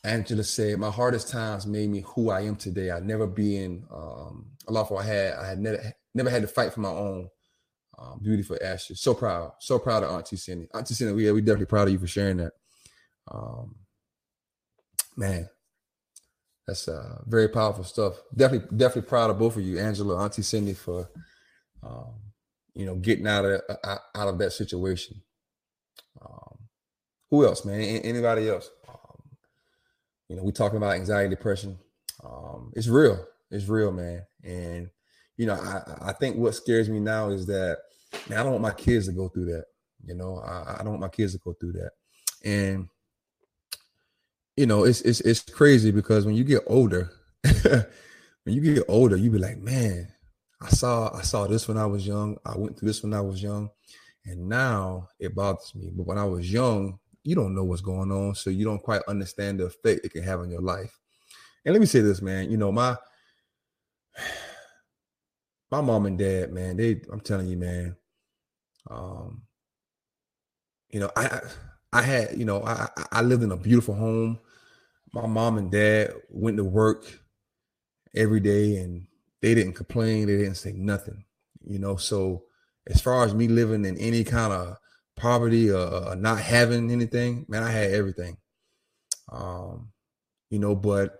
Angela 0.03 0.43
said, 0.43 0.79
My 0.79 0.91
hardest 0.91 1.29
times 1.29 1.65
made 1.65 1.89
me 1.89 2.03
who 2.05 2.29
I 2.29 2.41
am 2.41 2.55
today. 2.55 2.91
I 2.91 2.99
never 2.99 3.27
been 3.27 3.85
um 3.93 4.47
a 4.67 4.85
for 4.85 5.01
I 5.01 5.05
had 5.05 5.33
I 5.33 5.47
had 5.47 5.59
never 5.59 5.93
never 6.13 6.29
had 6.29 6.41
to 6.41 6.47
fight 6.47 6.73
for 6.73 6.81
my 6.81 6.89
own 6.89 7.29
um, 7.97 8.19
beautiful 8.21 8.57
ashes. 8.61 9.01
So 9.01 9.13
proud. 9.13 9.53
So 9.59 9.79
proud 9.79 10.03
of 10.03 10.11
Auntie 10.11 10.35
Cindy. 10.35 10.67
Auntie 10.73 10.93
Cindy, 10.93 11.13
we, 11.13 11.31
we 11.31 11.41
definitely 11.41 11.67
proud 11.67 11.87
of 11.87 11.93
you 11.93 11.99
for 11.99 12.07
sharing 12.07 12.37
that. 12.37 12.53
Um 13.31 13.75
man, 15.15 15.49
that's 16.67 16.87
uh, 16.87 17.21
very 17.25 17.47
powerful 17.47 17.83
stuff. 17.83 18.15
Definitely, 18.35 18.77
definitely 18.77 19.07
proud 19.07 19.29
of 19.29 19.39
both 19.39 19.55
of 19.55 19.63
you, 19.63 19.79
Angela, 19.79 20.23
Auntie 20.23 20.41
Cindy, 20.41 20.73
for 20.73 21.09
um, 21.83 22.13
you 22.73 22.85
know 22.85 22.95
getting 22.95 23.27
out 23.27 23.45
of 23.45 23.61
uh, 23.83 23.97
out 24.15 24.27
of 24.27 24.37
that 24.39 24.51
situation. 24.51 25.21
Um, 26.21 26.57
who 27.29 27.45
else, 27.45 27.65
man? 27.65 27.79
Anybody 27.79 28.49
else? 28.49 28.69
Um, 28.87 29.37
you 30.29 30.35
know, 30.35 30.43
we 30.43 30.51
talking 30.51 30.77
about 30.77 30.95
anxiety, 30.95 31.29
depression. 31.29 31.77
Um, 32.23 32.71
it's 32.75 32.87
real. 32.87 33.25
It's 33.51 33.67
real, 33.67 33.91
man. 33.91 34.25
And 34.43 34.89
you 35.37 35.45
know, 35.45 35.53
I, 35.53 36.09
I 36.09 36.13
think 36.13 36.37
what 36.37 36.55
scares 36.55 36.89
me 36.89 36.99
now 36.99 37.29
is 37.29 37.45
that 37.45 37.77
man, 38.27 38.39
I 38.39 38.43
don't 38.43 38.53
want 38.53 38.63
my 38.63 38.71
kids 38.71 39.05
to 39.07 39.11
go 39.13 39.29
through 39.29 39.45
that. 39.45 39.65
You 40.03 40.15
know, 40.15 40.39
I, 40.39 40.75
I 40.75 40.77
don't 40.79 40.91
want 40.91 41.01
my 41.01 41.09
kids 41.09 41.33
to 41.33 41.39
go 41.39 41.53
through 41.53 41.73
that. 41.73 41.91
And 42.43 42.89
you 44.57 44.65
know, 44.65 44.85
it's 44.85 45.01
it's 45.01 45.21
it's 45.21 45.41
crazy 45.41 45.91
because 45.91 46.25
when 46.25 46.35
you 46.35 46.43
get 46.43 46.63
older, 46.67 47.11
when 47.43 47.85
you 48.55 48.61
get 48.61 48.85
older, 48.87 49.17
you 49.17 49.29
be 49.29 49.37
like, 49.37 49.57
man, 49.57 50.07
I 50.61 50.69
saw 50.69 51.13
I 51.13 51.21
saw 51.21 51.45
this 51.47 51.67
when 51.67 51.77
I 51.77 51.85
was 51.85 52.07
young. 52.07 52.37
I 52.45 52.57
went 52.57 52.77
through 52.77 52.87
this 52.87 53.03
when 53.03 53.13
I 53.13 53.21
was 53.21 53.43
young, 53.43 53.69
and 54.25 54.47
now 54.47 55.09
it 55.19 55.35
bothers 55.35 55.73
me. 55.75 55.91
But 55.93 56.07
when 56.07 56.17
I 56.17 56.23
was 56.25 56.51
young, 56.51 56.99
you 57.23 57.35
don't 57.35 57.53
know 57.53 57.65
what's 57.65 57.81
going 57.81 58.11
on, 58.11 58.35
so 58.35 58.49
you 58.49 58.63
don't 58.63 58.81
quite 58.81 59.01
understand 59.07 59.59
the 59.59 59.65
effect 59.65 60.05
it 60.05 60.13
can 60.13 60.23
have 60.23 60.39
on 60.39 60.49
your 60.49 60.61
life. 60.61 60.97
And 61.65 61.73
let 61.73 61.81
me 61.81 61.87
say 61.87 61.99
this, 61.99 62.21
man. 62.21 62.49
You 62.49 62.57
know, 62.57 62.71
my 62.71 62.95
my 65.71 65.81
mom 65.81 66.05
and 66.05 66.17
dad, 66.17 66.53
man, 66.53 66.77
they 66.77 67.01
I'm 67.11 67.19
telling 67.19 67.47
you, 67.47 67.57
man. 67.57 67.97
Um, 68.89 69.41
you 70.91 71.01
know, 71.01 71.11
I 71.17 71.41
I 71.91 72.01
had, 72.01 72.37
you 72.37 72.45
know, 72.45 72.63
I 72.63 72.87
I 73.11 73.21
lived 73.21 73.43
in 73.43 73.51
a 73.51 73.57
beautiful 73.57 73.95
home 73.95 74.39
my 75.15 75.25
mom 75.25 75.57
and 75.57 75.71
dad 75.71 76.13
went 76.29 76.57
to 76.57 76.63
work 76.63 77.05
every 78.13 78.41
day 78.41 78.77
and 78.77 79.07
they 79.41 79.55
didn't 79.55 79.73
complain, 79.73 80.27
they 80.27 80.37
didn't 80.37 80.55
say 80.55 80.73
nothing, 80.73 81.23
you 81.65 81.79
know. 81.79 81.95
So 81.95 82.43
as 82.85 82.99
far 83.01 83.23
as 83.23 83.33
me 83.33 83.47
living 83.47 83.85
in 83.85 83.97
any 83.97 84.25
kind 84.25 84.51
of 84.51 84.77
poverty 85.15 85.71
or, 85.71 86.15
not 86.17 86.39
having 86.39 86.91
anything, 86.91 87.45
man, 87.47 87.63
I 87.63 87.71
had 87.71 87.91
everything. 87.91 88.37
Um, 89.31 89.93
you 90.49 90.59
know, 90.59 90.75
but 90.75 91.17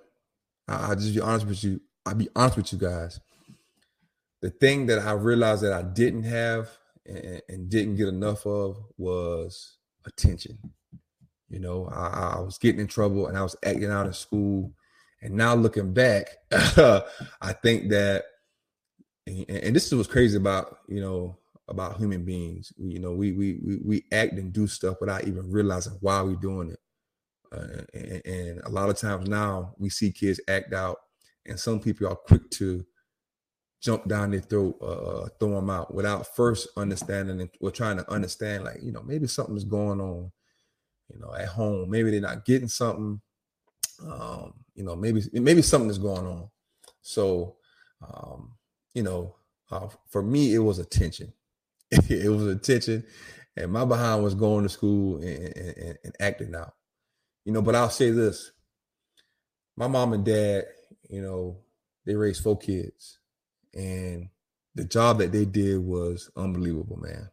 I, 0.68 0.92
I 0.92 0.96
just 0.96 1.16
be 1.16 1.22
honest 1.22 1.48
with 1.48 1.64
you. 1.64 1.82
I'll 2.06 2.16
be 2.16 2.30
honest 2.36 2.58
with 2.58 2.74
you 2.74 2.80
guys. 2.80 3.20
The 4.42 4.50
thing 4.50 4.88
that 4.88 5.00
I 5.00 5.14
realized 5.14 5.64
that 5.64 5.74
I 5.74 5.82
didn't 5.82 6.24
have 6.24 6.70
and, 7.06 7.42
and 7.48 7.70
didn't 7.70 7.96
get 7.96 8.10
enough 8.10 8.46
of 8.46 8.78
was 8.98 9.78
attention. 10.06 10.75
You 11.50 11.60
know, 11.60 11.88
I, 11.92 12.36
I, 12.38 12.40
was 12.42 12.58
getting 12.58 12.82
in 12.82 12.88
trouble 12.88 13.28
and 13.28 13.38
I 13.38 13.44
was 13.44 13.56
acting 13.64 13.92
out 13.92 14.08
in 14.08 14.14
school. 14.14 14.74
And 15.22 15.36
now 15.36 15.54
looking 15.54 15.94
back, 15.94 16.30
I 16.52 17.54
think 17.62 17.90
that, 17.90 18.26
and, 19.28 19.50
and 19.50 19.76
this 19.76 19.86
is 19.88 19.96
what's 19.96 20.10
crazy 20.10 20.38
about, 20.38 20.80
you 20.88 21.02
know, 21.02 21.38
about 21.68 21.98
human 21.98 22.24
beings. 22.24 22.72
You 22.78 23.00
know, 23.00 23.12
we 23.12 23.32
we 23.32 23.60
we, 23.64 23.78
we 23.84 24.06
act 24.12 24.34
and 24.34 24.54
do 24.54 24.68
stuff 24.68 24.98
without 25.02 25.28
even 25.28 25.52
realizing 25.52 25.98
why 26.02 26.22
we're 26.22 26.36
doing 26.36 26.72
it. 26.72 26.80
Uh, 27.52 27.84
and, 27.94 28.26
and, 28.26 28.62
a 28.64 28.70
lot 28.70 28.90
of 28.90 28.98
times 28.98 29.30
now 29.30 29.74
we 29.78 29.90
see 29.90 30.12
kids 30.12 30.40
act 30.48 30.74
out, 30.74 30.98
and 31.46 31.60
some 31.60 31.80
people 31.80 32.08
are 32.08 32.16
quick 32.16 32.50
to 32.52 32.86
jump 33.82 34.08
down 34.08 34.32
their 34.32 34.42
throat, 34.42 34.76
uh, 34.82 34.86
uh 34.86 35.28
throw 35.40 35.56
them 35.56 35.70
out 35.70 35.94
without 35.94 36.36
first 36.36 36.68
understanding 36.76 37.40
and 37.40 37.50
we're 37.62 37.70
trying 37.70 37.98
to 37.98 38.12
understand, 38.12 38.64
like 38.64 38.82
you 38.82 38.92
know, 38.92 39.04
maybe 39.04 39.28
something's 39.28 39.64
going 39.64 40.02
on 40.02 40.32
you 41.14 41.20
know, 41.20 41.34
at 41.34 41.48
home. 41.48 41.90
Maybe 41.90 42.12
they're 42.12 42.22
not 42.22 42.46
getting 42.46 42.68
something. 42.68 43.22
Um, 44.04 44.54
you 44.74 44.84
know, 44.84 44.96
maybe 44.96 45.24
maybe 45.34 45.62
something 45.62 45.90
is 45.90 45.98
going 45.98 46.26
on. 46.26 46.50
So, 47.02 47.56
um, 48.02 48.54
you 48.94 49.04
know, 49.04 49.36
uh, 49.72 49.88
for 50.10 50.22
me, 50.22 50.54
it 50.54 50.60
was 50.60 50.80
attention. 50.80 51.34
it 51.92 52.30
was 52.32 52.48
attention, 52.48 53.06
and 53.56 53.72
my 53.72 53.86
behind 53.86 54.24
was 54.24 54.36
going 54.36 54.64
to 54.64 54.70
school 54.70 55.18
and, 55.18 55.56
and, 55.56 55.98
and 56.04 56.16
acting 56.20 56.56
out. 56.56 56.74
You 57.46 57.54
know, 57.54 57.62
but 57.62 57.76
I'll 57.76 57.90
say 57.90 58.12
this: 58.12 58.52
my 59.78 59.88
mom 59.88 60.14
and 60.14 60.26
dad, 60.26 60.66
you 61.10 61.22
know, 61.22 61.60
they 62.06 62.16
raised 62.16 62.44
four 62.44 62.58
kids, 62.58 63.20
and 63.74 64.30
the 64.74 64.84
job 64.84 65.20
that 65.20 65.32
they 65.32 65.46
did 65.46 65.80
was 65.80 66.30
unbelievable, 66.36 66.98
man. 66.98 67.30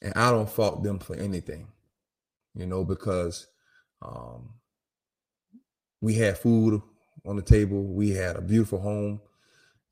And 0.00 0.14
I 0.14 0.30
don't 0.30 0.48
fault 0.48 0.82
them 0.82 0.98
for 0.98 1.14
anything 1.16 1.68
you 2.54 2.66
know, 2.66 2.84
because 2.84 3.46
um, 4.02 4.54
we 6.00 6.14
had 6.14 6.38
food 6.38 6.80
on 7.26 7.36
the 7.36 7.42
table, 7.42 7.82
we 7.82 8.10
had 8.10 8.36
a 8.36 8.40
beautiful 8.40 8.80
home, 8.80 9.20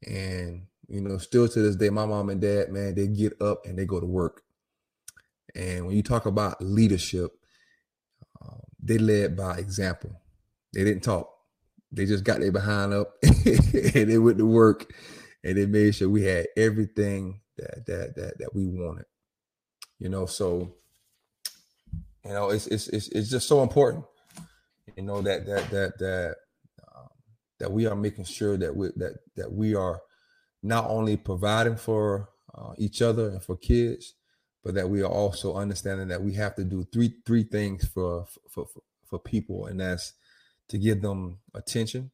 and 0.06 0.66
you 0.88 1.00
know, 1.00 1.18
still 1.18 1.48
to 1.48 1.60
this 1.60 1.76
day, 1.76 1.90
my 1.90 2.06
mom 2.06 2.28
and 2.28 2.40
dad, 2.40 2.70
man, 2.70 2.94
they 2.94 3.08
get 3.08 3.40
up 3.42 3.66
and 3.66 3.78
they 3.78 3.84
go 3.84 3.98
to 3.98 4.06
work. 4.06 4.42
And 5.54 5.86
when 5.86 5.96
you 5.96 6.02
talk 6.02 6.26
about 6.26 6.62
leadership, 6.62 7.32
uh, 8.40 8.58
they 8.80 8.98
led 8.98 9.36
by 9.36 9.56
example. 9.56 10.10
They 10.72 10.84
didn't 10.84 11.02
talk. 11.02 11.32
They 11.90 12.04
just 12.04 12.24
got 12.24 12.40
their 12.40 12.52
behind 12.52 12.92
up 12.92 13.14
and 13.22 14.10
they 14.10 14.18
went 14.18 14.38
to 14.38 14.46
work 14.46 14.92
and 15.42 15.56
they 15.56 15.66
made 15.66 15.94
sure 15.94 16.08
we 16.08 16.24
had 16.24 16.46
everything 16.56 17.40
that 17.56 17.86
that 17.86 18.16
that 18.16 18.38
that 18.38 18.54
we 18.54 18.66
wanted. 18.66 19.06
You 19.98 20.10
know, 20.10 20.26
so 20.26 20.74
you 22.26 22.32
know, 22.32 22.50
it's 22.50 22.66
it's 22.66 22.88
it's, 22.88 23.08
it's 23.08 23.30
just 23.30 23.46
so 23.46 23.62
important. 23.62 24.04
You 24.96 25.04
know 25.04 25.22
that 25.22 25.46
that 25.46 25.70
that 25.70 25.98
that 25.98 26.36
um, 26.94 27.08
that 27.60 27.70
we 27.70 27.86
are 27.86 27.94
making 27.94 28.24
sure 28.24 28.56
that 28.56 28.74
we 28.74 28.88
that 28.96 29.14
that 29.36 29.52
we 29.52 29.74
are 29.74 30.00
not 30.62 30.90
only 30.90 31.16
providing 31.16 31.76
for 31.76 32.30
uh, 32.54 32.72
each 32.78 33.00
other 33.00 33.28
and 33.28 33.42
for 33.42 33.56
kids, 33.56 34.14
but 34.64 34.74
that 34.74 34.88
we 34.90 35.02
are 35.02 35.10
also 35.10 35.54
understanding 35.54 36.08
that 36.08 36.22
we 36.22 36.34
have 36.34 36.56
to 36.56 36.64
do 36.64 36.84
three 36.92 37.14
three 37.24 37.44
things 37.44 37.86
for 37.86 38.26
for 38.50 38.66
for, 38.66 38.82
for 39.04 39.18
people, 39.20 39.66
and 39.66 39.78
that's 39.78 40.14
to 40.68 40.78
give 40.78 41.02
them 41.02 41.38
attention, 41.54 42.10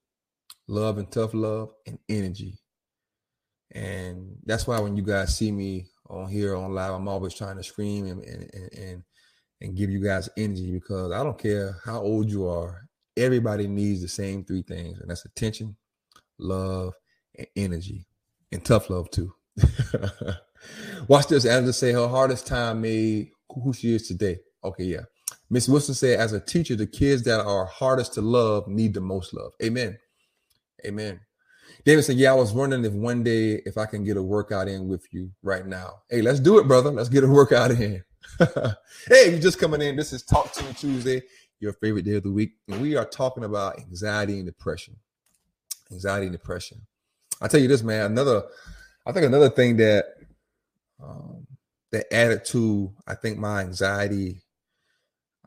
love 0.68 0.98
and 0.98 1.10
tough 1.10 1.32
love, 1.32 1.70
and 1.86 1.98
energy. 2.10 2.58
And 3.70 4.36
that's 4.44 4.66
why 4.66 4.78
when 4.80 4.98
you 4.98 5.02
guys 5.02 5.34
see 5.34 5.50
me 5.50 5.86
on 6.10 6.28
here 6.28 6.54
on 6.54 6.74
live, 6.74 6.92
I'm 6.92 7.08
always 7.08 7.32
trying 7.32 7.56
to 7.56 7.62
scream 7.62 8.06
and 8.06 8.22
and, 8.22 8.72
and 8.74 9.02
and 9.62 9.76
give 9.76 9.90
you 9.90 10.02
guys 10.02 10.28
energy 10.36 10.72
because 10.72 11.12
I 11.12 11.22
don't 11.22 11.38
care 11.38 11.76
how 11.84 12.00
old 12.00 12.28
you 12.30 12.46
are, 12.48 12.88
everybody 13.16 13.66
needs 13.66 14.02
the 14.02 14.08
same 14.08 14.44
three 14.44 14.62
things, 14.62 15.00
and 15.00 15.10
that's 15.10 15.24
attention, 15.24 15.76
love, 16.38 16.94
and 17.36 17.46
energy 17.56 18.06
and 18.50 18.64
tough 18.64 18.90
love 18.90 19.10
too. 19.10 19.32
Watch 21.08 21.28
this. 21.28 21.46
Angela 21.46 21.72
say 21.72 21.92
her 21.92 22.08
hardest 22.08 22.46
time 22.46 22.82
made 22.82 23.30
who 23.48 23.72
she 23.72 23.94
is 23.94 24.06
today. 24.06 24.38
Okay, 24.64 24.84
yeah. 24.84 25.02
Miss 25.50 25.68
Wilson 25.68 25.94
said, 25.94 26.18
as 26.18 26.32
a 26.32 26.40
teacher, 26.40 26.76
the 26.76 26.86
kids 26.86 27.22
that 27.24 27.40
are 27.40 27.66
hardest 27.66 28.14
to 28.14 28.22
love 28.22 28.66
need 28.68 28.94
the 28.94 29.00
most 29.00 29.34
love. 29.34 29.52
Amen. 29.62 29.98
Amen. 30.86 31.20
David 31.84 32.02
said, 32.02 32.16
Yeah, 32.16 32.32
I 32.32 32.36
was 32.36 32.52
wondering 32.52 32.84
if 32.84 32.92
one 32.92 33.22
day 33.22 33.62
if 33.66 33.76
I 33.76 33.86
can 33.86 34.04
get 34.04 34.16
a 34.16 34.22
workout 34.22 34.68
in 34.68 34.88
with 34.88 35.04
you 35.12 35.30
right 35.42 35.66
now. 35.66 35.94
Hey, 36.08 36.22
let's 36.22 36.40
do 36.40 36.58
it, 36.58 36.68
brother. 36.68 36.90
Let's 36.90 37.08
get 37.08 37.24
a 37.24 37.28
workout 37.28 37.70
in. 37.72 38.02
hey, 38.38 39.26
if 39.26 39.32
you're 39.32 39.40
just 39.40 39.58
coming 39.58 39.80
in. 39.82 39.96
This 39.96 40.12
is 40.12 40.22
Talk 40.22 40.52
to 40.52 40.64
Me 40.64 40.72
Tuesday, 40.72 41.22
your 41.60 41.72
favorite 41.74 42.04
day 42.04 42.16
of 42.16 42.22
the 42.22 42.30
week. 42.30 42.52
And 42.68 42.80
we 42.80 42.96
are 42.96 43.04
talking 43.04 43.44
about 43.44 43.78
anxiety 43.78 44.36
and 44.36 44.46
depression. 44.46 44.96
Anxiety 45.90 46.26
and 46.26 46.32
depression. 46.32 46.80
I 47.40 47.48
tell 47.48 47.60
you 47.60 47.68
this, 47.68 47.82
man, 47.82 48.12
another, 48.12 48.44
I 49.06 49.12
think 49.12 49.26
another 49.26 49.50
thing 49.50 49.76
that 49.78 50.04
um, 51.02 51.46
that 51.90 52.12
added 52.12 52.44
to, 52.46 52.92
I 53.06 53.14
think, 53.14 53.38
my 53.38 53.60
anxiety, 53.60 54.42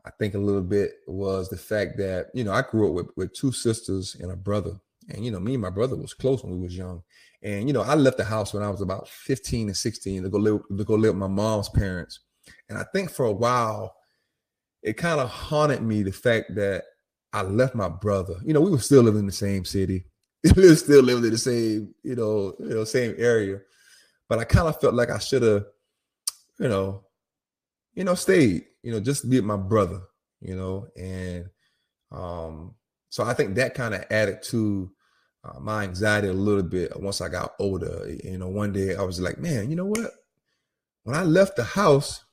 I 0.04 0.10
think 0.18 0.34
a 0.34 0.38
little 0.38 0.62
bit 0.62 0.92
was 1.06 1.48
the 1.48 1.56
fact 1.56 1.98
that, 1.98 2.28
you 2.34 2.44
know, 2.44 2.52
I 2.52 2.62
grew 2.62 2.88
up 2.88 2.94
with, 2.94 3.08
with 3.16 3.34
two 3.34 3.52
sisters 3.52 4.16
and 4.20 4.30
a 4.30 4.36
brother. 4.36 4.78
And, 5.08 5.24
you 5.24 5.30
know, 5.30 5.40
me 5.40 5.54
and 5.54 5.62
my 5.62 5.70
brother 5.70 5.96
was 5.96 6.14
close 6.14 6.42
when 6.44 6.52
we 6.52 6.62
was 6.62 6.76
young. 6.76 7.02
And, 7.42 7.66
you 7.66 7.72
know, 7.72 7.82
I 7.82 7.94
left 7.94 8.16
the 8.16 8.24
house 8.24 8.54
when 8.54 8.62
I 8.62 8.70
was 8.70 8.80
about 8.80 9.08
15 9.08 9.68
and 9.68 9.76
16 9.76 10.22
to 10.22 10.28
go 10.28 10.38
live, 10.38 10.62
to 10.76 10.84
go 10.84 10.94
live 10.94 11.14
with 11.14 11.20
my 11.20 11.26
mom's 11.26 11.68
parents. 11.68 12.20
And 12.68 12.78
I 12.78 12.84
think 12.92 13.10
for 13.10 13.26
a 13.26 13.32
while, 13.32 13.94
it 14.82 14.96
kind 14.96 15.20
of 15.20 15.28
haunted 15.28 15.82
me 15.82 16.02
the 16.02 16.12
fact 16.12 16.54
that 16.54 16.84
I 17.32 17.42
left 17.42 17.74
my 17.74 17.88
brother. 17.88 18.36
You 18.44 18.54
know, 18.54 18.60
we 18.60 18.70
were 18.70 18.78
still 18.78 19.02
living 19.02 19.20
in 19.20 19.26
the 19.26 19.32
same 19.32 19.64
city. 19.64 20.04
We 20.56 20.68
were 20.68 20.76
still 20.76 21.02
living 21.02 21.24
in 21.24 21.30
the 21.32 21.38
same, 21.38 21.92
you 22.04 22.14
know, 22.14 22.54
you 22.60 22.68
know, 22.68 22.84
same 22.84 23.16
area. 23.18 23.60
But 24.28 24.38
I 24.38 24.44
kind 24.44 24.68
of 24.68 24.80
felt 24.80 24.94
like 24.94 25.10
I 25.10 25.18
should 25.18 25.42
have, 25.42 25.64
you 26.60 26.68
know, 26.68 27.04
you 27.94 28.04
know, 28.04 28.14
stayed, 28.14 28.66
you 28.82 28.92
know, 28.92 29.00
just 29.00 29.28
be 29.28 29.40
my 29.40 29.56
brother, 29.56 30.02
you 30.40 30.54
know, 30.54 30.86
and 30.96 31.48
um, 32.12 32.74
so 33.08 33.24
I 33.24 33.34
think 33.34 33.56
that 33.56 33.74
kind 33.74 33.94
of 33.94 34.04
added 34.10 34.42
to 34.44 34.90
uh, 35.42 35.58
my 35.58 35.84
anxiety 35.84 36.28
a 36.28 36.32
little 36.32 36.62
bit 36.62 36.98
once 37.00 37.20
I 37.20 37.28
got 37.28 37.54
older. 37.58 38.06
You 38.22 38.38
know, 38.38 38.48
one 38.48 38.72
day 38.72 38.94
I 38.94 39.02
was 39.02 39.20
like, 39.20 39.38
man, 39.38 39.70
you 39.70 39.76
know 39.76 39.86
what? 39.86 40.10
When 41.04 41.16
I 41.16 41.22
left 41.22 41.56
the 41.56 41.64
house, 41.64 42.24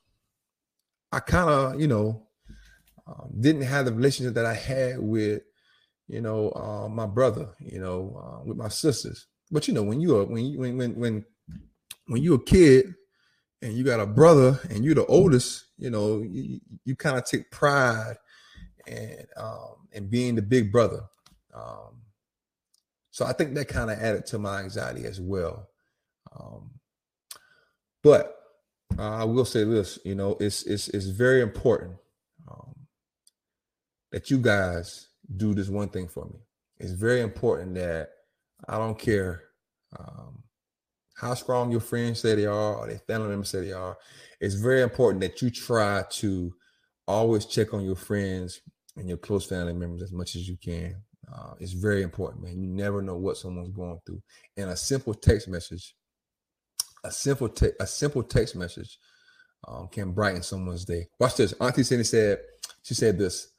I 1.13 1.19
kind 1.19 1.47
of, 1.47 1.79
you 1.79 1.87
know, 1.87 2.27
um, 3.05 3.29
didn't 3.39 3.61
have 3.61 3.85
the 3.85 3.93
relationship 3.93 4.33
that 4.33 4.47
I 4.47 4.55
had 4.55 4.99
with, 4.99 5.43
you 6.07 6.21
know, 6.21 6.49
uh, 6.51 6.89
my 6.89 7.05
brother, 7.05 7.49
you 7.59 7.79
know, 7.79 8.19
uh, 8.19 8.43
with 8.43 8.57
my 8.57 8.69
sisters. 8.69 9.27
But 9.51 9.67
you 9.67 9.75
know, 9.75 9.83
when 9.83 10.01
you 10.01 10.17
are 10.17 10.25
when 10.25 10.45
you 10.45 10.57
when 10.59 10.95
when 10.95 11.25
when 12.07 12.23
you're 12.23 12.37
a 12.37 12.43
kid 12.43 12.95
and 13.61 13.73
you 13.73 13.83
got 13.83 13.99
a 13.99 14.07
brother 14.07 14.59
and 14.71 14.83
you're 14.83 14.95
the 14.95 15.05
oldest, 15.05 15.65
you 15.77 15.91
know, 15.91 16.23
you, 16.23 16.59
you 16.83 16.95
kind 16.95 17.17
of 17.17 17.25
take 17.25 17.51
pride 17.51 18.15
and 18.87 19.27
um 19.37 19.87
and 19.93 20.09
being 20.09 20.33
the 20.33 20.41
big 20.41 20.71
brother. 20.71 21.01
Um, 21.53 22.01
so 23.11 23.23
I 23.25 23.33
think 23.33 23.53
that 23.53 23.67
kind 23.67 23.91
of 23.91 23.99
added 23.99 24.25
to 24.27 24.39
my 24.39 24.61
anxiety 24.61 25.05
as 25.05 25.21
well. 25.21 25.69
Um, 26.35 26.71
but 28.01 28.35
uh, 28.97 29.17
I 29.17 29.23
will 29.23 29.45
say 29.45 29.63
this, 29.63 29.99
you 30.05 30.15
know, 30.15 30.37
it's 30.39 30.63
it's 30.63 30.87
it's 30.89 31.07
very 31.07 31.41
important 31.41 31.95
um, 32.49 32.73
that 34.11 34.29
you 34.29 34.37
guys 34.37 35.07
do 35.37 35.53
this 35.53 35.69
one 35.69 35.89
thing 35.89 36.07
for 36.07 36.25
me. 36.25 36.39
It's 36.79 36.91
very 36.91 37.21
important 37.21 37.75
that 37.75 38.09
I 38.67 38.77
don't 38.77 38.97
care 38.97 39.43
um, 39.97 40.43
how 41.15 41.33
strong 41.33 41.71
your 41.71 41.79
friends 41.79 42.19
say 42.19 42.35
they 42.35 42.45
are 42.45 42.75
or 42.75 42.87
their 42.87 42.99
family 42.99 43.29
members 43.29 43.49
say 43.49 43.61
they 43.61 43.73
are. 43.73 43.97
It's 44.39 44.55
very 44.55 44.81
important 44.81 45.21
that 45.21 45.41
you 45.41 45.49
try 45.49 46.03
to 46.11 46.53
always 47.07 47.45
check 47.45 47.73
on 47.73 47.83
your 47.83 47.95
friends 47.95 48.61
and 48.97 49.07
your 49.07 49.17
close 49.17 49.45
family 49.45 49.73
members 49.73 50.01
as 50.01 50.11
much 50.11 50.35
as 50.35 50.47
you 50.47 50.57
can. 50.57 50.95
Uh, 51.33 51.53
it's 51.59 51.73
very 51.73 52.03
important, 52.03 52.43
man. 52.43 52.61
You 52.61 52.67
never 52.67 53.01
know 53.01 53.15
what 53.15 53.37
someone's 53.37 53.69
going 53.69 53.99
through, 54.05 54.21
and 54.57 54.69
a 54.69 54.75
simple 54.75 55.13
text 55.13 55.47
message 55.47 55.95
a 57.03 57.11
simple 57.11 57.49
te- 57.49 57.71
a 57.79 57.87
simple 57.87 58.23
text 58.23 58.55
message 58.55 58.97
um, 59.67 59.87
can 59.87 60.11
brighten 60.11 60.43
someone's 60.43 60.85
day. 60.85 61.07
Watch 61.19 61.35
this. 61.37 61.53
Auntie 61.59 61.83
Cindy 61.83 62.03
said, 62.03 62.39
she 62.81 62.93
said 62.93 63.17
this. 63.17 63.49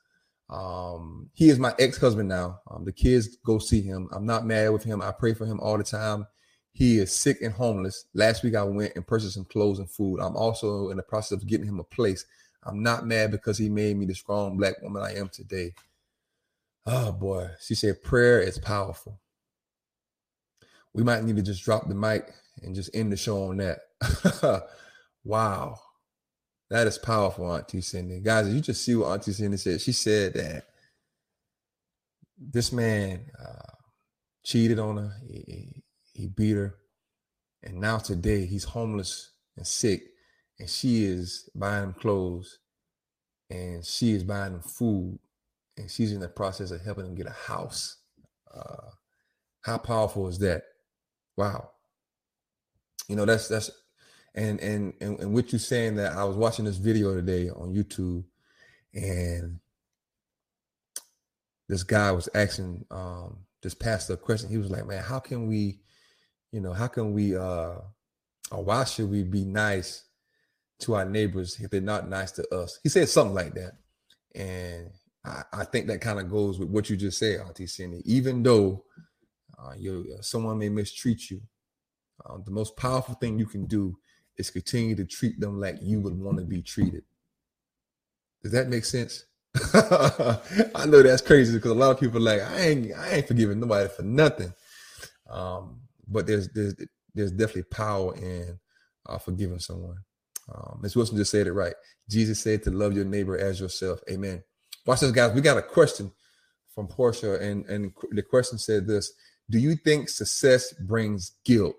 Um, 0.51 1.31
he 1.33 1.49
is 1.49 1.59
my 1.59 1.75
ex-husband 1.79 2.29
now. 2.29 2.61
Um, 2.71 2.85
the 2.85 2.93
kids 2.93 3.37
go 3.45 3.59
see 3.59 3.81
him. 3.81 4.09
I'm 4.13 4.27
not 4.27 4.45
mad 4.47 4.69
with 4.69 4.85
him. 4.85 5.01
I 5.01 5.13
pray 5.13 5.35
for 5.35 5.47
him 5.47 5.61
all 5.61 5.79
the 5.79 5.85
time. 5.85 6.27
He 6.73 6.99
is 6.99 7.13
sick 7.13 7.41
and 7.41 7.53
homeless. 7.53 8.07
Last 8.15 8.43
week 8.43 8.55
I 8.55 8.65
went 8.65 8.95
and 8.97 9.07
purchased 9.07 9.35
some 9.35 9.45
clothes 9.45 9.79
and 9.79 9.91
food. 9.91 10.21
I'm 10.21 10.37
also 10.37 10.91
in 10.91 10.97
the 10.97 11.03
process 11.03 11.39
of 11.39 11.47
getting 11.47 11.67
him 11.67 11.81
a 11.81 11.85
place. 11.85 12.27
I'm 12.65 12.83
not 12.83 13.07
mad 13.07 13.31
because 13.31 13.59
he 13.59 13.69
made 13.69 13.97
me 13.97 14.07
the 14.07 14.15
strong 14.15 14.57
black 14.57 14.83
woman 14.83 15.03
I 15.03 15.15
am 15.15 15.29
today. 15.29 15.75
Oh 16.85 17.13
boy. 17.13 17.51
She 17.61 17.75
said 17.75 18.03
prayer 18.03 18.41
is 18.41 18.59
powerful. 18.59 19.21
We 20.93 21.03
might 21.03 21.25
need 21.25 21.37
to 21.37 21.43
just 21.43 21.65
drop 21.65 21.89
the 21.89 21.95
mic 21.95 22.33
and 22.63 22.75
just 22.75 22.91
end 22.95 23.13
the 23.13 23.17
show 23.17 23.49
on 23.49 23.59
that. 23.59 23.81
wow. 25.25 25.79
That 26.71 26.87
is 26.87 26.99
powerful, 26.99 27.53
Auntie 27.53 27.81
Cindy. 27.83 28.21
Guys, 28.21 28.53
you 28.53 28.61
just 28.61 28.85
see 28.85 28.95
what 28.95 29.09
Auntie 29.09 29.33
Cindy 29.33 29.57
said. 29.57 29.81
She 29.81 29.93
said 29.93 30.35
that 30.35 30.65
this 32.39 32.73
man 32.73 33.27
uh, 33.39 33.73
cheated 34.45 34.79
on 34.79 34.97
her, 34.97 35.13
he, 35.29 35.83
he 36.13 36.27
beat 36.27 36.57
her, 36.57 36.75
and 37.63 37.81
now 37.81 37.99
today 37.99 38.47
he's 38.47 38.65
homeless 38.65 39.31
and 39.57 39.67
sick, 39.67 40.03
and 40.59 40.69
she 40.69 41.05
is 41.05 41.49
buying 41.55 41.85
him 41.85 41.93
clothes, 41.93 42.59
and 43.51 43.85
she 43.85 44.13
is 44.13 44.25
buying 44.25 44.55
him 44.55 44.63
food, 44.63 45.19
and 45.77 45.91
she's 45.91 46.13
in 46.13 46.21
the 46.21 46.29
process 46.29 46.71
of 46.71 46.83
helping 46.83 47.07
him 47.07 47.15
get 47.15 47.27
a 47.27 47.31
house. 47.31 47.99
Uh, 48.53 48.91
how 49.63 49.79
powerful 49.79 50.29
is 50.29 50.39
that? 50.39 50.63
Wow 51.37 51.74
you 53.09 53.17
know 53.17 53.25
that's 53.25 53.49
that's 53.49 53.71
and 54.35 54.61
and 54.61 54.95
and, 55.01 55.21
and 55.21 55.33
with 55.33 55.53
you 55.53 55.59
saying 55.59 55.97
that 55.97 56.13
i 56.13 56.25
was 56.25 56.37
watching 56.37 56.65
this 56.65 56.77
video 56.77 57.15
today 57.15 57.51
on 57.51 57.75
youtube 57.75 58.25
and 58.95 59.59
this 61.69 61.83
guy 61.83 62.13
was 62.13 62.29
asking 62.35 62.85
um 62.91 63.39
this 63.63 63.75
pastor 63.75 64.13
a 64.13 64.17
question. 64.17 64.51
He 64.51 64.59
was 64.59 64.71
like 64.71 64.87
man 64.87 65.03
how 65.03 65.19
can 65.19 65.47
we 65.47 65.81
you 66.53 66.61
know 66.61 66.73
how 66.73 66.87
can 66.87 67.13
we 67.13 67.37
uh 67.37 67.79
or 68.51 68.63
why 68.63 68.85
should 68.85 69.11
we 69.11 69.23
be 69.23 69.45
nice 69.45 70.05
to 70.81 70.95
our 70.95 71.05
neighbors 71.05 71.59
if 71.61 71.71
they're 71.71 71.81
not 71.81 72.09
nice 72.09 72.31
to 72.33 72.55
us? 72.55 72.79
He 72.83 72.89
said 72.89 73.09
something 73.09 73.35
like 73.35 73.55
that. 73.55 73.73
And 74.35 74.91
i, 75.25 75.43
I 75.53 75.65
think 75.65 75.87
that 75.87 76.01
kind 76.01 76.21
of 76.21 76.31
goes 76.31 76.59
with 76.59 76.69
what 76.69 76.91
you 76.91 76.97
just 76.97 77.19
said 77.19 77.41
auntie 77.41 77.67
cindy. 77.67 78.03
Even 78.05 78.43
though 78.43 78.85
uh, 79.59 79.73
you 79.79 80.17
someone 80.21 80.59
may 80.59 80.69
mistreat 80.69 81.31
you 81.31 81.41
um, 82.27 82.43
the 82.45 82.51
most 82.51 82.77
powerful 82.77 83.15
thing 83.15 83.39
you 83.39 83.47
can 83.47 83.67
do 83.67 83.97
is 84.37 84.51
continue 84.51 84.95
to 84.97 85.05
treat 85.05 85.41
them 85.41 85.61
like 85.61 85.77
you 85.81 86.01
would 86.01 86.19
want 86.19 86.39
to 86.39 86.45
be 86.45 86.63
treated. 86.63 87.03
Does 88.43 88.53
that 88.53 88.69
make 88.69 88.85
sense? 88.85 89.25
I 89.75 90.87
know 90.87 91.03
that's 91.03 91.23
crazy 91.23 91.55
because 91.57 91.71
a 91.71 91.75
lot 91.75 91.93
of 91.93 92.01
people 92.01 92.19
are 92.19 92.39
like, 92.39 92.43
I 92.43 92.61
ain't, 92.61 92.93
I 92.97 93.11
ain't 93.15 93.29
forgiving 93.29 93.61
nobody 93.61 93.89
for 93.89 94.03
nothing. 94.03 94.53
Um, 95.31 95.81
but 96.09 96.27
there's, 96.27 96.49
there's, 96.51 96.75
there's 97.15 97.31
definitely 97.31 97.65
power 97.65 98.15
in 98.17 98.59
uh, 99.07 99.19
forgiving 99.19 99.61
someone. 99.61 99.99
Um, 100.53 100.81
Ms. 100.83 100.97
Wilson 100.97 101.17
just 101.17 101.31
said 101.31 101.47
it 101.47 101.53
right. 101.53 101.75
Jesus 102.09 102.41
said 102.41 102.63
to 102.65 102.71
love 102.71 102.95
your 102.95 103.05
neighbor 103.05 103.39
as 103.39 103.61
yourself. 103.61 104.01
Amen. 104.11 104.43
Watch 104.87 105.01
this, 105.01 105.11
guys. 105.13 105.33
We 105.35 105.41
got 105.41 105.57
a 105.57 105.63
question 105.63 106.13
from 106.75 106.89
Portia, 106.89 107.39
and 107.41 107.65
and 107.67 107.93
the 108.11 108.23
question 108.23 108.59
said 108.59 108.87
this: 108.87 109.13
Do 109.49 109.59
you 109.59 109.77
think 109.77 110.09
success 110.09 110.73
brings 110.75 111.33
guilt? 111.45 111.77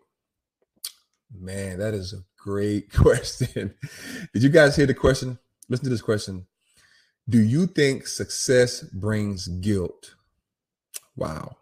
Man, 1.33 1.79
that 1.79 1.93
is 1.93 2.13
a 2.13 2.23
great 2.37 2.91
question. 2.93 3.73
Did 4.33 4.43
you 4.43 4.49
guys 4.49 4.75
hear 4.75 4.85
the 4.85 4.93
question? 4.93 5.39
Listen 5.69 5.85
to 5.85 5.89
this 5.89 6.01
question. 6.01 6.45
Do 7.27 7.39
you 7.41 7.65
think 7.65 8.05
success 8.05 8.81
brings 8.81 9.47
guilt? 9.47 10.15
Wow. 11.15 11.57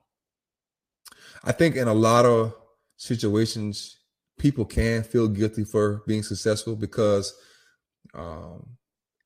I 1.44 1.54
think 1.54 1.76
in 1.76 1.88
a 1.88 1.94
lot 1.94 2.26
of 2.26 2.54
situations, 2.98 3.98
people 4.38 4.66
can 4.66 5.04
feel 5.04 5.28
guilty 5.28 5.64
for 5.64 6.04
being 6.06 6.24
successful 6.24 6.76
because 6.76 7.34
um, 8.14 8.78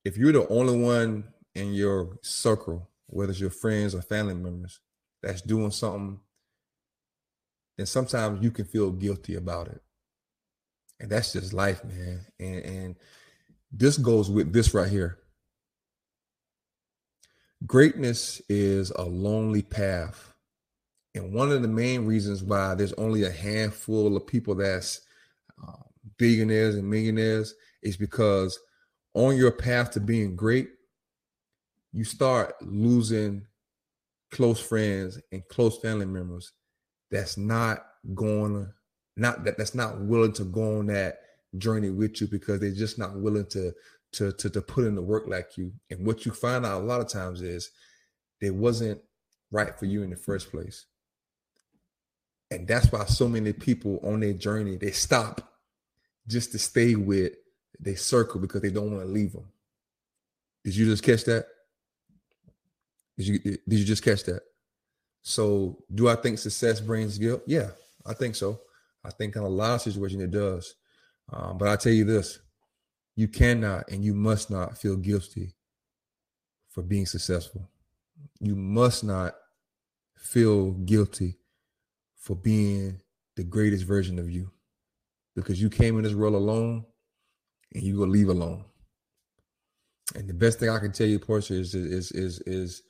if 0.04 0.16
you're 0.16 0.32
the 0.32 0.48
only 0.48 0.78
one 0.78 1.24
in 1.54 1.74
your 1.74 2.18
circle, 2.22 2.88
whether 3.06 3.30
it's 3.30 3.40
your 3.40 3.50
friends 3.50 3.94
or 3.94 4.02
family 4.02 4.34
members, 4.34 4.78
that's 5.22 5.42
doing 5.42 5.72
something, 5.72 6.20
then 7.76 7.86
sometimes 7.86 8.42
you 8.42 8.52
can 8.52 8.64
feel 8.64 8.92
guilty 8.92 9.34
about 9.34 9.68
it 9.68 9.82
and 11.00 11.10
that's 11.10 11.32
just 11.32 11.52
life, 11.52 11.84
man. 11.84 12.20
And 12.40 12.64
and 12.64 12.96
this 13.72 13.98
goes 13.98 14.30
with 14.30 14.52
this 14.52 14.74
right 14.74 14.90
here. 14.90 15.18
Greatness 17.66 18.40
is 18.48 18.90
a 18.92 19.02
lonely 19.02 19.62
path, 19.62 20.32
And 21.14 21.34
one 21.34 21.50
of 21.52 21.62
the 21.62 21.68
main 21.68 22.06
reasons 22.06 22.42
why 22.42 22.74
there's 22.74 22.92
only 22.94 23.24
a 23.24 23.30
handful 23.32 24.16
of 24.16 24.26
people 24.26 24.54
that's 24.54 25.00
uh, 25.66 25.72
billionaires 26.18 26.76
and 26.76 26.88
millionaires 26.88 27.54
is 27.82 27.96
because 27.96 28.58
on 29.14 29.36
your 29.36 29.50
path 29.50 29.90
to 29.92 30.00
being 30.00 30.36
great, 30.36 30.70
you 31.92 32.04
start 32.04 32.54
losing 32.62 33.46
close 34.30 34.60
friends 34.60 35.20
and 35.32 35.46
close 35.48 35.78
family 35.78 36.06
members 36.06 36.52
that's 37.10 37.36
not 37.36 37.86
going 38.14 38.72
not 39.18 39.44
that 39.44 39.58
that's 39.58 39.74
not 39.74 40.00
willing 40.00 40.32
to 40.32 40.44
go 40.44 40.78
on 40.78 40.86
that 40.86 41.20
journey 41.56 41.90
with 41.90 42.20
you 42.20 42.26
because 42.26 42.60
they're 42.60 42.70
just 42.70 42.98
not 42.98 43.16
willing 43.16 43.46
to 43.46 43.72
to 44.12 44.32
to, 44.32 44.50
to 44.50 44.60
put 44.60 44.84
in 44.84 44.94
the 44.94 45.02
work 45.02 45.26
like 45.26 45.56
you 45.56 45.72
and 45.90 46.04
what 46.06 46.24
you 46.24 46.32
find 46.32 46.64
out 46.64 46.82
a 46.82 46.84
lot 46.84 47.00
of 47.00 47.08
times 47.08 47.42
is 47.42 47.70
they 48.40 48.50
wasn't 48.50 49.00
right 49.50 49.78
for 49.78 49.86
you 49.86 50.02
in 50.02 50.10
the 50.10 50.16
first 50.16 50.50
place 50.50 50.86
and 52.50 52.66
that's 52.66 52.90
why 52.92 53.04
so 53.04 53.28
many 53.28 53.52
people 53.52 54.00
on 54.02 54.20
their 54.20 54.32
journey 54.32 54.76
they 54.76 54.90
stop 54.90 55.52
just 56.26 56.52
to 56.52 56.58
stay 56.58 56.94
with 56.94 57.32
they 57.80 57.94
circle 57.94 58.40
because 58.40 58.60
they 58.60 58.70
don't 58.70 58.92
want 58.92 59.04
to 59.04 59.12
leave 59.12 59.32
them 59.32 59.46
did 60.64 60.76
you 60.76 60.86
just 60.86 61.02
catch 61.02 61.24
that 61.24 61.46
did 63.18 63.26
you 63.26 63.38
did 63.40 63.78
you 63.80 63.84
just 63.84 64.04
catch 64.04 64.22
that? 64.24 64.42
So 65.22 65.76
do 65.92 66.08
I 66.08 66.14
think 66.14 66.38
success 66.38 66.80
brings 66.80 67.18
guilt? 67.18 67.42
Yeah, 67.46 67.70
I 68.06 68.14
think 68.14 68.36
so. 68.36 68.60
I 69.08 69.10
think 69.12 69.36
in 69.36 69.42
a 69.42 69.48
lot 69.48 69.76
of 69.76 69.80
situations 69.80 70.22
it 70.22 70.30
does. 70.30 70.74
Um, 71.32 71.56
but 71.56 71.68
I 71.68 71.76
tell 71.76 71.92
you 71.92 72.04
this: 72.04 72.40
you 73.16 73.26
cannot 73.26 73.90
and 73.90 74.04
you 74.04 74.14
must 74.14 74.50
not 74.50 74.76
feel 74.76 74.96
guilty 74.96 75.54
for 76.68 76.82
being 76.82 77.06
successful. 77.06 77.70
You 78.38 78.54
must 78.54 79.02
not 79.02 79.34
feel 80.16 80.72
guilty 80.72 81.38
for 82.16 82.36
being 82.36 83.00
the 83.36 83.44
greatest 83.44 83.84
version 83.84 84.18
of 84.18 84.30
you 84.30 84.50
because 85.34 85.60
you 85.62 85.70
came 85.70 85.96
in 85.96 86.04
this 86.04 86.14
world 86.14 86.34
alone 86.34 86.84
and 87.72 87.82
you 87.82 87.96
will 87.96 88.08
leave 88.08 88.28
alone. 88.28 88.64
And 90.14 90.28
the 90.28 90.34
best 90.34 90.58
thing 90.58 90.68
I 90.68 90.78
can 90.78 90.92
tell 90.92 91.06
you, 91.06 91.18
Portia, 91.18 91.54
is 91.54 91.74
is 91.74 92.12
is 92.12 92.40
is 92.40 92.82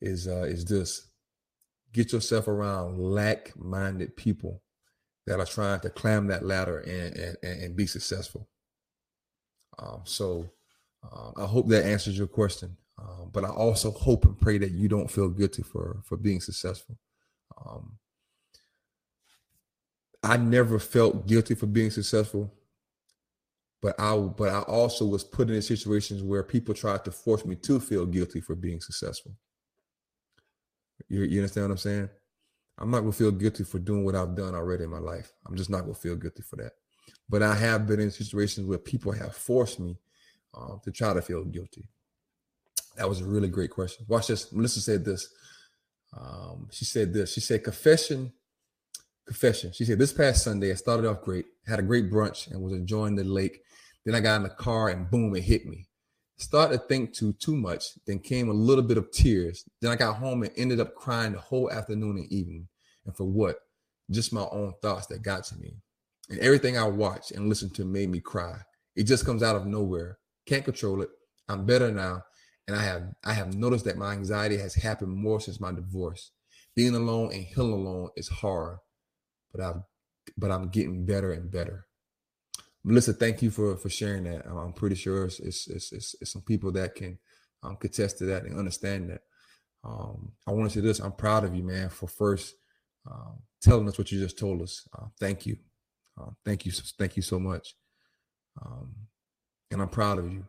is 0.00 0.26
uh, 0.26 0.44
is 0.44 0.64
this: 0.64 1.08
get 1.92 2.12
yourself 2.12 2.48
around 2.48 2.98
like-minded 2.98 4.16
people 4.16 4.62
that 5.26 5.40
are 5.40 5.46
trying 5.46 5.80
to 5.80 5.90
climb 5.90 6.26
that 6.28 6.44
ladder 6.44 6.78
and 6.78 7.16
and, 7.16 7.62
and 7.62 7.76
be 7.76 7.86
successful. 7.86 8.48
Um, 9.78 10.02
so 10.04 10.50
um, 11.12 11.34
I 11.36 11.44
hope 11.44 11.68
that 11.68 11.84
answers 11.84 12.16
your 12.16 12.28
question. 12.28 12.76
Um, 12.98 13.30
but 13.32 13.44
I 13.44 13.50
also 13.50 13.90
hope 13.90 14.24
and 14.24 14.40
pray 14.40 14.56
that 14.58 14.70
you 14.70 14.88
don't 14.88 15.10
feel 15.10 15.28
guilty 15.28 15.62
for 15.62 16.00
for 16.04 16.16
being 16.16 16.40
successful. 16.40 16.98
Um, 17.64 17.98
I 20.22 20.36
never 20.36 20.78
felt 20.78 21.26
guilty 21.26 21.54
for 21.54 21.66
being 21.66 21.90
successful, 21.90 22.52
but 23.82 23.98
I 24.00 24.16
but 24.16 24.48
I 24.48 24.60
also 24.62 25.06
was 25.06 25.24
put 25.24 25.50
in 25.50 25.60
situations 25.60 26.22
where 26.22 26.42
people 26.42 26.74
tried 26.74 27.04
to 27.04 27.10
force 27.10 27.44
me 27.44 27.56
to 27.56 27.80
feel 27.80 28.06
guilty 28.06 28.40
for 28.40 28.54
being 28.54 28.80
successful. 28.80 29.36
You, 31.08 31.22
you 31.22 31.40
understand 31.40 31.66
what 31.66 31.72
I'm 31.72 31.78
saying? 31.78 32.08
I'm 32.78 32.90
not 32.90 33.00
gonna 33.00 33.12
feel 33.12 33.32
guilty 33.32 33.64
for 33.64 33.78
doing 33.78 34.04
what 34.04 34.14
I've 34.14 34.36
done 34.36 34.54
already 34.54 34.84
in 34.84 34.90
my 34.90 34.98
life. 34.98 35.32
I'm 35.46 35.56
just 35.56 35.70
not 35.70 35.82
gonna 35.82 35.94
feel 35.94 36.16
guilty 36.16 36.42
for 36.42 36.56
that. 36.56 36.72
But 37.28 37.42
I 37.42 37.54
have 37.54 37.86
been 37.86 38.00
in 38.00 38.10
situations 38.10 38.66
where 38.66 38.78
people 38.78 39.12
have 39.12 39.34
forced 39.34 39.80
me 39.80 39.98
um, 40.54 40.80
to 40.84 40.90
try 40.90 41.12
to 41.12 41.22
feel 41.22 41.44
guilty. 41.44 41.88
That 42.96 43.08
was 43.08 43.20
a 43.20 43.26
really 43.26 43.48
great 43.48 43.70
question. 43.70 44.06
Watch 44.08 44.28
this. 44.28 44.52
Melissa 44.52 44.80
said 44.80 45.04
this. 45.04 45.28
Um, 46.16 46.68
she 46.70 46.84
said 46.84 47.12
this. 47.12 47.32
She 47.32 47.40
said, 47.40 47.62
confession, 47.62 48.32
confession. 49.26 49.72
She 49.72 49.84
said, 49.84 49.98
this 49.98 50.12
past 50.12 50.44
Sunday, 50.44 50.70
I 50.70 50.74
started 50.74 51.06
off 51.06 51.20
great, 51.22 51.44
had 51.66 51.78
a 51.78 51.82
great 51.82 52.10
brunch 52.10 52.50
and 52.50 52.62
was 52.62 52.72
enjoying 52.72 53.16
the 53.16 53.24
lake. 53.24 53.60
Then 54.04 54.14
I 54.14 54.20
got 54.20 54.36
in 54.36 54.44
the 54.44 54.50
car 54.50 54.88
and 54.88 55.10
boom, 55.10 55.34
it 55.36 55.42
hit 55.42 55.66
me 55.66 55.85
started 56.36 56.78
to 56.78 56.84
think 56.86 57.14
too 57.14 57.32
too 57.34 57.56
much. 57.56 57.84
Then 58.06 58.18
came 58.18 58.48
a 58.48 58.54
little 58.54 58.84
bit 58.84 58.98
of 58.98 59.10
tears. 59.10 59.64
Then 59.80 59.90
I 59.90 59.96
got 59.96 60.16
home 60.16 60.42
and 60.42 60.52
ended 60.56 60.80
up 60.80 60.94
crying 60.94 61.32
the 61.32 61.38
whole 61.38 61.70
afternoon 61.70 62.18
and 62.18 62.32
evening. 62.32 62.68
And 63.04 63.16
for 63.16 63.24
what? 63.24 63.60
Just 64.10 64.32
my 64.32 64.46
own 64.52 64.74
thoughts 64.82 65.06
that 65.08 65.22
got 65.22 65.44
to 65.44 65.56
me. 65.56 65.76
And 66.28 66.38
everything 66.40 66.76
I 66.76 66.84
watched 66.84 67.32
and 67.32 67.48
listened 67.48 67.74
to 67.76 67.84
made 67.84 68.10
me 68.10 68.20
cry. 68.20 68.58
It 68.94 69.04
just 69.04 69.24
comes 69.24 69.42
out 69.42 69.56
of 69.56 69.66
nowhere. 69.66 70.18
Can't 70.46 70.64
control 70.64 71.02
it. 71.02 71.10
I'm 71.48 71.66
better 71.66 71.90
now. 71.90 72.22
And 72.66 72.76
I 72.76 72.82
have 72.82 73.14
I 73.24 73.32
have 73.32 73.54
noticed 73.54 73.84
that 73.84 73.96
my 73.96 74.12
anxiety 74.12 74.58
has 74.58 74.74
happened 74.74 75.12
more 75.12 75.40
since 75.40 75.60
my 75.60 75.72
divorce. 75.72 76.32
Being 76.74 76.94
alone 76.94 77.32
and 77.32 77.44
healing 77.44 77.72
alone 77.72 78.10
is 78.16 78.28
hard, 78.28 78.78
but 79.52 79.60
I've 79.60 79.82
but 80.36 80.50
I'm 80.50 80.68
getting 80.68 81.06
better 81.06 81.32
and 81.32 81.50
better. 81.50 81.86
Melissa, 82.86 83.12
thank 83.12 83.42
you 83.42 83.50
for 83.50 83.76
for 83.76 83.90
sharing 83.90 84.22
that. 84.24 84.46
I'm 84.46 84.72
pretty 84.72 84.94
sure 84.94 85.24
it's 85.24 85.40
it's 85.40 85.66
it's, 85.66 85.92
it's, 85.92 86.14
it's 86.20 86.30
some 86.30 86.42
people 86.42 86.70
that 86.72 86.94
can 86.94 87.18
um, 87.64 87.74
contest 87.74 88.18
to 88.18 88.26
that 88.26 88.44
and 88.44 88.56
understand 88.56 89.10
that. 89.10 89.22
Um, 89.82 90.30
I 90.46 90.52
want 90.52 90.70
to 90.70 90.78
say 90.78 90.86
this: 90.86 91.00
I'm 91.00 91.10
proud 91.10 91.42
of 91.42 91.52
you, 91.56 91.64
man, 91.64 91.88
for 91.88 92.06
first 92.06 92.54
um, 93.10 93.40
telling 93.60 93.88
us 93.88 93.98
what 93.98 94.12
you 94.12 94.20
just 94.20 94.38
told 94.38 94.62
us. 94.62 94.88
Uh, 94.96 95.06
thank 95.18 95.46
you, 95.46 95.56
uh, 96.16 96.30
thank 96.44 96.64
you, 96.64 96.70
thank 96.96 97.16
you 97.16 97.22
so 97.22 97.40
much. 97.40 97.74
Um, 98.64 98.94
and 99.72 99.82
I'm 99.82 99.88
proud 99.88 100.20
of 100.20 100.32
you. 100.32 100.46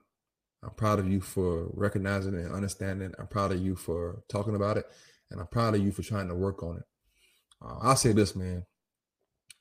I'm 0.64 0.76
proud 0.76 1.00
of 1.00 1.12
you 1.12 1.22
for 1.22 1.72
recognizing 1.74 2.36
and 2.36 2.54
understanding. 2.54 3.16
I'm 3.18 3.28
proud 3.28 3.52
of 3.52 3.60
you 3.60 3.76
for 3.76 4.22
talking 4.30 4.56
about 4.56 4.78
it, 4.78 4.86
and 5.32 5.40
I'm 5.40 5.48
proud 5.48 5.74
of 5.74 5.82
you 5.82 5.92
for 5.92 6.04
trying 6.04 6.28
to 6.28 6.36
work 6.36 6.62
on 6.62 6.78
it. 6.78 6.84
Uh, 7.66 7.80
I'll 7.82 7.96
say 7.96 8.12
this, 8.12 8.36
man 8.36 8.64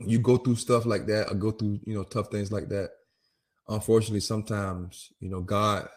you 0.00 0.18
go 0.18 0.36
through 0.36 0.56
stuff 0.56 0.84
like 0.86 1.06
that 1.06 1.30
or 1.30 1.34
go 1.34 1.50
through 1.50 1.80
you 1.84 1.94
know 1.94 2.02
tough 2.02 2.30
things 2.30 2.52
like 2.52 2.68
that 2.68 2.90
unfortunately 3.68 4.20
sometimes 4.20 5.12
you 5.20 5.28
know 5.28 5.40
god 5.40 5.88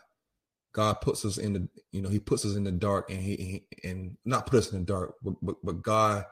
god 0.74 1.02
puts 1.02 1.26
us 1.26 1.38
in 1.38 1.54
the 1.54 1.68
you 1.92 2.02
know 2.02 2.10
he 2.10 2.20
puts 2.20 2.46
us 2.46 2.56
in 2.56 2.64
the 2.64 2.72
dark 2.72 3.10
and 3.10 3.22
he, 3.22 3.64
and 3.84 4.16
not 4.26 4.46
put 4.46 4.60
us 4.60 4.72
in 4.72 4.80
the 4.80 4.86
dark 4.86 5.16
but, 5.22 5.34
but, 5.42 5.56
but 5.64 5.82
god 5.82 6.26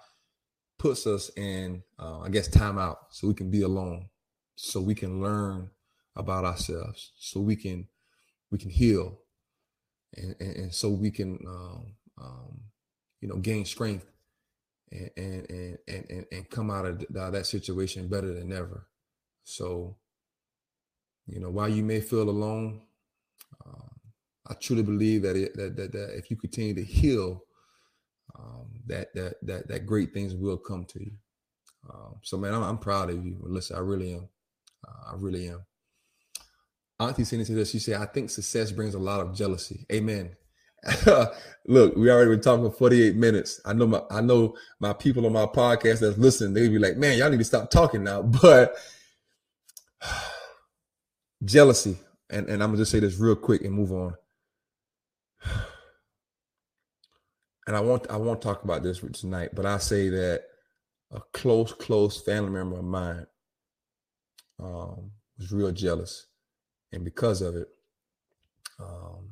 puts 0.80 1.06
us 1.08 1.30
in 1.36 1.82
uh, 2.00 2.20
i 2.20 2.30
guess 2.30 2.48
time 2.48 2.78
out 2.78 3.00
so 3.10 3.28
we 3.28 3.34
can 3.34 3.50
be 3.52 3.64
alone 3.64 4.08
so 4.56 4.80
we 4.80 4.96
can 4.96 5.22
learn 5.22 5.70
about 6.16 6.46
ourselves 6.46 7.12
so 7.18 7.40
we 7.40 7.56
can 7.56 7.88
we 8.52 8.58
can 8.58 8.70
heal 8.70 9.20
and, 10.16 10.36
and, 10.40 10.56
and 10.56 10.74
so 10.74 10.90
we 10.90 11.12
can 11.12 11.38
um, 11.48 11.94
um, 12.20 12.60
you 13.22 13.28
know 13.28 13.36
gain 13.38 13.66
strength 13.66 14.06
and 14.92 15.12
and 15.18 15.78
and 15.88 16.06
and, 16.10 16.26
and 16.32 16.50
come 16.50 16.72
out 16.72 16.86
of 16.86 17.06
that 17.10 17.46
situation 17.46 18.08
better 18.08 18.34
than 18.34 18.52
ever. 18.52 18.88
So, 19.44 19.98
you 21.28 21.40
know, 21.40 21.50
while 21.50 21.70
you 21.70 21.84
may 21.84 22.02
feel 22.02 22.30
alone, 22.30 22.82
uh, 23.66 23.90
I 24.48 24.54
truly 24.56 24.84
believe 24.84 25.24
that, 25.24 25.36
it, 25.36 25.56
that 25.56 25.76
that 25.78 25.92
that 25.94 26.18
if 26.18 26.32
you 26.32 26.38
continue 26.38 26.74
to 26.76 26.84
heal, 26.84 27.44
um, 28.38 28.72
that 28.88 29.14
that 29.16 29.36
that 29.44 29.68
that 29.68 29.86
great 29.86 30.14
things 30.14 30.36
will 30.36 30.58
come 30.58 30.86
to 30.86 31.04
you. 31.04 31.12
Um, 31.90 32.16
so, 32.24 32.38
man, 32.38 32.54
I'm, 32.54 32.64
I'm 32.64 32.78
proud 32.78 33.10
of 33.10 33.26
you, 33.26 33.38
Melissa. 33.42 33.76
I 33.76 33.80
really 33.80 34.14
am. 34.14 34.30
Uh, 34.88 35.12
I 35.12 35.16
really 35.18 35.50
am. 35.50 35.66
Auntie 37.00 37.24
Cindy 37.24 37.46
said 37.46 37.56
this. 37.56 37.72
She 37.72 37.80
said, 37.80 38.02
"I 38.02 38.06
think 38.06 38.30
success 38.30 38.72
brings 38.72 38.96
a 38.96 39.00
lot 39.00 39.22
of 39.22 39.36
jealousy." 39.36 39.86
Amen. 39.92 40.36
Look, 41.66 41.96
we 41.98 42.10
already 42.10 42.32
been 42.32 42.42
talking 42.42 42.70
for 42.70 42.78
48 42.78 43.16
minutes. 43.16 43.60
I 43.66 43.74
know 43.74 43.88
my 43.88 44.02
I 44.10 44.22
know 44.22 44.56
my 44.80 44.94
people 44.94 45.26
on 45.26 45.34
my 45.34 45.46
podcast 45.46 46.00
that's 46.00 46.18
listening, 46.18 46.54
they 46.54 46.70
be 46.70 46.80
like, 46.80 46.98
man, 46.98 47.18
y'all 47.18 47.30
need 47.30 47.40
to 47.40 47.44
stop 47.44 47.70
talking 47.70 48.04
now. 48.04 48.22
But 48.42 48.76
jealousy, 51.44 51.98
and, 52.30 52.48
and 52.48 52.64
I'm 52.64 52.70
gonna 52.70 52.78
just 52.78 52.92
say 52.92 53.00
this 53.00 53.20
real 53.20 53.36
quick 53.36 53.64
and 53.64 53.74
move 53.74 53.92
on. 53.92 54.16
And 57.66 57.76
I 57.76 57.82
want 57.82 58.10
I 58.10 58.16
won't 58.16 58.42
talk 58.42 58.64
about 58.64 58.82
this 58.82 59.02
tonight, 59.12 59.50
but 59.54 59.66
I 59.66 59.78
say 59.78 60.08
that 60.08 60.44
a 61.12 61.20
close, 61.34 61.74
close 61.74 62.22
family 62.22 62.50
member 62.50 62.78
of 62.78 62.86
mine 62.86 63.28
um, 64.58 65.12
was 65.38 65.52
real 65.52 65.74
jealous, 65.74 66.28
and 66.94 67.04
because 67.04 67.42
of 67.42 67.58
it, 67.58 67.68
um, 68.80 69.32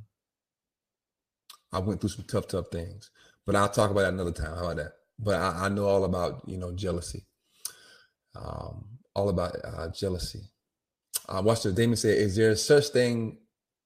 I 1.76 1.80
went 1.80 2.00
through 2.00 2.12
some 2.12 2.26
tough, 2.26 2.48
tough 2.48 2.68
things. 2.72 3.10
But 3.46 3.56
I'll 3.56 3.70
talk 3.70 3.92
about 3.92 4.02
that 4.02 4.14
another 4.14 4.32
time. 4.32 4.56
How 4.56 4.64
about 4.64 4.78
that? 4.78 4.92
But 5.20 5.36
I, 5.36 5.66
I 5.66 5.70
know 5.70 5.86
all 5.86 6.06
about 6.06 6.48
you 6.48 6.58
know 6.58 6.72
jealousy. 6.72 7.26
Um, 8.36 8.86
all 9.14 9.30
about 9.30 9.56
uh, 9.64 9.90
jealousy. 9.90 10.42
Uh, 11.28 11.42
watch 11.44 11.64
this. 11.64 11.74
Damon 11.74 11.98
said, 11.98 12.18
"Is 12.18 12.36
there 12.36 12.56
such 12.56 12.88
thing 12.88 13.40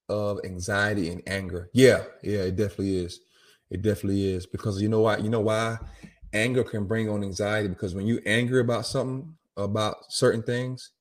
of 0.08 0.40
anxiety 0.44 1.10
and 1.10 1.22
anger?" 1.28 1.70
Yeah, 1.74 2.04
yeah, 2.24 2.42
it 2.42 2.56
definitely 2.56 2.98
is. 2.98 3.20
It 3.70 3.82
definitely 3.82 4.34
is 4.34 4.46
because 4.46 4.82
you 4.82 4.90
know 4.90 5.02
why? 5.02 5.18
You 5.18 5.30
know 5.30 5.42
why? 5.42 5.78
Anger 6.32 6.64
can 6.64 6.86
bring 6.86 7.10
on 7.10 7.24
anxiety 7.24 7.70
because 7.70 7.96
when 7.96 8.06
you 8.06 8.22
angry 8.26 8.62
about 8.62 8.86
something, 8.86 9.36
about 9.58 9.98
certain 10.10 10.44
things, 10.44 10.92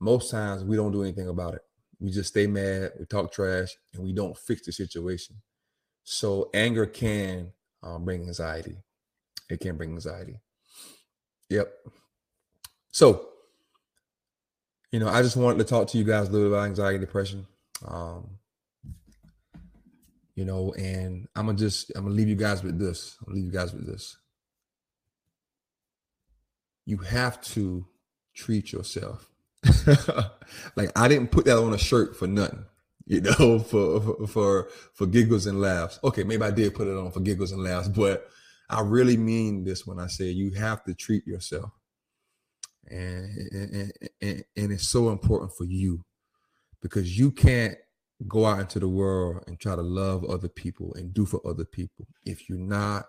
most 0.00 0.30
times 0.30 0.64
we 0.64 0.76
don't 0.76 0.92
do 0.92 1.02
anything 1.02 1.28
about 1.28 1.54
it. 1.54 1.62
We 2.00 2.10
just 2.10 2.30
stay 2.30 2.46
mad, 2.46 2.92
we 2.98 3.06
talk 3.06 3.32
trash, 3.32 3.68
and 3.94 4.02
we 4.02 4.12
don't 4.12 4.36
fix 4.36 4.66
the 4.66 4.72
situation. 4.72 5.36
So 6.04 6.50
anger 6.54 6.86
can 6.86 7.52
um, 7.82 8.04
bring 8.04 8.22
anxiety, 8.22 8.76
It 9.48 9.60
can 9.60 9.76
bring 9.76 9.92
anxiety. 9.92 10.40
Yep. 11.48 11.72
So, 12.92 13.28
you 14.92 14.98
know, 15.00 15.08
I 15.08 15.22
just 15.22 15.36
wanted 15.36 15.58
to 15.58 15.64
talk 15.64 15.88
to 15.88 15.98
you 15.98 16.04
guys 16.04 16.28
a 16.28 16.32
little 16.32 16.48
bit 16.48 16.56
about 16.56 16.66
anxiety, 16.66 16.96
and 16.96 17.06
depression. 17.06 17.46
Um, 17.86 18.38
you 20.34 20.44
know, 20.44 20.72
and 20.72 21.28
I'm 21.36 21.46
gonna 21.46 21.58
just 21.58 21.92
I'm 21.94 22.04
gonna 22.04 22.14
leave 22.14 22.28
you 22.28 22.36
guys 22.36 22.62
with 22.62 22.78
this. 22.78 23.16
I'll 23.26 23.34
leave 23.34 23.44
you 23.44 23.52
guys 23.52 23.72
with 23.72 23.86
this. 23.86 24.16
You 26.86 26.98
have 26.98 27.40
to 27.42 27.86
treat 28.34 28.72
yourself. 28.72 29.30
like 30.76 30.90
I 30.96 31.08
didn't 31.08 31.30
put 31.30 31.44
that 31.44 31.58
on 31.58 31.74
a 31.74 31.78
shirt 31.78 32.16
for 32.16 32.26
nothing, 32.26 32.64
you 33.06 33.20
know, 33.20 33.58
for 33.70 34.26
for 34.26 34.68
for 34.94 35.06
giggles 35.06 35.46
and 35.46 35.60
laughs. 35.60 35.98
Okay, 36.04 36.24
maybe 36.24 36.42
I 36.42 36.50
did 36.50 36.74
put 36.74 36.88
it 36.88 36.96
on 36.96 37.10
for 37.10 37.20
giggles 37.20 37.52
and 37.52 37.62
laughs, 37.62 37.88
but 37.88 38.28
I 38.68 38.80
really 38.82 39.16
mean 39.16 39.64
this 39.64 39.86
when 39.86 39.98
I 39.98 40.06
say 40.06 40.26
you 40.26 40.52
have 40.52 40.84
to 40.84 40.94
treat 40.94 41.26
yourself. 41.26 41.70
And, 42.88 43.30
and, 43.52 43.92
and, 44.20 44.44
and 44.56 44.72
it's 44.72 44.88
so 44.88 45.10
important 45.10 45.52
for 45.52 45.64
you 45.64 46.04
because 46.80 47.18
you 47.18 47.30
can't 47.30 47.76
go 48.26 48.46
out 48.46 48.60
into 48.60 48.78
the 48.78 48.88
world 48.88 49.44
and 49.46 49.58
try 49.58 49.74
to 49.74 49.82
love 49.82 50.24
other 50.24 50.48
people 50.48 50.94
and 50.94 51.14
do 51.14 51.24
for 51.24 51.40
other 51.46 51.64
people 51.64 52.06
if 52.24 52.48
you're 52.48 52.58
not 52.58 53.06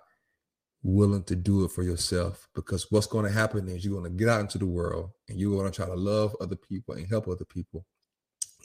willing 0.84 1.24
to 1.24 1.36
do 1.36 1.64
it 1.64 1.72
for 1.72 1.84
yourself 1.84 2.48
because 2.56 2.92
what's 2.92 3.08
going 3.08 3.26
to 3.26 3.32
happen 3.32 3.68
is 3.68 3.84
you're 3.84 4.00
going 4.00 4.12
to 4.12 4.18
get 4.18 4.30
out 4.30 4.42
into 4.42 4.58
the 4.58 4.66
world 4.66 5.12
and 5.30 5.40
you're 5.40 5.56
going 5.56 5.70
to 5.70 5.76
try 5.76 5.86
to 5.86 5.96
love 5.96 6.36
other 6.42 6.56
people 6.56 6.96
and 6.96 7.08
help 7.08 7.28
other 7.28 7.46
people 7.46 7.86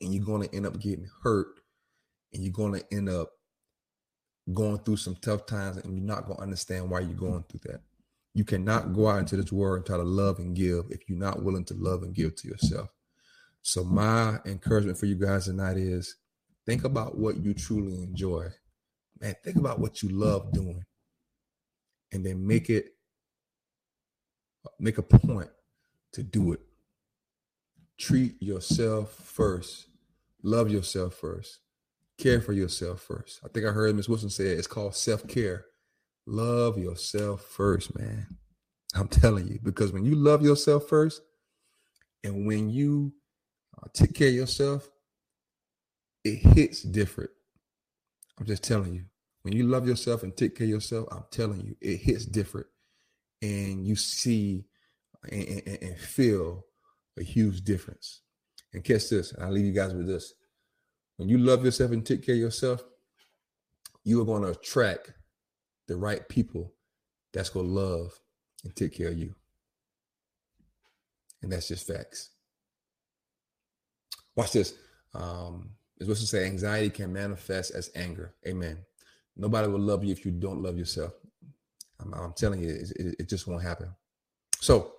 and 0.01 0.15
you're 0.15 0.25
going 0.25 0.49
to 0.49 0.55
end 0.55 0.67
up 0.67 0.79
getting 0.79 1.09
hurt 1.23 1.61
and 2.33 2.43
you're 2.43 2.53
going 2.53 2.75
to 2.75 2.85
end 2.93 3.09
up 3.09 3.31
going 4.53 4.79
through 4.79 4.97
some 4.97 5.17
tough 5.17 5.47
times 5.47 5.79
and 5.79 5.97
you're 5.97 6.07
not 6.07 6.27
going 6.27 6.37
to 6.37 6.43
understand 6.43 6.89
why 6.89 7.01
you're 7.01 7.15
going 7.15 7.45
through 7.49 7.61
that. 7.65 7.81
You 8.35 8.45
cannot 8.45 8.93
go 8.93 9.09
out 9.09 9.21
into 9.21 9.37
this 9.37 9.51
world 9.51 9.79
and 9.79 9.87
try 9.87 9.97
to 9.97 10.03
love 10.03 10.39
and 10.39 10.55
give 10.55 10.85
if 10.91 11.09
you're 11.09 11.19
not 11.19 11.43
willing 11.43 11.65
to 11.67 11.75
love 11.75 12.03
and 12.03 12.15
give 12.15 12.37
to 12.37 12.49
yourself. 12.49 12.91
So 13.63 13.83
my 13.83 14.39
encouragement 14.45 14.99
for 14.99 15.07
you 15.07 15.17
guys 15.17 15.47
tonight 15.47 15.77
is 15.77 16.17
think 16.67 16.85
about 16.85 17.19
what 17.19 17.39
you 17.39 17.55
truly 17.55 18.03
enjoy. 18.03 18.49
Man 19.21 19.35
think 19.43 19.57
about 19.57 19.81
what 19.81 20.03
you 20.03 20.11
love 20.11 20.53
doing 20.53 20.85
and 22.13 22.25
then 22.25 22.47
make 22.47 22.71
it 22.71 22.95
make 24.79 24.99
a 24.99 25.03
point 25.03 25.51
to 26.13 26.23
do 26.23 26.53
it. 26.53 26.61
Treat 27.99 28.41
yourself 28.43 29.13
first. 29.15 29.87
Love 30.43 30.71
yourself 30.71 31.15
first. 31.15 31.61
Care 32.19 32.41
for 32.41 32.53
yourself 32.53 33.01
first. 33.03 33.41
I 33.45 33.49
think 33.49 33.67
I 33.67 33.71
heard 33.71 33.95
Miss 33.95 34.09
Wilson 34.09 34.31
say 34.31 34.47
it. 34.47 34.59
it's 34.59 34.67
called 34.67 34.95
self-care. 34.95 35.67
Love 36.27 36.79
yourself 36.79 37.43
first, 37.43 37.97
man. 37.99 38.27
I'm 38.95 39.09
telling 39.09 39.49
you, 39.49 39.59
because 39.63 39.93
when 39.93 40.05
you 40.05 40.15
love 40.15 40.43
yourself 40.43 40.89
first, 40.89 41.23
and 42.25 42.47
when 42.47 42.71
you 42.71 43.13
uh, 43.77 43.87
take 43.93 44.15
care 44.15 44.29
of 44.29 44.35
yourself, 44.35 44.91
it 46.25 46.37
hits 46.37 46.83
different. 46.83 47.31
I'm 48.39 48.47
just 48.47 48.65
telling 48.65 48.95
you. 48.95 49.05
When 49.43 49.55
you 49.55 49.65
love 49.65 49.87
yourself 49.87 50.25
and 50.25 50.37
take 50.37 50.57
care 50.57 50.65
of 50.65 50.71
yourself, 50.71 51.07
I'm 51.13 51.25
telling 51.31 51.61
you, 51.61 51.77
it 51.81 51.99
hits 51.99 52.27
different. 52.27 52.67
And 53.41 53.87
you 53.87 53.95
see 53.95 54.65
and, 55.31 55.63
and, 55.67 55.79
and 55.83 55.99
feel 55.99 56.65
a 57.19 57.23
huge 57.23 57.63
difference. 57.63 58.21
And 58.73 58.85
catch 58.85 59.09
this, 59.09 59.33
and 59.33 59.43
I'll 59.43 59.53
leave 59.53 59.65
you 59.65 59.73
guys 59.73 59.95
with 59.95 60.07
this. 60.07 60.35
When 61.17 61.29
you 61.29 61.39
love 61.39 61.65
yourself 61.65 61.93
and 61.93 62.05
take 62.05 62.25
care 62.25 62.35
of 62.35 62.41
yourself, 62.41 62.85
you 64.05 64.21
are 64.21 64.25
going 64.25 64.43
to 64.43 64.51
attract 64.51 65.13
the 65.89 65.97
right 65.97 66.29
people 66.29 66.73
that's 67.33 67.49
going 67.49 67.67
to 67.67 67.73
love 67.73 68.19
and 68.65 68.75
take 68.77 68.95
care 68.95 69.09
of 69.09 69.19
you. 69.19 69.35
And 71.43 71.53
that's 71.53 71.69
just 71.69 71.87
facts. 71.87 72.31
Watch 74.35 74.53
this. 74.53 74.75
Um, 75.15 75.71
it's 75.99 76.11
as 76.11 76.21
to 76.21 76.27
say, 76.27 76.45
anxiety 76.45 76.91
can 76.91 77.13
manifest 77.13 77.75
as 77.75 77.91
anger. 77.95 78.35
Amen. 78.47 78.79
Nobody 79.37 79.69
will 79.69 79.81
love 79.81 80.05
you 80.05 80.13
if 80.13 80.25
you 80.25 80.31
don't 80.31 80.63
love 80.63 80.77
yourself. 80.79 81.13
I'm, 82.01 82.13
I'm 82.15 82.33
telling 82.33 82.63
you, 82.63 82.69
it, 82.69 82.93
it, 82.97 83.17
it, 83.21 83.29
just 83.29 83.47
won't 83.47 83.63
happen. 83.63 83.95
So 84.61 84.93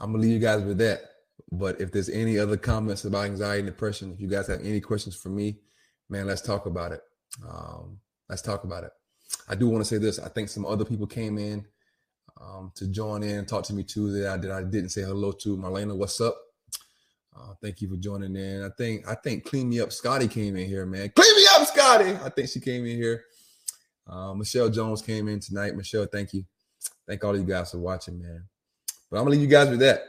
I'm 0.00 0.12
gonna 0.12 0.22
leave 0.22 0.32
you 0.32 0.38
guys 0.38 0.62
with 0.62 0.78
that. 0.78 1.02
But 1.50 1.80
if 1.80 1.92
there's 1.92 2.08
any 2.08 2.38
other 2.38 2.56
comments 2.56 3.04
about 3.04 3.24
anxiety 3.24 3.60
and 3.60 3.68
depression, 3.68 4.12
if 4.12 4.20
you 4.20 4.28
guys 4.28 4.48
have 4.48 4.60
any 4.60 4.80
questions 4.80 5.16
for 5.16 5.28
me, 5.30 5.58
man, 6.08 6.26
let's 6.26 6.42
talk 6.42 6.66
about 6.66 6.92
it. 6.92 7.00
Um, 7.48 7.98
let's 8.28 8.42
talk 8.42 8.64
about 8.64 8.84
it. 8.84 8.90
I 9.48 9.54
do 9.54 9.68
want 9.68 9.84
to 9.84 9.88
say 9.88 9.98
this. 9.98 10.18
I 10.18 10.28
think 10.28 10.48
some 10.48 10.66
other 10.66 10.84
people 10.84 11.06
came 11.06 11.38
in 11.38 11.64
um, 12.40 12.72
to 12.76 12.86
join 12.88 13.22
in, 13.22 13.46
talk 13.46 13.64
to 13.64 13.74
me 13.74 13.82
too 13.82 14.10
that 14.12 14.32
I 14.32 14.36
did. 14.36 14.50
I 14.50 14.62
didn't 14.62 14.90
say 14.90 15.02
hello 15.02 15.32
to 15.32 15.56
Marlena. 15.56 15.96
What's 15.96 16.20
up? 16.20 16.36
Uh, 17.36 17.54
thank 17.62 17.80
you 17.80 17.88
for 17.88 17.96
joining 17.96 18.34
in. 18.36 18.64
I 18.64 18.70
think 18.76 19.08
I 19.08 19.14
think 19.14 19.44
clean 19.44 19.68
me 19.68 19.80
up. 19.80 19.92
Scotty 19.92 20.28
came 20.28 20.56
in 20.56 20.66
here, 20.66 20.86
man. 20.86 21.10
Clean 21.14 21.36
me 21.36 21.46
up, 21.54 21.66
Scotty. 21.68 22.16
I 22.24 22.30
think 22.30 22.48
she 22.48 22.60
came 22.60 22.84
in 22.84 22.96
here. 22.96 23.24
Uh, 24.06 24.34
Michelle 24.34 24.70
Jones 24.70 25.02
came 25.02 25.28
in 25.28 25.38
tonight. 25.38 25.76
Michelle, 25.76 26.06
thank 26.06 26.32
you. 26.32 26.44
Thank 27.06 27.22
all 27.22 27.34
of 27.34 27.40
you 27.40 27.46
guys 27.46 27.70
for 27.70 27.78
watching, 27.78 28.20
man. 28.20 28.44
But 29.10 29.18
I'm 29.18 29.24
gonna 29.24 29.32
leave 29.32 29.42
you 29.42 29.48
guys 29.48 29.68
with 29.68 29.80
that. 29.80 30.02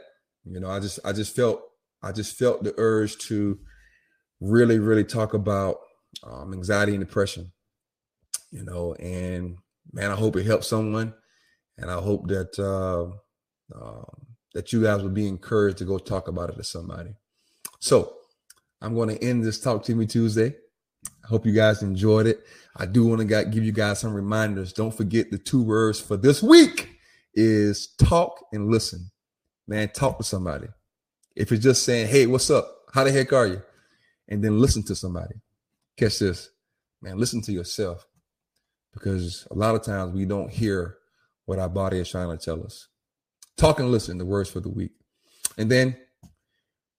You 0.44 0.60
know, 0.60 0.70
I 0.70 0.80
just 0.80 0.98
I 1.04 1.12
just 1.12 1.34
felt 1.34 1.62
I 2.02 2.12
just 2.12 2.38
felt 2.38 2.64
the 2.64 2.74
urge 2.78 3.18
to 3.28 3.58
really, 4.40 4.78
really 4.78 5.04
talk 5.04 5.34
about 5.34 5.76
um, 6.24 6.52
anxiety 6.52 6.92
and 6.92 7.04
depression. 7.04 7.52
You 8.50 8.64
know, 8.64 8.94
and 8.94 9.58
man, 9.92 10.10
I 10.10 10.16
hope 10.16 10.36
it 10.36 10.46
helps 10.46 10.66
someone, 10.66 11.14
and 11.78 11.90
I 11.90 12.00
hope 12.00 12.28
that 12.28 12.58
uh, 12.58 13.12
that 14.54 14.72
you 14.72 14.82
guys 14.82 15.02
will 15.02 15.10
be 15.10 15.28
encouraged 15.28 15.78
to 15.78 15.84
go 15.84 15.98
talk 15.98 16.28
about 16.28 16.50
it 16.50 16.56
to 16.56 16.64
somebody. 16.64 17.14
So 17.78 18.14
I'm 18.80 18.94
going 18.94 19.08
to 19.10 19.22
end 19.22 19.44
this 19.44 19.60
Talk 19.60 19.84
to 19.84 19.94
Me 19.94 20.06
Tuesday. 20.06 20.54
I 21.24 21.28
hope 21.28 21.46
you 21.46 21.52
guys 21.52 21.82
enjoyed 21.82 22.26
it. 22.26 22.40
I 22.76 22.86
do 22.86 23.06
want 23.06 23.20
to 23.20 23.44
give 23.44 23.64
you 23.64 23.72
guys 23.72 24.00
some 24.00 24.14
reminders. 24.14 24.72
Don't 24.72 24.94
forget 24.94 25.30
the 25.30 25.38
two 25.38 25.62
words 25.62 26.00
for 26.00 26.16
this 26.16 26.42
week 26.42 26.90
is 27.34 27.94
talk 27.98 28.44
and 28.52 28.70
listen. 28.70 29.10
Man, 29.70 29.88
talk 29.88 30.18
to 30.18 30.24
somebody. 30.24 30.66
If 31.36 31.52
it's 31.52 31.62
just 31.62 31.84
saying, 31.84 32.08
hey, 32.08 32.26
what's 32.26 32.50
up? 32.50 32.78
How 32.92 33.04
the 33.04 33.12
heck 33.12 33.32
are 33.32 33.46
you? 33.46 33.62
And 34.26 34.42
then 34.42 34.58
listen 34.58 34.82
to 34.86 34.96
somebody. 34.96 35.36
Catch 35.96 36.18
this. 36.18 36.50
Man, 37.00 37.18
listen 37.18 37.40
to 37.42 37.52
yourself. 37.52 38.04
Because 38.92 39.46
a 39.48 39.54
lot 39.54 39.76
of 39.76 39.84
times 39.84 40.12
we 40.12 40.24
don't 40.24 40.50
hear 40.50 40.96
what 41.44 41.60
our 41.60 41.68
body 41.68 42.00
is 42.00 42.10
trying 42.10 42.36
to 42.36 42.44
tell 42.44 42.64
us. 42.64 42.88
Talk 43.56 43.78
and 43.78 43.92
listen, 43.92 44.18
the 44.18 44.24
words 44.24 44.50
for 44.50 44.58
the 44.58 44.68
week. 44.68 44.90
And 45.56 45.70
then 45.70 45.96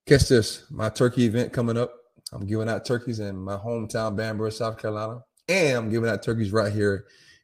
catch 0.08 0.30
this. 0.30 0.64
My 0.72 0.88
turkey 0.88 1.26
event 1.26 1.52
coming 1.52 1.76
up. 1.76 1.94
I'm 2.32 2.48
giving 2.48 2.70
out 2.70 2.86
turkeys 2.86 3.20
in 3.20 3.36
my 3.36 3.58
hometown, 3.58 4.16
Bamberg, 4.16 4.54
South 4.54 4.78
Carolina. 4.78 5.20
And 5.50 5.78
I'm 5.78 5.90
giving 5.90 6.10
out 6.10 6.24
turkeys 6.24 6.54
right 6.54 6.72
here 6.72 7.04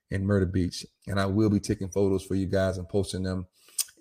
in 0.09 0.25
Myrtle 0.25 0.47
Beach. 0.47 0.85
And 1.05 1.19
I 1.19 1.25
will 1.25 1.49
be 1.49 1.59
taking 1.59 1.89
photos 1.89 2.23
for 2.23 2.35
you 2.35 2.45
guys 2.45 2.77
and 2.77 2.87
posting 2.87 3.23
them. 3.23 3.45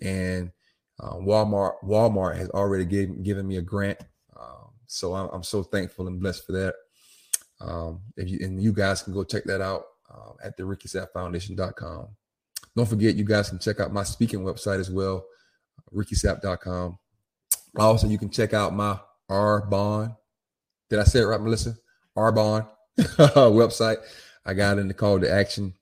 And 0.01 0.51
uh, 0.99 1.15
Walmart 1.15 1.75
Walmart 1.83 2.37
has 2.37 2.49
already 2.49 2.85
gave, 2.85 3.23
given 3.23 3.47
me 3.47 3.57
a 3.57 3.61
grant. 3.61 3.99
Um, 4.35 4.71
so 4.87 5.13
I'm, 5.13 5.29
I'm, 5.31 5.43
so 5.43 5.63
thankful 5.63 6.07
and 6.07 6.19
blessed 6.19 6.45
for 6.45 6.51
that. 6.53 6.75
Um, 7.61 8.01
if 8.15 8.29
you, 8.29 8.39
and 8.41 8.61
you 8.61 8.73
guys 8.73 9.03
can 9.03 9.13
go 9.13 9.23
check 9.23 9.43
that 9.45 9.61
out 9.61 9.83
uh, 10.11 10.33
at 10.43 10.57
the 10.57 10.63
RickySappFoundation.com. 10.63 12.07
Don't 12.75 12.85
forget, 12.89 13.15
you 13.15 13.23
guys 13.23 13.49
can 13.49 13.59
check 13.59 13.79
out 13.79 13.93
my 13.93 14.03
speaking 14.03 14.41
website 14.41 14.79
as 14.79 14.91
well, 14.91 15.25
RickySapp.com. 15.93 16.97
Also, 17.77 18.07
you 18.07 18.17
can 18.17 18.29
check 18.29 18.53
out 18.53 18.73
my 18.73 18.99
R 19.29 19.61
Bond. 19.61 20.13
Did 20.89 20.99
I 20.99 21.03
say 21.03 21.19
it 21.19 21.25
right, 21.25 21.41
Melissa? 21.41 21.75
R 22.15 22.31
Bond 22.31 22.65
website. 22.97 23.97
I 24.45 24.53
got 24.53 24.79
in 24.79 24.87
the 24.87 24.93
call 24.93 25.19
to 25.19 25.31
action. 25.31 25.73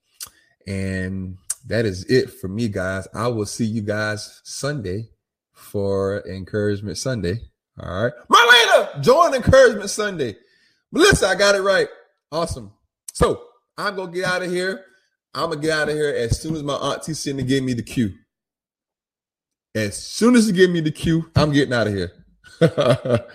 And 0.66 1.38
that 1.66 1.84
is 1.84 2.04
it 2.04 2.30
for 2.30 2.48
me, 2.48 2.68
guys. 2.68 3.08
I 3.14 3.28
will 3.28 3.46
see 3.46 3.64
you 3.64 3.82
guys 3.82 4.40
Sunday 4.44 5.10
for 5.52 6.26
Encouragement 6.26 6.98
Sunday. 6.98 7.40
All 7.80 8.04
right. 8.04 8.12
Marlena, 8.30 9.02
join 9.02 9.34
Encouragement 9.34 9.90
Sunday. 9.90 10.36
Melissa, 10.92 11.28
I 11.28 11.34
got 11.34 11.54
it 11.54 11.62
right. 11.62 11.88
Awesome. 12.30 12.72
So 13.12 13.42
I'm 13.76 13.96
going 13.96 14.12
to 14.12 14.18
get 14.18 14.26
out 14.26 14.42
of 14.42 14.50
here. 14.50 14.84
I'm 15.34 15.50
going 15.50 15.60
to 15.60 15.66
get 15.66 15.78
out 15.78 15.88
of 15.88 15.94
here 15.94 16.08
as 16.08 16.40
soon 16.40 16.54
as 16.54 16.62
my 16.62 16.74
auntie 16.74 17.14
Cindy 17.14 17.42
gave 17.42 17.62
me 17.62 17.74
the 17.74 17.82
cue. 17.82 18.14
As 19.74 19.96
soon 19.96 20.36
as 20.36 20.46
she 20.46 20.52
gave 20.52 20.70
me 20.70 20.80
the 20.80 20.90
cue, 20.90 21.30
I'm 21.36 21.52
getting 21.52 21.74
out 21.74 21.86
of 21.86 21.92
here. 21.92 22.12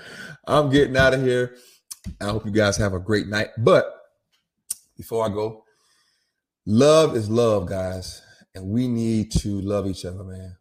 I'm 0.47 0.71
getting 0.71 0.97
out 0.97 1.13
of 1.13 1.21
here. 1.21 1.55
I 2.19 2.25
hope 2.25 2.45
you 2.45 2.51
guys 2.51 2.77
have 2.77 2.93
a 2.93 2.99
great 2.99 3.27
night. 3.27 3.49
But 3.57 3.93
before 4.97 5.25
I 5.25 5.29
go, 5.29 5.63
love 6.65 7.15
is 7.15 7.29
love, 7.29 7.67
guys, 7.67 8.21
and 8.55 8.67
we 8.67 8.87
need 8.87 9.31
to 9.31 9.61
love 9.61 9.87
each 9.87 10.05
other, 10.05 10.23
man. 10.23 10.55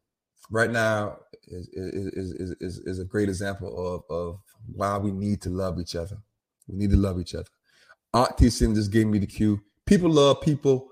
Right 0.50 0.70
now 0.70 1.18
is 1.46 1.68
is 1.72 2.32
is 2.32 2.56
is, 2.60 2.78
is 2.78 2.98
a 2.98 3.04
great 3.04 3.28
example 3.28 4.04
of 4.10 4.16
of 4.16 4.40
why 4.72 4.98
we 4.98 5.12
need 5.12 5.42
to 5.42 5.50
love 5.50 5.80
each 5.80 5.96
other. 5.96 6.18
We 6.68 6.76
need 6.76 6.90
to 6.90 6.96
love 6.96 7.20
each 7.20 7.34
other. 7.34 7.48
Aunt 8.14 8.36
T. 8.38 8.48
just 8.50 8.92
gave 8.92 9.06
me 9.06 9.18
the 9.18 9.26
cue. 9.26 9.60
People 9.86 10.10
love 10.10 10.40
people. 10.40 10.88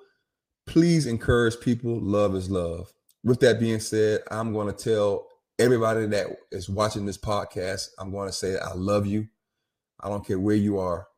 please 0.66 1.06
encourage 1.06 1.58
people. 1.60 2.00
Love 2.00 2.34
is 2.34 2.50
love. 2.50 2.92
With 3.24 3.40
that 3.40 3.58
being 3.60 3.80
said, 3.80 4.20
I'm 4.30 4.52
going 4.52 4.72
to 4.72 4.72
tell 4.72 5.26
everybody 5.58 6.06
that 6.06 6.28
is 6.52 6.68
watching 6.68 7.06
this 7.06 7.18
podcast, 7.18 7.88
I'm 7.98 8.10
going 8.10 8.28
to 8.28 8.32
say 8.32 8.58
I 8.58 8.74
love 8.74 9.06
you. 9.06 9.26
I 10.00 10.08
don't 10.08 10.26
care 10.26 10.38
where 10.38 10.56
you 10.56 10.78
are. 10.78 11.08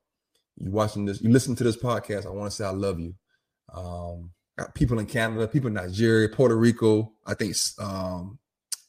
You 0.57 0.71
watching 0.71 1.05
this, 1.05 1.21
you 1.21 1.31
listen 1.31 1.57
to 1.57 1.65
this 1.65 1.77
podcast. 1.77 2.27
I 2.27 2.31
want 2.31 2.51
to 2.51 2.57
say 2.57 2.65
I 2.65 2.71
love 2.71 3.01
you. 3.01 3.15
Um, 3.75 4.31
people 4.75 4.99
in 4.99 5.07
Canada, 5.07 5.49
people 5.49 5.69
in 5.69 5.75
Nigeria, 5.75 6.29
Puerto 6.29 6.57
Rico. 6.57 7.13
I 7.27 7.35
think 7.35 7.55
um, 7.79 8.39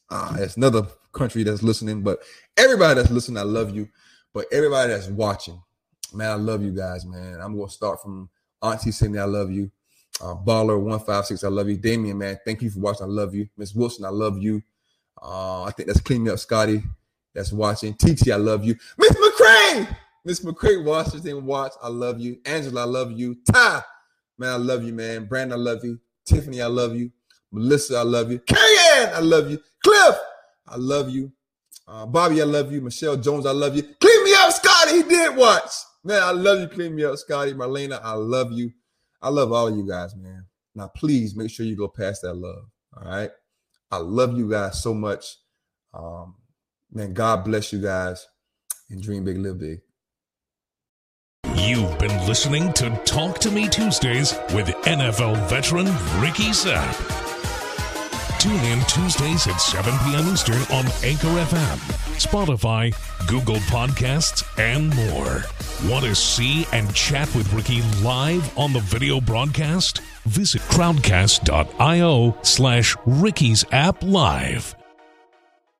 uh, 0.10 0.36
it's 0.40 0.58
another 0.58 0.84
country 1.14 1.44
that's 1.44 1.64
listening, 1.64 2.02
but 2.02 2.20
everybody 2.58 2.96
that's 2.96 3.12
listening, 3.12 3.38
I 3.38 3.44
love 3.44 3.76
you. 3.76 3.88
But 4.34 4.46
everybody 4.52 4.92
that's 4.92 5.08
watching, 5.08 5.62
man, 6.14 6.32
I 6.32 6.36
love 6.36 6.64
you 6.64 6.72
guys, 6.72 7.06
man. 7.06 7.40
I'm 7.42 7.58
gonna 7.58 7.70
start 7.70 8.02
from 8.02 8.30
Auntie 8.62 8.92
Cindy, 8.92 9.20
I 9.20 9.26
love 9.26 9.52
you. 9.52 9.72
Uh, 10.22 10.36
Baller 10.36 10.80
one 10.80 11.00
five 11.00 11.26
six, 11.26 11.44
I 11.44 11.50
love 11.50 11.70
you. 11.70 11.78
Damien, 11.78 12.18
man, 12.18 12.38
thank 12.46 12.62
you 12.62 12.70
for 12.70 12.80
watching. 12.80 13.06
I 13.06 13.10
love 13.10 13.34
you. 13.34 13.48
Miss 13.58 13.74
Wilson, 13.74 14.06
I 14.06 14.10
love 14.10 14.38
you. 14.38 14.62
Uh, 15.22 15.64
I 15.64 15.72
think 15.72 15.88
that's 15.88 16.02
clean 16.02 16.24
me 16.24 16.32
up, 16.32 16.40
Scotty. 16.40 16.84
That's 17.34 17.52
watching. 17.52 17.94
TT, 17.94 18.32
I 18.32 18.36
love 18.36 18.64
you. 18.64 18.76
Miss 18.98 19.12
McCray, 19.12 19.96
Miss 20.26 20.40
McCray, 20.42 20.84
Washington, 20.84 21.46
watch. 21.46 21.74
I 21.82 21.88
love 21.88 22.20
you. 22.20 22.38
Angela, 22.46 22.82
I 22.82 22.86
love 22.86 23.12
you. 23.12 23.38
Ty, 23.52 23.82
man, 24.42 24.54
I 24.54 24.58
love 24.58 24.84
you, 24.84 24.92
man. 24.92 25.26
Brandon, 25.26 25.60
I 25.60 25.62
love 25.62 25.86
you. 25.86 26.00
Tiffany, 26.26 26.62
I 26.62 26.68
love 26.68 26.96
you. 26.96 27.12
Melissa, 27.52 27.98
I 27.98 28.04
love 28.04 28.32
you. 28.32 28.40
Kayan, 28.40 29.14
I 29.14 29.20
love 29.20 29.50
you. 29.50 29.60
Cliff, 29.84 30.16
I 30.68 30.76
love 30.78 31.10
you. 31.10 31.32
Uh, 31.88 32.06
Bobby, 32.06 32.42
I 32.42 32.46
love 32.46 32.72
you. 32.72 32.82
Michelle 32.82 33.18
Jones, 33.18 33.46
I 33.46 33.52
love 33.52 33.76
you. 33.76 33.84
Clean 33.84 34.24
me 34.24 34.34
up, 34.40 34.52
Scotty. 34.52 34.98
He 34.98 35.04
did 35.04 35.36
watch. 35.36 35.70
Man, 36.04 36.22
I 36.22 36.32
love 36.32 36.60
you. 36.60 36.68
Clean 36.68 36.94
me 36.96 37.04
up, 37.04 37.18
Scotty. 37.18 37.54
Marlena, 37.54 38.00
I 38.04 38.14
love 38.14 38.52
you. 38.52 38.72
I 39.22 39.30
love 39.30 39.52
all 39.52 39.68
of 39.68 39.76
you 39.76 39.88
guys, 39.88 40.16
man. 40.16 40.46
Now, 40.74 40.88
please 40.88 41.36
make 41.36 41.52
sure 41.52 41.66
you 41.66 41.76
go 41.76 41.88
past 41.88 42.24
that 42.24 42.34
love. 42.34 42.66
All 42.98 43.10
right. 43.10 43.30
I 43.92 43.98
love 43.98 44.38
you 44.38 44.50
guys 44.50 44.82
so 44.82 44.94
much. 44.94 45.38
Um, 45.94 46.36
man, 46.92 47.14
God 47.14 47.44
bless 47.44 47.74
you 47.74 47.82
guys 47.82 48.26
and 48.90 49.04
dream 49.04 49.24
big, 49.26 49.38
live 49.38 49.60
big. 49.60 49.82
You've 51.64 52.00
been 52.00 52.26
listening 52.26 52.74
to 52.74 52.90
Talk 53.06 53.38
to 53.40 53.52
Me 53.52 53.68
Tuesdays 53.70 54.34
with 54.54 54.68
NFL 54.84 55.48
veteran 55.48 55.86
Ricky 56.20 56.50
Sapp. 56.50 56.92
Tune 58.40 58.60
in 58.62 58.84
Tuesdays 58.86 59.46
at 59.46 59.58
7 59.58 59.94
p.m. 60.00 60.34
Eastern 60.34 60.62
on 60.76 60.86
Anchor 61.04 61.28
FM, 61.28 61.78
Spotify, 62.18 62.92
Google 63.28 63.58
Podcasts, 63.68 64.44
and 64.58 64.94
more. 64.96 65.44
Want 65.90 66.06
to 66.06 66.16
see 66.16 66.66
and 66.74 66.94
chat 66.96 67.34
with 67.36 67.54
Ricky 67.54 67.84
live 68.04 68.58
on 68.58 68.74
the 68.74 68.80
video 68.80 69.22
broadcast? 69.22 70.02
Visit 70.26 70.62
crowdcast.io 70.64 72.38
slash 72.42 72.96
Ricky 73.06 73.52
Sapp 73.52 73.98
live. 74.02 74.76